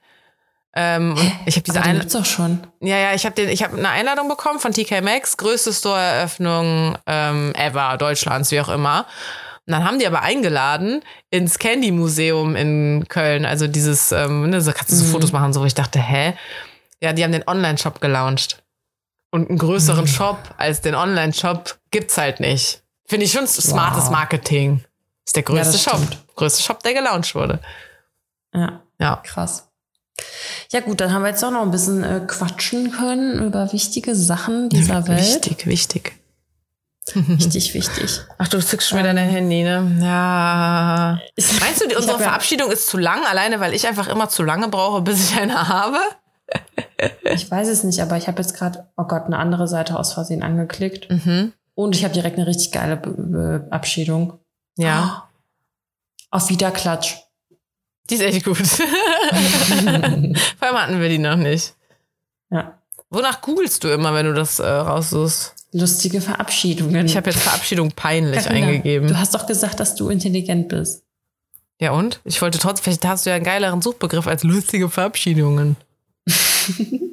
Ähm, 0.73 1.11
und 1.17 1.31
ich 1.45 1.55
habe 1.55 1.63
diese 1.63 1.81
eine, 1.81 1.99
gibt's 1.99 2.13
doch 2.13 2.25
schon. 2.25 2.65
Ja, 2.79 2.97
ja, 2.97 3.13
ich 3.13 3.25
habe 3.25 3.35
den, 3.35 3.49
ich 3.49 3.61
habe 3.63 3.77
eine 3.77 3.89
Einladung 3.89 4.29
bekommen 4.29 4.59
von 4.59 4.71
TK 4.71 5.01
Maxx, 5.01 5.35
größte 5.37 5.73
Store-Eröffnung 5.73 6.97
ähm, 7.07 7.53
ever 7.55 7.97
Deutschlands, 7.97 8.51
wie 8.51 8.61
auch 8.61 8.69
immer. 8.69 9.05
Und 9.67 9.73
dann 9.73 9.83
haben 9.85 9.99
die 9.99 10.07
aber 10.07 10.21
eingeladen 10.21 11.01
ins 11.29 11.59
Candy 11.59 11.91
Museum 11.91 12.55
in 12.55 13.05
Köln, 13.09 13.45
also 13.45 13.67
dieses, 13.67 14.11
ähm, 14.11 14.49
ne, 14.49 14.61
so 14.61 14.71
kannst 14.71 14.91
du 14.91 14.95
so 14.95 15.05
Mhm. 15.05 15.11
Fotos 15.11 15.31
machen, 15.33 15.53
so 15.53 15.63
ich 15.65 15.75
dachte, 15.75 15.99
hä? 15.99 16.33
Ja, 17.01 17.13
die 17.13 17.23
haben 17.23 17.31
den 17.31 17.47
Online-Shop 17.47 17.99
gelauncht. 18.01 18.63
Und 19.29 19.49
einen 19.49 19.57
größeren 19.57 20.05
Mhm. 20.05 20.07
Shop 20.07 20.37
als 20.57 20.81
den 20.81 20.95
Online-Shop 20.95 21.77
gibt's 21.91 22.17
halt 22.17 22.39
nicht. 22.39 22.81
Finde 23.07 23.25
ich 23.25 23.31
schon 23.33 23.45
smartes 23.47 24.05
Wow. 24.05 24.11
Marketing. 24.11 24.83
Ist 25.25 25.35
der 25.35 25.43
größte 25.43 25.73
das 25.73 25.83
Shop. 25.83 26.01
Größte 26.35 26.63
Shop, 26.63 26.81
der 26.83 26.93
gelauncht 26.93 27.35
wurde. 27.35 27.59
Ja, 28.53 28.81
Ja. 28.99 29.17
krass. 29.17 29.67
Ja 30.71 30.79
gut, 30.79 31.01
dann 31.01 31.13
haben 31.13 31.23
wir 31.23 31.29
jetzt 31.29 31.43
auch 31.43 31.51
noch 31.51 31.61
ein 31.63 31.71
bisschen 31.71 32.03
äh, 32.03 32.21
quatschen 32.25 32.91
können 32.91 33.43
über 33.45 33.71
wichtige 33.73 34.15
Sachen 34.15 34.69
dieser 34.69 35.07
Welt. 35.07 35.19
Wichtig, 35.19 35.67
wichtig. 35.67 36.13
Wichtig, 37.15 37.73
wichtig. 37.73 38.21
Ach, 38.37 38.47
du 38.47 38.59
zückst 38.63 38.87
schon 38.87 38.99
wieder 38.99 39.13
dein 39.13 39.27
Handy, 39.27 39.63
ne? 39.63 39.97
Ja. 39.99 41.19
Meinst 41.59 41.81
du, 41.81 41.87
die, 41.87 41.95
unsere 41.95 42.13
hab 42.13 42.19
ja- 42.21 42.27
Verabschiedung 42.27 42.71
ist 42.71 42.87
zu 42.87 42.97
lang, 42.99 43.25
alleine 43.25 43.59
weil 43.59 43.73
ich 43.73 43.87
einfach 43.87 44.07
immer 44.07 44.29
zu 44.29 44.43
lange 44.43 44.67
brauche, 44.67 45.01
bis 45.01 45.31
ich 45.31 45.37
eine 45.39 45.67
habe? 45.67 45.97
Ich 47.33 47.49
weiß 47.49 47.67
es 47.69 47.83
nicht, 47.83 47.99
aber 48.01 48.17
ich 48.17 48.27
habe 48.27 48.41
jetzt 48.41 48.55
gerade, 48.55 48.87
oh 48.97 49.05
Gott, 49.05 49.23
eine 49.25 49.39
andere 49.39 49.67
Seite 49.67 49.97
aus 49.97 50.13
Versehen 50.13 50.43
angeklickt. 50.43 51.09
Mhm. 51.09 51.53
Und 51.73 51.95
ich 51.95 52.03
habe 52.03 52.13
direkt 52.13 52.37
eine 52.37 52.45
richtig 52.45 52.71
geile 52.71 52.95
Be 52.97 53.09
Be 53.17 53.67
Abschiedung. 53.71 54.37
Ja. 54.77 55.27
Auf 56.29 56.49
Wiederklatsch. 56.49 57.17
Die 58.11 58.15
ist 58.15 58.21
echt 58.21 58.43
gut. 58.43 58.57
Vor 58.57 58.85
allem 60.67 60.77
hatten 60.77 60.99
wir 60.99 61.07
die 61.07 61.17
noch 61.17 61.37
nicht. 61.37 61.75
Ja. 62.51 62.77
Wonach 63.09 63.41
googelst 63.41 63.85
du 63.85 63.87
immer, 63.87 64.13
wenn 64.13 64.25
du 64.25 64.33
das 64.33 64.59
äh, 64.59 64.67
raussuchst? 64.67 65.55
Lustige 65.71 66.19
Verabschiedungen. 66.19 67.05
Ich 67.05 67.15
habe 67.15 67.29
jetzt 67.29 67.41
Verabschiedung 67.41 67.91
peinlich 67.91 68.43
Carina, 68.43 68.67
eingegeben. 68.67 69.07
Du 69.07 69.17
hast 69.17 69.33
doch 69.33 69.47
gesagt, 69.47 69.79
dass 69.79 69.95
du 69.95 70.09
intelligent 70.09 70.67
bist. 70.67 71.05
Ja 71.79 71.91
und? 71.91 72.19
Ich 72.25 72.41
wollte 72.41 72.59
trotzdem, 72.59 72.83
vielleicht 72.83 73.05
hast 73.05 73.25
du 73.25 73.29
ja 73.29 73.37
einen 73.37 73.45
geileren 73.45 73.81
Suchbegriff 73.81 74.27
als 74.27 74.43
lustige 74.43 74.89
Verabschiedungen. 74.89 75.77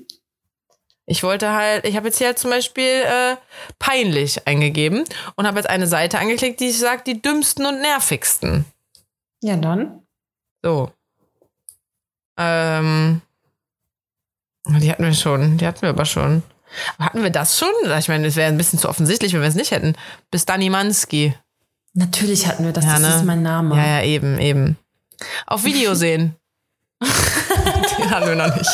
ich 1.07 1.22
wollte 1.22 1.53
halt, 1.53 1.86
ich 1.86 1.94
habe 1.94 2.09
jetzt 2.09 2.18
hier 2.18 2.26
halt 2.26 2.40
zum 2.40 2.51
Beispiel 2.51 2.84
äh, 2.84 3.36
peinlich 3.78 4.49
eingegeben 4.49 5.05
und 5.36 5.46
habe 5.46 5.59
jetzt 5.59 5.70
eine 5.70 5.86
Seite 5.86 6.18
angeklickt, 6.18 6.59
die 6.59 6.72
sagt 6.72 7.07
die 7.07 7.22
dümmsten 7.22 7.66
und 7.66 7.80
nervigsten. 7.80 8.64
Ja, 9.40 9.57
dann. 9.57 10.03
So. 10.62 10.92
Ähm. 12.36 13.20
Die 14.66 14.90
hatten 14.90 15.04
wir 15.04 15.14
schon, 15.14 15.56
die 15.56 15.66
hatten 15.66 15.82
wir 15.82 15.88
aber 15.88 16.04
schon. 16.04 16.42
Hatten 16.98 17.22
wir 17.22 17.30
das 17.30 17.59
schon? 17.59 17.72
Ich 17.98 18.09
meine, 18.09 18.26
es 18.26 18.36
wäre 18.36 18.48
ein 18.48 18.59
bisschen 18.59 18.78
zu 18.78 18.88
offensichtlich, 18.88 19.32
wenn 19.32 19.40
wir 19.40 19.48
es 19.48 19.54
nicht 19.54 19.70
hätten. 19.70 19.96
Bis 20.30 20.44
Dani 20.44 20.68
Manski. 20.68 21.34
Natürlich 21.94 22.46
hatten 22.46 22.64
wir 22.64 22.72
das. 22.72 22.84
Ja, 22.84 22.92
das 22.92 23.00
ne? 23.00 23.16
ist 23.16 23.24
mein 23.24 23.42
Name. 23.42 23.76
Ja, 23.76 23.86
ja, 23.98 24.02
eben, 24.02 24.38
eben. 24.38 24.76
Auf 25.46 25.64
Video 25.64 25.94
sehen. 25.94 26.36
Den 27.00 28.11
hatten 28.11 28.28
wir 28.28 28.36
noch 28.36 28.54
nicht. 28.54 28.70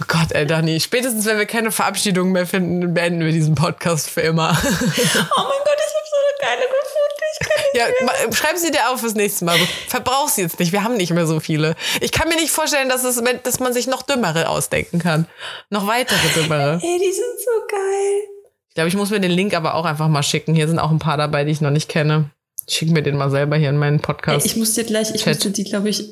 oh 0.00 0.04
Gott, 0.08 0.32
ey, 0.32 0.46
Dani. 0.46 0.80
Spätestens, 0.80 1.24
wenn 1.26 1.38
wir 1.38 1.46
keine 1.46 1.70
Verabschiedung 1.70 2.32
mehr 2.32 2.46
finden, 2.46 2.92
beenden 2.92 3.20
wir 3.20 3.32
diesen 3.32 3.54
Podcast 3.54 4.10
für 4.10 4.22
immer. 4.22 4.50
Oh 4.50 4.56
mein 4.56 5.62
Gott, 5.64 5.78
ich 5.78 5.94
habe 5.94 6.06
so 6.10 6.16
eine 6.20 6.34
geile 6.40 6.62
gefunden. 6.62 7.24
Ich 7.32 7.38
kann 7.48 7.56
nicht 7.58 7.63
ja, 7.74 7.84
schreib 8.32 8.56
sie 8.56 8.70
dir 8.70 8.90
auf 8.90 9.00
fürs 9.00 9.14
nächste 9.14 9.44
Mal. 9.44 9.58
Verbrauch 9.88 10.28
sie 10.28 10.42
jetzt 10.42 10.58
nicht. 10.58 10.72
Wir 10.72 10.84
haben 10.84 10.96
nicht 10.96 11.12
mehr 11.12 11.26
so 11.26 11.40
viele. 11.40 11.74
Ich 12.00 12.12
kann 12.12 12.28
mir 12.28 12.36
nicht 12.36 12.50
vorstellen, 12.50 12.88
dass, 12.88 13.04
es, 13.04 13.22
dass 13.42 13.60
man 13.60 13.72
sich 13.72 13.86
noch 13.86 14.02
dümmere 14.02 14.48
ausdenken 14.48 14.98
kann. 14.98 15.26
Noch 15.70 15.86
weitere 15.86 16.28
dümmere. 16.34 16.74
Ey, 16.82 16.98
die 16.98 17.12
sind 17.12 17.38
so 17.44 17.66
geil. 17.68 18.20
Ich 18.68 18.74
glaube, 18.74 18.88
ich 18.88 18.96
muss 18.96 19.10
mir 19.10 19.20
den 19.20 19.30
Link 19.30 19.54
aber 19.54 19.74
auch 19.74 19.84
einfach 19.84 20.08
mal 20.08 20.22
schicken. 20.22 20.54
Hier 20.54 20.66
sind 20.68 20.78
auch 20.78 20.90
ein 20.90 20.98
paar 20.98 21.16
dabei, 21.16 21.44
die 21.44 21.52
ich 21.52 21.60
noch 21.60 21.70
nicht 21.70 21.88
kenne. 21.88 22.30
Ich 22.66 22.76
schicke 22.76 22.92
mir 22.92 23.02
den 23.02 23.16
mal 23.16 23.30
selber 23.30 23.56
hier 23.56 23.68
in 23.68 23.76
meinen 23.76 23.98
Ey, 23.98 24.02
Podcast. 24.02 24.46
ich 24.46 24.56
muss 24.56 24.74
dir 24.74 24.84
gleich, 24.84 25.14
ich 25.14 25.22
Chat. 25.22 25.34
musste 25.34 25.50
die, 25.50 25.64
glaube 25.64 25.90
ich. 25.90 26.08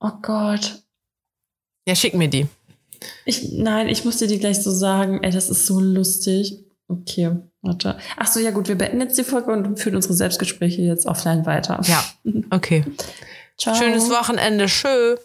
Oh 0.00 0.12
Gott. 0.22 0.82
ja, 1.86 1.94
schick 1.94 2.14
mir 2.14 2.28
die. 2.28 2.46
Ich, 3.24 3.52
nein, 3.52 3.88
ich 3.88 4.04
muss 4.04 4.18
dir 4.18 4.28
die 4.28 4.38
gleich 4.38 4.62
so 4.62 4.70
sagen. 4.70 5.22
Ey, 5.22 5.30
das 5.30 5.50
ist 5.50 5.66
so 5.66 5.80
lustig. 5.80 6.58
Okay, 6.90 7.36
warte. 7.62 7.98
Ach 8.16 8.26
so, 8.26 8.40
ja 8.40 8.50
gut, 8.50 8.66
wir 8.66 8.76
beenden 8.76 9.00
jetzt 9.00 9.16
die 9.16 9.22
Folge 9.22 9.52
und 9.52 9.78
führen 9.78 9.94
unsere 9.94 10.14
Selbstgespräche 10.14 10.82
jetzt 10.82 11.06
offline 11.06 11.46
weiter. 11.46 11.80
Ja, 11.84 12.04
okay. 12.50 12.84
Ciao. 13.58 13.74
Schönes 13.74 14.10
Wochenende. 14.10 14.66
Tschö. 14.66 15.16